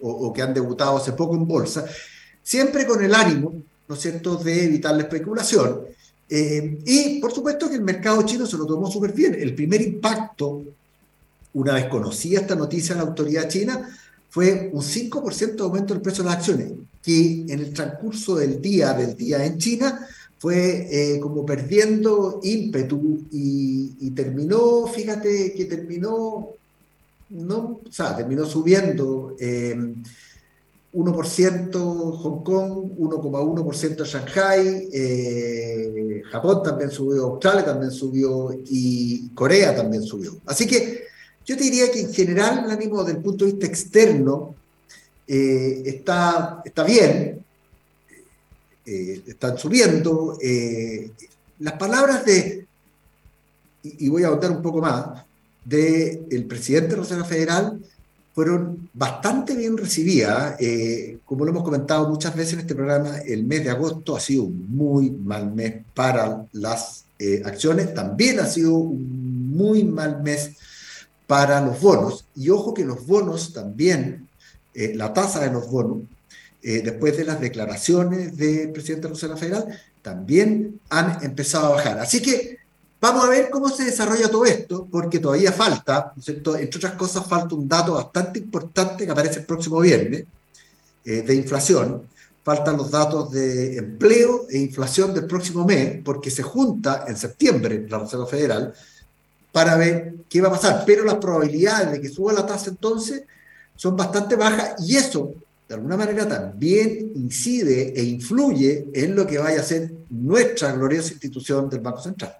o, 0.00 0.32
que 0.32 0.42
han 0.42 0.54
debutado 0.54 0.96
hace 0.96 1.12
poco 1.12 1.34
en 1.34 1.46
bolsa, 1.46 1.84
siempre 2.42 2.86
con 2.86 3.02
el 3.02 3.12
ánimo, 3.12 3.54
¿no 3.88 3.94
es 3.94 4.00
cierto?, 4.00 4.36
de 4.36 4.64
evitar 4.66 4.94
la 4.94 5.02
especulación. 5.02 5.80
y, 6.28 7.20
por 7.20 7.32
supuesto, 7.32 7.68
que 7.68 7.74
el 7.74 7.82
mercado 7.82 8.22
chino 8.22 8.46
se 8.46 8.56
lo 8.56 8.66
tomó 8.66 8.90
súper 8.90 9.12
bien. 9.12 9.34
El 9.34 9.54
primer 9.54 9.82
impacto, 9.82 10.62
una 11.54 11.74
vez 11.74 11.86
conocida 11.86 12.40
esta 12.40 12.54
noticia 12.54 12.92
en 12.92 12.98
la 12.98 13.04
autoridad 13.04 13.48
china, 13.48 13.90
fue 14.32 14.70
un 14.72 14.80
5% 14.80 15.56
de 15.56 15.62
aumento 15.62 15.92
del 15.92 16.02
precio 16.02 16.24
de 16.24 16.30
las 16.30 16.38
acciones, 16.38 16.72
que 17.02 17.42
en 17.42 17.50
el 17.50 17.70
transcurso 17.74 18.36
del 18.36 18.62
día, 18.62 18.94
del 18.94 19.14
día 19.14 19.44
en 19.44 19.58
China, 19.58 20.08
fue 20.38 20.88
eh, 20.90 21.20
como 21.20 21.44
perdiendo 21.44 22.40
ímpetu 22.42 23.26
y, 23.30 24.10
terminó, 24.12 24.86
fíjate 24.86 25.52
que 25.52 25.66
terminó, 25.66 26.48
no, 27.28 27.80
o 27.86 27.92
sea, 27.92 28.16
terminó 28.16 28.46
subiendo 28.46 29.36
1% 29.38 29.38
eh, 29.38 29.74
Hong 30.94 32.42
Kong, 32.42 32.90
1,1% 32.98 34.04
Shanghai, 34.06 34.88
eh, 34.94 36.22
Japón 36.30 36.62
también 36.62 36.90
subió, 36.90 37.24
Australia 37.26 37.66
también 37.66 37.90
subió 37.90 38.48
y 38.64 39.28
Corea 39.34 39.76
también 39.76 40.02
subió. 40.02 40.38
Así 40.46 40.66
que 40.66 41.11
yo 41.44 41.56
te 41.56 41.64
diría 41.64 41.90
que 41.90 42.00
en 42.00 42.12
general 42.12 42.64
el 42.64 42.70
ánimo 42.70 43.02
del 43.04 43.18
punto 43.18 43.44
de 43.44 43.52
vista 43.52 43.66
externo 43.66 44.54
eh, 45.26 45.82
está, 45.86 46.62
está 46.64 46.84
bien, 46.84 47.44
eh, 48.84 49.22
están 49.26 49.56
subiendo. 49.58 50.38
Eh, 50.40 51.10
las 51.60 51.74
palabras 51.74 52.24
de, 52.24 52.66
y, 53.82 54.08
voy 54.08 54.24
a 54.24 54.28
contar 54.28 54.50
un 54.50 54.62
poco 54.62 54.80
más, 54.80 55.24
del 55.64 56.26
el 56.30 56.44
presidente 56.46 56.96
de 56.96 57.24
Federal 57.24 57.80
fueron 58.34 58.88
bastante 58.92 59.54
bien 59.54 59.76
recibidas. 59.76 60.56
como 61.24 61.44
lo 61.44 61.50
hemos 61.50 61.64
comentado 61.64 62.08
muchas 62.08 62.34
veces 62.34 62.54
en 62.54 62.60
este 62.60 62.74
programa, 62.74 63.18
el 63.18 63.44
mes 63.44 63.64
de 63.64 63.70
agosto 63.70 64.16
ha 64.16 64.20
sido 64.20 64.44
un 64.44 64.74
muy 64.74 65.10
mal 65.10 65.52
mes 65.52 65.82
para 65.94 66.46
las 66.52 67.04
acciones, 67.44 67.94
también 67.94 68.40
ha 68.40 68.46
sido 68.46 68.74
un 68.74 69.50
muy 69.50 69.84
mal 69.84 70.22
mes 70.22 70.56
para 71.26 71.60
los 71.60 71.80
bonos. 71.80 72.24
Y 72.34 72.50
ojo 72.50 72.74
que 72.74 72.84
los 72.84 73.06
bonos 73.06 73.52
también, 73.52 74.28
eh, 74.74 74.92
la 74.94 75.12
tasa 75.12 75.40
de 75.40 75.50
los 75.50 75.70
bonos, 75.70 76.02
eh, 76.62 76.80
después 76.82 77.16
de 77.16 77.24
las 77.24 77.40
declaraciones 77.40 78.36
del 78.36 78.70
presidente 78.70 79.08
de 79.08 79.28
la 79.28 79.36
Federal, 79.36 79.80
también 80.00 80.80
han 80.90 81.24
empezado 81.24 81.66
a 81.66 81.76
bajar. 81.76 81.98
Así 81.98 82.22
que 82.22 82.58
vamos 83.00 83.24
a 83.24 83.28
ver 83.28 83.50
cómo 83.50 83.68
se 83.68 83.84
desarrolla 83.84 84.28
todo 84.28 84.44
esto, 84.44 84.86
porque 84.90 85.18
todavía 85.18 85.52
falta, 85.52 86.12
¿no 86.14 86.56
entre 86.56 86.78
otras 86.78 86.94
cosas, 86.94 87.26
falta 87.26 87.54
un 87.54 87.68
dato 87.68 87.94
bastante 87.94 88.38
importante 88.38 89.04
que 89.04 89.10
aparece 89.10 89.40
el 89.40 89.46
próximo 89.46 89.80
viernes 89.80 90.24
eh, 91.04 91.22
de 91.22 91.34
inflación. 91.34 92.02
Faltan 92.44 92.76
los 92.76 92.90
datos 92.90 93.30
de 93.30 93.76
empleo 93.76 94.46
e 94.50 94.58
inflación 94.58 95.14
del 95.14 95.26
próximo 95.26 95.64
mes, 95.64 96.00
porque 96.04 96.30
se 96.30 96.42
junta 96.42 97.04
en 97.08 97.16
septiembre 97.16 97.86
la 97.88 97.98
Reserva 97.98 98.26
Federal 98.26 98.74
para 99.52 99.76
ver 99.76 100.14
qué 100.28 100.40
va 100.40 100.48
a 100.48 100.52
pasar. 100.52 100.82
Pero 100.86 101.04
las 101.04 101.16
probabilidades 101.16 101.92
de 101.92 102.00
que 102.00 102.08
suba 102.08 102.32
la 102.32 102.46
tasa 102.46 102.70
entonces 102.70 103.22
son 103.76 103.96
bastante 103.96 104.34
bajas 104.34 104.74
y 104.86 104.96
eso, 104.96 105.34
de 105.68 105.74
alguna 105.74 105.96
manera, 105.96 106.26
también 106.26 107.12
incide 107.14 107.92
e 107.94 108.02
influye 108.02 108.86
en 108.94 109.14
lo 109.14 109.26
que 109.26 109.38
vaya 109.38 109.60
a 109.60 109.64
ser 109.64 109.92
nuestra 110.10 110.72
gloriosa 110.72 111.12
institución 111.12 111.68
del 111.68 111.80
Banco 111.80 112.00
Central. 112.00 112.36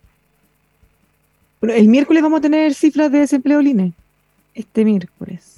Bueno, 1.61 1.75
el 1.75 1.89
miércoles 1.89 2.23
vamos 2.23 2.39
a 2.39 2.43
tener 2.43 2.75
cifras 2.75 3.13
de 3.13 3.19
desempleo 3.19 3.61
LINE. 3.61 3.93
Este 4.55 4.85
miércoles. 4.85 5.53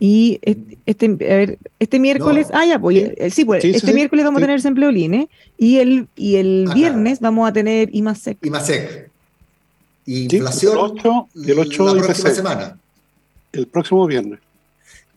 Y 0.00 0.40
este, 0.42 1.06
a 1.06 1.36
ver, 1.36 1.58
este 1.78 1.98
miércoles, 1.98 2.48
ah, 2.52 2.64
ya, 2.66 2.78
pues, 2.78 3.12
sí, 3.30 3.44
pues, 3.44 3.64
este 3.64 3.92
miércoles 3.92 4.24
vamos 4.24 4.38
a 4.38 4.44
tener 4.44 4.56
desempleo 4.56 4.90
LINE 4.90 5.28
y 5.58 5.78
el, 5.78 6.08
y 6.16 6.36
el 6.36 6.68
viernes 6.74 7.20
vamos 7.20 7.48
a 7.48 7.52
tener 7.52 7.94
IMASEC. 7.94 8.38
IMASEC. 8.42 9.11
Inflación 10.06 10.72
el 10.72 10.78
8, 10.78 11.28
el 11.46 11.58
8 11.58 11.94
la 11.94 12.02
próxima 12.02 12.30
semana. 12.30 12.78
El 13.52 13.66
próximo 13.66 14.06
viernes. 14.06 14.40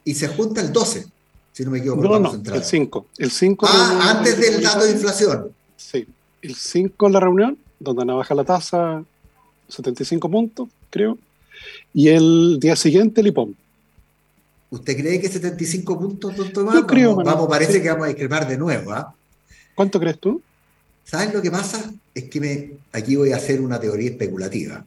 Y 0.04 0.14
se 0.14 0.28
junta 0.28 0.62
el 0.62 0.72
12, 0.72 1.08
si 1.52 1.66
no 1.66 1.72
me 1.72 1.80
equivoco. 1.80 2.04
No, 2.04 2.20
no, 2.20 2.54
el 2.54 2.64
5. 2.64 3.08
El 3.18 3.32
5 3.32 3.66
ah, 3.68 4.16
antes 4.18 4.40
del 4.40 4.62
dato 4.62 4.86
de 4.86 4.92
inflación. 4.92 5.52
Sí, 5.76 6.08
el 6.42 6.56
5 6.56 7.08
en 7.08 7.14
la 7.14 7.20
reunión, 7.20 7.58
donde 7.80 8.00
van 8.00 8.10
a 8.12 8.14
bajar 8.14 8.38
la 8.38 8.44
tasa 8.44 9.04
75 9.70 10.30
puntos, 10.30 10.70
creo. 10.90 11.18
Y 11.94 12.10
el 12.10 12.60
día 12.60 12.76
siguiente 12.76 13.22
el 13.22 13.28
IPOM. 13.28 13.54
¿Usted 14.70 14.98
cree 14.98 15.22
que 15.22 15.30
75 15.30 16.00
puntos, 16.00 16.36
don 16.36 16.52
Tomás? 16.52 16.76
Yo 16.76 16.86
creo, 16.86 17.16
vamos, 17.16 17.48
parece 17.48 17.82
que 17.82 17.90
vamos 17.90 18.06
a 18.06 18.08
discrepar 18.08 18.48
de 18.48 18.58
nuevo. 18.58 18.92
¿ah? 18.92 19.16
¿Cuánto 19.74 20.00
crees 20.00 20.20
tú? 20.20 20.42
¿Sabes 21.06 21.34
lo 21.34 21.42
que 21.42 21.52
pasa? 21.52 21.94
Es 22.14 22.26
que 22.26 22.40
me, 22.42 22.72
aquí 22.92 23.16
voy 23.16 23.32
a 23.32 23.38
hacer 23.38 23.62
una 23.62 23.80
teoría 23.80 24.10
especulativa. 24.10 24.84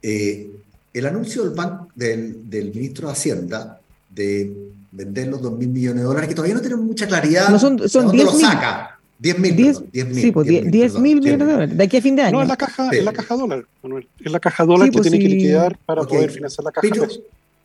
Eh, 0.00 0.50
el 0.94 1.06
anuncio 1.06 1.44
del, 1.44 1.54
banco, 1.54 1.88
del, 1.94 2.48
del, 2.48 2.72
ministro 2.72 3.08
de 3.08 3.12
Hacienda 3.12 3.80
de 4.10 4.52
vender 4.90 5.28
los 5.28 5.42
2 5.42 5.58
mil 5.58 5.68
millones 5.68 6.02
de 6.02 6.06
dólares, 6.06 6.28
que 6.28 6.34
todavía 6.34 6.54
no 6.54 6.62
tenemos 6.62 6.84
mucha 6.84 7.06
claridad. 7.06 7.48
No 7.48 7.58
son, 7.58 7.88
son 7.88 8.10
10 8.10 8.24
lo 8.24 8.32
saca. 8.32 8.98
10 9.18 9.38
mil, 9.40 9.56
10, 9.56 9.92
10 9.92 10.06
mil. 10.06 10.22
Sí, 10.22 10.32
pues 10.32 10.46
10 10.46 10.98
mil 11.00 11.20
millones 11.20 11.46
de 11.46 11.52
dólares, 11.52 11.76
de 11.76 11.84
aquí 11.84 11.96
a 11.96 12.02
fin 12.02 12.14
de 12.14 12.22
año. 12.22 12.36
No, 12.36 12.42
es 12.42 12.48
la 12.48 12.56
caja, 12.56 12.88
es 12.90 13.04
la 13.04 13.12
caja 13.12 13.36
dólar, 13.36 13.66
Manuel. 13.82 14.08
Es 14.24 14.30
la 14.30 14.38
caja 14.38 14.64
dólar 14.64 14.88
que 14.88 14.92
pues 14.92 15.10
tiene 15.10 15.18
que 15.18 15.28
liquidar 15.28 15.76
para 15.84 16.04
poder 16.04 16.30
financiar 16.30 16.64
la 16.64 16.70
caja 16.70 16.86
pero, 16.88 17.08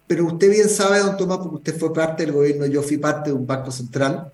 pero, 0.08 0.26
usted 0.26 0.50
bien 0.50 0.68
sabe, 0.68 1.00
don 1.00 1.16
Tomás, 1.16 1.38
porque 1.38 1.58
usted 1.58 1.78
fue 1.78 1.94
parte 1.94 2.26
del 2.26 2.34
gobierno, 2.34 2.66
yo 2.66 2.82
fui 2.82 2.98
parte 2.98 3.30
de 3.30 3.36
un 3.36 3.46
banco 3.46 3.72
central, 3.72 4.32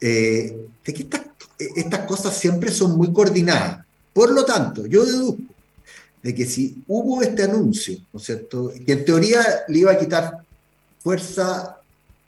eh, 0.00 0.66
de 0.84 0.94
qué 0.94 1.02
está 1.02 1.28
estas 1.58 2.00
cosas 2.06 2.36
siempre 2.36 2.70
son 2.70 2.96
muy 2.96 3.12
coordinadas. 3.12 3.84
Por 4.12 4.32
lo 4.32 4.44
tanto, 4.44 4.86
yo 4.86 5.04
deduzco 5.04 5.42
de 6.22 6.34
que 6.34 6.46
si 6.46 6.82
hubo 6.86 7.22
este 7.22 7.44
anuncio, 7.44 7.98
¿no 8.12 8.18
es 8.18 8.26
cierto?, 8.26 8.72
que 8.84 8.92
en 8.92 9.04
teoría 9.04 9.44
le 9.68 9.78
iba 9.78 9.92
a 9.92 9.98
quitar 9.98 10.38
fuerza 11.00 11.80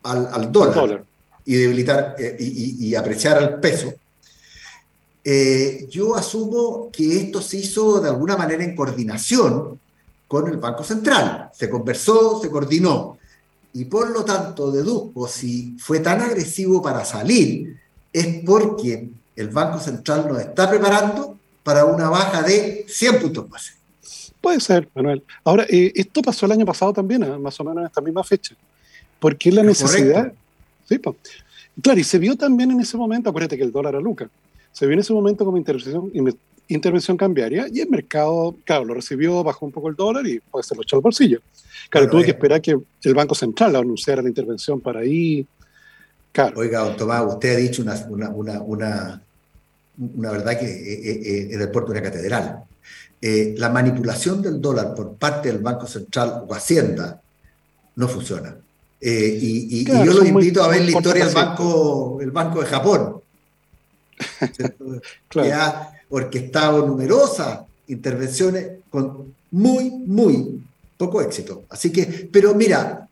al, 0.02 0.52
dólar, 0.52 1.04
y 1.44 1.54
debilitar 1.54 2.14
eh, 2.18 2.36
y, 2.38 2.94
apreciar 2.94 3.38
al 3.38 3.60
peso, 3.60 3.92
eh, 5.24 5.86
yo 5.90 6.14
asumo 6.16 6.88
que 6.92 7.16
esto 7.16 7.42
se 7.42 7.58
hizo 7.58 8.00
de 8.00 8.08
alguna 8.08 8.36
manera 8.36 8.64
en 8.64 8.74
coordinación 8.74 9.78
con 10.26 10.48
el 10.48 10.56
Banco 10.56 10.84
Central. 10.84 11.50
Se 11.52 11.68
conversó, 11.68 12.40
se 12.40 12.48
coordinó. 12.48 13.18
Y 13.72 13.84
por 13.84 14.10
lo 14.10 14.24
tanto, 14.24 14.70
deduzco, 14.72 15.28
si 15.28 15.76
fue 15.78 16.00
tan 16.00 16.20
agresivo 16.20 16.82
para 16.82 17.04
salir, 17.04 17.78
es 18.12 18.42
porque 18.44 19.08
el 19.36 19.48
Banco 19.48 19.78
Central 19.78 20.26
nos 20.28 20.40
está 20.40 20.68
preparando 20.68 21.38
para 21.62 21.84
una 21.84 22.08
baja 22.08 22.42
de 22.42 22.84
100 22.88 23.20
puntos 23.20 23.48
base. 23.48 23.72
Puede 24.40 24.60
ser, 24.60 24.88
Manuel. 24.94 25.22
Ahora, 25.44 25.66
eh, 25.68 25.92
esto 25.94 26.22
pasó 26.22 26.46
el 26.46 26.52
año 26.52 26.64
pasado 26.64 26.92
también, 26.92 27.22
¿eh? 27.22 27.38
más 27.38 27.60
o 27.60 27.64
menos 27.64 27.82
en 27.82 27.86
esta 27.86 28.00
misma 28.00 28.24
fecha. 28.24 28.54
Porque 29.18 29.52
la 29.52 29.62
necesidad. 29.62 30.32
Sí, 30.88 30.98
pues. 30.98 31.16
Claro, 31.80 32.00
y 32.00 32.04
se 32.04 32.18
vio 32.18 32.36
también 32.36 32.70
en 32.70 32.80
ese 32.80 32.96
momento, 32.96 33.30
acuérdate 33.30 33.56
que 33.56 33.62
el 33.62 33.70
dólar 33.70 33.94
a 33.94 34.00
Luca, 34.00 34.28
se 34.72 34.86
vio 34.86 34.94
en 34.94 35.00
ese 35.00 35.12
momento 35.12 35.44
como 35.44 35.56
intervención, 35.56 36.10
intervención 36.74 37.16
cambiaria 37.16 37.66
y 37.72 37.80
el 37.80 37.88
mercado, 37.88 38.56
claro, 38.64 38.84
lo 38.84 38.94
recibió, 38.94 39.42
bajó 39.42 39.66
un 39.66 39.72
poco 39.72 39.88
el 39.88 39.96
dólar 39.96 40.26
y 40.26 40.40
pues 40.40 40.66
se 40.66 40.74
lo 40.74 40.82
echó 40.82 40.96
al 40.96 41.02
bolsillo. 41.02 41.40
Claro, 41.88 42.08
tuvo 42.08 42.22
que 42.22 42.30
esperar 42.30 42.60
que 42.60 42.76
el 43.02 43.14
Banco 43.14 43.34
Central 43.34 43.74
anunciara 43.76 44.22
la 44.22 44.28
intervención 44.28 44.80
para 44.80 45.00
ahí. 45.00 45.46
Claro. 46.32 46.60
Oiga, 46.60 46.80
don 46.80 46.96
Tomás, 46.96 47.24
usted 47.26 47.54
ha 47.54 47.58
dicho 47.58 47.82
una, 47.82 47.94
una, 48.30 48.60
una 48.62 49.22
una 50.00 50.30
verdad 50.30 50.58
que 50.58 50.66
eh, 50.66 50.92
eh, 50.92 51.20
eh, 51.24 51.48
es 51.52 51.58
del 51.58 51.70
puerto 51.70 51.92
de 51.92 52.00
una 52.00 52.10
catedral. 52.10 52.64
la 53.20 53.68
manipulación 53.68 54.40
del 54.40 54.60
dólar 54.60 54.94
por 54.94 55.14
parte 55.14 55.52
del 55.52 55.58
Banco 55.58 55.86
Central 55.86 56.44
o 56.48 56.54
Hacienda 56.54 57.20
no 57.96 58.08
funciona. 58.08 58.56
y, 59.00 59.84
yo 59.84 60.12
lo 60.12 60.24
invito 60.24 60.62
a 60.62 60.68
ver 60.68 60.82
la 60.82 60.90
historia 60.90 61.26
del 61.26 61.34
banco, 61.34 62.18
el 62.20 62.30
banco 62.30 62.60
de 62.60 62.66
Japón, 62.66 63.20
que 65.30 65.52
ha 65.52 65.89
orquestado 66.10 66.86
numerosas 66.86 67.60
intervenciones 67.88 68.68
con 68.90 69.34
muy, 69.50 69.90
muy 69.90 70.60
poco 70.96 71.20
éxito. 71.22 71.64
Así 71.70 71.90
que, 71.90 72.28
pero 72.30 72.54
mira, 72.54 73.08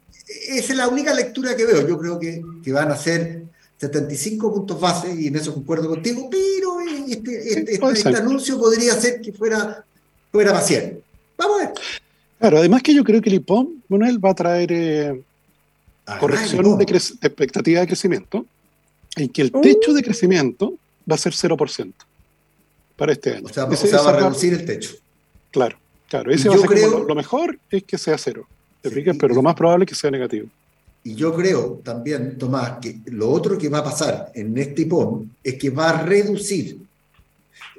esa 0.49 0.73
es 0.73 0.77
la 0.77 0.89
única 0.89 1.15
lectura 1.15 1.57
que 1.57 1.65
veo. 1.65 1.87
Yo 1.87 1.99
creo 1.99 2.19
que, 2.19 2.43
que 2.63 2.73
van 2.73 2.91
a 2.91 2.97
ser 2.97 3.45
75 3.79 4.53
puntos 4.53 4.81
base, 4.81 5.15
y 5.15 5.29
en 5.29 5.37
eso 5.37 5.55
concuerdo 5.55 5.89
contigo, 5.89 6.29
pero 6.31 6.81
este, 7.09 7.53
este, 7.53 7.75
este, 7.75 7.93
este 7.93 8.17
anuncio 8.17 8.59
podría 8.59 8.93
ser 8.95 9.21
que 9.21 9.33
fuera, 9.33 9.85
fuera 10.31 10.53
más 10.53 10.67
100. 10.67 11.01
Vamos 11.37 11.61
a 11.61 11.65
ver. 11.65 11.75
Claro, 12.39 12.59
además 12.59 12.83
que 12.83 12.95
yo 12.95 13.05
creo 13.05 13.23
que 13.23 13.31
el 13.31 13.37
IPOM, 13.37 13.69
bueno, 13.89 14.07
él 14.07 14.25
va 14.25 14.31
a 14.31 14.35
traer 14.35 14.71
eh, 14.73 15.23
corrección 16.21 16.77
de, 16.77 16.85
expectativa 16.85 17.81
de 17.81 17.87
crecimiento, 17.87 18.47
y 19.17 19.29
que 19.29 19.43
el 19.43 19.53
techo 19.53 19.93
de 19.93 20.03
crecimiento 20.03 20.75
va 21.11 21.15
a 21.15 21.19
ser 21.19 21.33
0% 21.33 21.93
para 22.99 23.13
este 23.13 23.37
año. 23.37 23.47
O 23.47 23.49
sea, 23.49 23.65
va 23.65 24.11
a 24.11 24.17
reducir 24.17 24.53
el 24.53 24.67
techo. 24.67 24.97
Claro, 25.53 25.79
claro. 26.09 26.31
Ese 26.33 26.49
va 26.49 26.57
a 26.57 26.59
ser 26.59 26.69
creo, 26.69 27.05
lo, 27.05 27.15
mejor 27.15 27.59
es 27.71 27.85
que 27.85 27.97
sea 27.97 28.19
cero. 28.19 28.47
¿te 28.83 28.91
pero 28.91 29.35
lo 29.35 29.43
más 29.43 29.55
probable 29.55 29.85
es 29.85 29.89
que 29.89 29.95
sea 29.95 30.11
negativo. 30.11 30.49
Y 31.05 31.15
yo 31.15 31.35
creo 31.35 31.81
también, 31.85 32.37
Tomás, 32.37 32.79
que 32.83 32.99
lo 33.07 33.31
otro 33.31 33.57
que 33.57 33.69
va 33.69 33.79
a 33.79 33.85
pasar 33.85 34.33
en 34.35 34.59
este 34.59 34.83
IPOM 34.83 35.29
es 35.43 35.55
que 35.55 35.71
va 35.71 35.91
a 35.91 36.03
reducir 36.03 36.79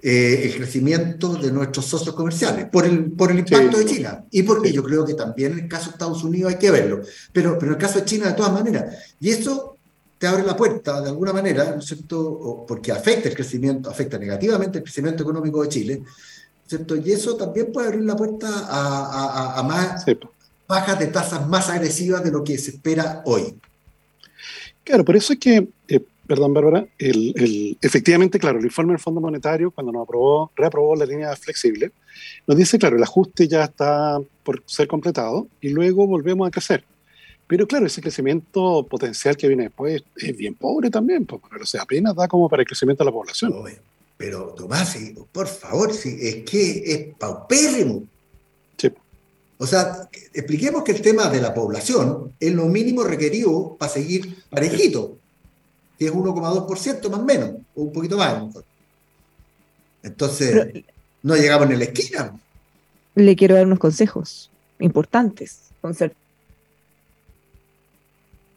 eh, 0.02 0.42
el 0.46 0.56
crecimiento 0.56 1.36
de 1.36 1.52
nuestros 1.52 1.86
socios 1.86 2.16
comerciales 2.16 2.66
por 2.70 2.86
el, 2.86 3.12
por 3.12 3.32
el 3.32 3.40
impacto 3.40 3.78
de 3.78 3.86
China. 3.86 4.24
Y 4.32 4.44
porque 4.44 4.72
yo 4.72 4.82
creo 4.82 5.06
que 5.06 5.16
también 5.16 5.52
en 5.52 5.60
el 5.60 5.68
caso 5.68 5.88
de 5.88 5.92
Estados 5.92 6.24
Unidos 6.24 6.54
hay 6.54 6.60
que 6.60 6.72
verlo. 6.72 7.02
Pero, 7.34 7.60
pero 7.60 7.74
en 7.74 7.78
el 7.78 7.82
caso 7.82 8.00
de 8.00 8.06
China, 8.06 8.28
de 8.28 8.36
todas 8.36 8.54
maneras. 8.54 8.96
Y 9.20 9.32
eso 9.32 9.76
te 10.20 10.28
abre 10.28 10.44
la 10.44 10.56
puerta 10.56 11.02
de 11.02 11.10
alguna 11.10 11.32
manera, 11.32 11.72
¿no 11.72 11.80
es 11.80 11.86
cierto? 11.86 12.66
Porque 12.68 12.92
afecta 12.92 13.30
el 13.30 13.36
crecimiento, 13.36 13.90
afecta 13.90 14.20
negativamente 14.20 14.78
el 14.78 14.84
crecimiento 14.84 15.24
económico 15.24 15.64
de 15.64 15.70
Chile, 15.70 16.04
¿cierto? 16.68 16.98
Y 16.98 17.12
eso 17.14 17.38
también 17.38 17.72
puede 17.72 17.88
abrir 17.88 18.04
la 18.04 18.18
puerta 18.18 18.48
a, 18.68 19.58
a, 19.58 19.64
más 19.64 20.06
bajas 20.68 21.00
de 21.00 21.08
tasas 21.08 21.48
más 21.48 21.70
agresivas 21.70 22.24
de 22.24 22.32
lo 22.32 22.44
que 22.44 22.58
se 22.58 22.72
espera 22.72 23.24
hoy. 23.26 23.56
Claro, 24.84 25.06
por 25.06 25.16
eso 25.16 25.34
es 25.34 25.40
que, 25.40 25.70
eh, 25.88 26.02
perdón, 26.28 26.54
Bárbara, 26.54 26.86
el, 26.98 27.78
efectivamente, 27.82 28.40
claro, 28.40 28.60
el 28.60 28.66
informe 28.66 28.92
del 28.92 29.00
Fondo 29.00 29.22
Monetario, 29.22 29.72
cuando 29.72 29.94
nos 29.94 30.04
aprobó, 30.04 30.52
reaprobó 30.56 30.96
la 30.98 31.06
línea 31.06 31.34
flexible, 31.38 31.94
nos 32.46 32.58
dice, 32.58 32.78
claro, 32.78 32.98
el 32.98 33.04
ajuste 33.04 33.48
ya 33.48 33.64
está 33.64 34.20
por 34.44 34.62
ser 34.66 34.88
completado 34.88 35.48
y 35.62 35.70
luego 35.70 36.06
volvemos 36.06 36.48
a 36.48 36.52
crecer. 36.52 36.84
Pero 37.50 37.68
claro, 37.68 37.88
ese 37.88 38.00
crecimiento 38.00 38.86
potencial 38.88 39.36
que 39.36 39.48
viene 39.48 39.64
después 39.64 40.04
es 40.18 40.38
bien 40.38 40.54
pobre 40.54 40.92
también, 40.92 41.26
porque 41.26 41.48
o 41.60 41.66
sea, 41.66 41.82
apenas 41.82 42.16
da 42.16 42.28
como 42.28 42.48
para 42.48 42.62
el 42.62 42.68
crecimiento 42.68 43.04
de 43.04 43.10
la 43.10 43.12
población. 43.12 43.56
pero 44.16 44.54
Tomás, 44.56 44.96
por 45.32 45.48
favor, 45.48 45.92
si 45.92 46.10
es 46.22 46.36
que 46.48 46.84
es 46.86 47.16
paupérrimo. 47.16 48.04
Sí. 48.78 48.92
O 49.58 49.66
sea, 49.66 50.08
expliquemos 50.32 50.84
que 50.84 50.92
el 50.92 51.02
tema 51.02 51.28
de 51.28 51.42
la 51.42 51.52
población 51.56 52.34
es 52.40 52.54
lo 52.54 52.68
mínimo 52.68 53.04
requerido 53.04 53.76
para 53.80 53.94
seguir 53.94 54.44
parejito, 54.52 55.18
que 55.98 56.06
es 56.06 56.14
1,2% 56.14 57.10
más 57.10 57.20
o 57.20 57.26
menos, 57.26 57.50
o 57.74 57.82
un 57.82 57.92
poquito 57.92 58.16
más. 58.16 58.44
Entonces, 60.04 60.84
no 61.24 61.36
llegamos 61.36 61.68
ni 61.68 61.74
a 61.74 61.78
la 61.80 61.86
esquina. 61.86 62.40
Le 63.16 63.36
quiero 63.36 63.56
dar 63.56 63.66
unos 63.66 63.80
consejos 63.80 64.52
importantes, 64.78 65.62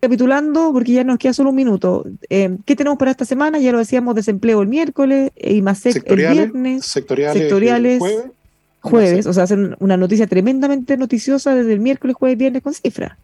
recapitulando, 0.03 0.73
porque 0.73 0.93
ya 0.93 1.05
nos 1.05 1.17
queda 1.17 1.33
solo 1.33 1.51
un 1.51 1.57
minuto, 1.57 2.05
eh, 2.29 2.57
¿qué 2.65 2.75
tenemos 2.75 2.99
para 2.99 3.13
esta 3.13 3.25
semana? 3.25 3.61
Ya 3.61 3.71
lo 3.71 3.79
decíamos, 3.79 4.17
desempleo 4.17 4.61
el 4.61 4.67
miércoles, 4.67 5.31
y 5.37 5.59
e 5.59 5.63
más 5.63 5.87
el 5.87 6.03
viernes, 6.17 6.85
sectoriales, 6.85 8.03
el 8.03 8.33
jueves. 8.81 9.27
o 9.27 9.33
sea, 9.33 9.45
hacer 9.45 9.77
una 9.79 9.97
noticia 9.97 10.27
tremendamente 10.27 10.97
noticiosa 10.97 11.55
desde 11.55 11.75
el 11.75 11.79
miércoles, 11.79 12.17
jueves, 12.17 12.37
viernes 12.37 12.63
con 12.63 12.75
cifras. 12.75 13.17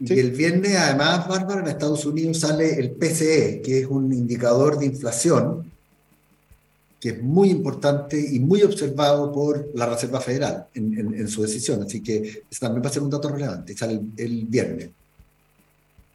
Y 0.00 0.18
el 0.18 0.30
viernes, 0.30 0.74
además, 0.76 1.28
Bárbara, 1.28 1.60
en 1.60 1.68
Estados 1.68 2.06
Unidos 2.06 2.40
sale 2.40 2.80
el 2.80 2.92
PCE, 2.92 3.60
que 3.62 3.80
es 3.80 3.86
un 3.86 4.10
indicador 4.10 4.78
de 4.78 4.86
inflación 4.86 5.70
que 6.98 7.10
es 7.10 7.22
muy 7.22 7.50
importante 7.50 8.18
y 8.18 8.40
muy 8.40 8.62
observado 8.62 9.30
por 9.30 9.68
la 9.74 9.84
Reserva 9.84 10.22
Federal 10.22 10.68
en, 10.74 11.28
su 11.28 11.42
decisión. 11.42 11.82
Así 11.82 12.02
que 12.02 12.44
también 12.58 12.82
va 12.82 12.88
a 12.88 12.92
ser 12.92 13.02
un 13.02 13.10
dato 13.10 13.28
relevante. 13.28 13.76
Sale 13.76 14.00
el 14.16 14.46
viernes. 14.46 14.88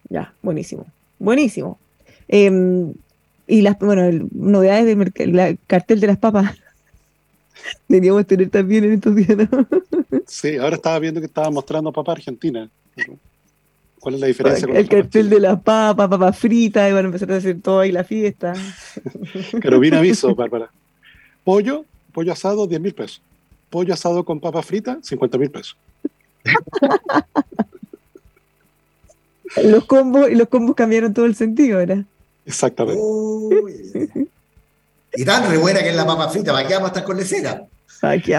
Ya, 0.10 0.34
buenísimo. 0.41 0.86
Buenísimo. 1.20 1.80
Em, 2.28 2.93
y 3.47 3.62
las 3.62 3.78
bueno, 3.80 4.28
novedades 4.32 4.86
del 4.86 5.57
cartel 5.68 5.99
de 5.99 6.07
las 6.07 6.18
papas. 6.18 6.55
Deberíamos 7.88 8.26
tener 8.26 8.49
también 8.49 8.84
en 8.86 8.93
estos 8.93 9.16
días, 9.16 9.38
¿no? 9.38 9.47
Sí, 10.28 10.57
ahora 10.57 10.76
estaba 10.76 10.99
viendo 10.99 11.20
que 11.20 11.26
estaba 11.26 11.49
mostrando 11.49 11.91
papa 11.91 12.12
argentina. 12.12 12.70
¿Cuál 13.99 14.16
es 14.16 14.22
la 14.22 14.28
diferencia? 14.28 14.68
el 14.68 14.88
cartel 14.88 15.28
de 15.30 15.39
las 15.39 15.60
papas, 15.62 16.07
papas 16.07 16.38
fritas, 16.38 16.89
y 16.89 16.93
van 16.93 17.05
a 17.05 17.07
empezar 17.07 17.32
a 17.32 17.38
hacer 17.38 17.60
todo 17.62 17.80
ahí 17.80 17.91
la 17.91 18.03
fiesta. 18.03 18.53
bien 19.82 19.93
aviso, 19.95 20.36
Bárbara. 20.36 20.70
Pollo, 21.43 21.84
pollo 22.14 22.32
asado, 22.32 22.68
10 22.68 22.80
mil 22.80 22.93
pesos. 22.93 23.22
Pollo 23.72 23.93
asado 23.93 24.24
con 24.24 24.39
papa 24.39 24.62
frita, 24.62 24.99
50 25.01 25.38
mil 25.39 25.49
pesos. 25.49 25.76
Los 29.64 29.86
combos 29.86 30.30
y 30.30 30.36
los 30.36 30.47
combos 30.47 30.76
cambiaron 30.76 31.14
todo 31.14 31.26
el 31.26 31.36
sentido, 31.36 31.78
¿verdad? 31.80 32.06
Exactamente. 32.45 33.02
y 35.16 35.26
tan 35.26 35.50
re 35.50 35.58
buena 35.58 35.82
que 35.82 35.89
es 35.89 35.95
la 35.95 36.06
papa 36.06 36.30
frita, 36.30 36.52
¿para 36.52 36.68
qué 36.68 36.74
vamos 36.74 36.89
a 36.89 36.93
estar 36.93 37.04
con 37.04 37.18
lecera? 37.18 37.68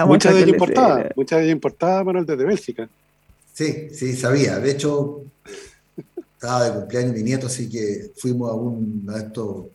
Muchas 0.05 0.33
de 0.33 0.39
ellas 0.39 0.49
importadas, 0.49 1.11
muchas 1.15 1.39
de 1.39 1.45
ellas 1.45 1.53
importadas, 1.53 2.05
Manuel, 2.05 2.25
desde 2.25 2.45
Bélgica. 2.45 2.89
Sí, 3.53 3.89
sí, 3.93 4.15
sabía. 4.15 4.59
De 4.59 4.71
hecho, 4.71 5.21
estaba 6.33 6.65
de 6.65 6.73
cumpleaños 6.73 7.13
mi 7.13 7.23
nieto, 7.23 7.47
así 7.47 7.69
que 7.69 8.11
fuimos 8.15 8.49
a 8.49 8.53
un 8.53 9.07
a 9.13 9.17
estos 9.19 9.65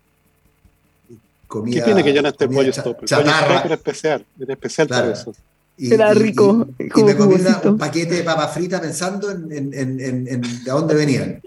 comida. 1.46 1.76
¿Qué 1.76 1.82
tiene 1.82 2.02
que 2.02 2.12
ya 2.12 2.22
no 2.22 2.28
esté 2.28 2.48
pollo 2.48 2.70
stop? 2.70 3.04
Chatarra. 3.04 3.62
Pollo 3.62 3.74
especial, 3.74 4.24
era 4.40 4.54
especial 4.54 4.88
para 4.88 5.12
eso. 5.12 5.32
Era 5.78 6.14
rico. 6.14 6.68
Y, 6.78 7.02
me 7.02 7.16
comí 7.16 7.36
un 7.64 7.78
paquete 7.78 8.14
de 8.14 8.22
papas 8.22 8.54
fritas 8.54 8.80
pensando 8.80 9.30
en, 9.30 9.52
en, 9.52 9.74
en, 9.74 10.00
en, 10.28 10.40
de 10.40 10.70
dónde 10.70 10.94
venían. 10.94 11.42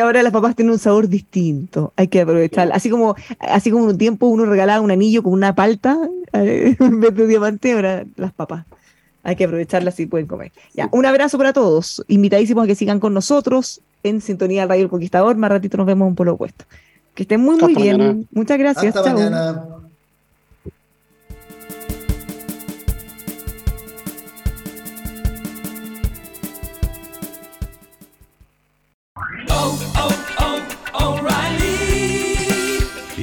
Ahora 0.00 0.22
las 0.22 0.32
papas 0.32 0.56
tienen 0.56 0.72
un 0.72 0.78
sabor 0.78 1.08
distinto, 1.08 1.92
hay 1.96 2.08
que 2.08 2.22
aprovechar. 2.22 2.72
Así 2.72 2.88
como, 2.88 3.16
así 3.38 3.70
como 3.70 3.84
un 3.84 3.98
tiempo 3.98 4.26
uno 4.28 4.46
regalaba 4.46 4.80
un 4.80 4.90
anillo 4.90 5.22
con 5.22 5.34
una 5.34 5.54
palta 5.54 5.98
eh, 6.32 6.74
en 6.80 7.00
vez 7.00 7.14
de 7.14 7.26
diamante, 7.26 7.72
ahora 7.72 8.04
las 8.16 8.32
papas. 8.32 8.64
Hay 9.22 9.36
que 9.36 9.44
aprovecharlas 9.44 9.98
y 10.00 10.06
pueden 10.06 10.26
comer. 10.26 10.52
Ya, 10.74 10.88
un 10.92 11.06
abrazo 11.06 11.38
para 11.38 11.52
todos. 11.52 12.04
Invitadísimos 12.08 12.64
a 12.64 12.66
que 12.66 12.74
sigan 12.74 13.00
con 13.00 13.14
nosotros 13.14 13.80
en 14.02 14.20
Sintonía 14.20 14.62
del 14.62 14.68
Radio 14.68 14.84
El 14.84 14.90
Conquistador. 14.90 15.36
Más 15.36 15.50
ratito 15.50 15.78
nos 15.78 15.86
vemos 15.86 16.08
un 16.08 16.14
polo 16.14 16.34
opuesto. 16.34 16.66
Que 17.14 17.22
estén 17.22 17.40
muy, 17.40 17.56
muy 17.56 17.74
bien. 17.74 18.28
Muchas 18.32 18.58
gracias. 18.58 18.94
Hasta 18.94 19.14
mañana. 19.14 19.64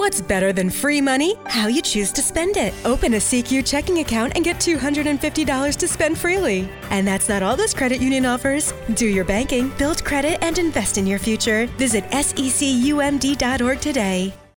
What's 0.00 0.22
better 0.22 0.50
than 0.50 0.70
free 0.70 1.02
money? 1.02 1.34
How 1.44 1.66
you 1.66 1.82
choose 1.82 2.10
to 2.12 2.22
spend 2.22 2.56
it. 2.56 2.72
Open 2.86 3.12
a 3.12 3.18
CQ 3.18 3.68
checking 3.68 3.98
account 3.98 4.32
and 4.34 4.42
get 4.42 4.56
$250 4.56 5.76
to 5.76 5.86
spend 5.86 6.16
freely. 6.16 6.70
And 6.88 7.06
that's 7.06 7.28
not 7.28 7.42
all 7.42 7.54
this 7.54 7.74
credit 7.74 8.00
union 8.00 8.24
offers. 8.24 8.72
Do 8.94 9.04
your 9.04 9.26
banking, 9.26 9.68
build 9.76 10.02
credit, 10.02 10.42
and 10.42 10.58
invest 10.58 10.96
in 10.96 11.06
your 11.06 11.18
future. 11.18 11.66
Visit 11.76 12.04
secumd.org 12.12 13.80
today. 13.82 14.32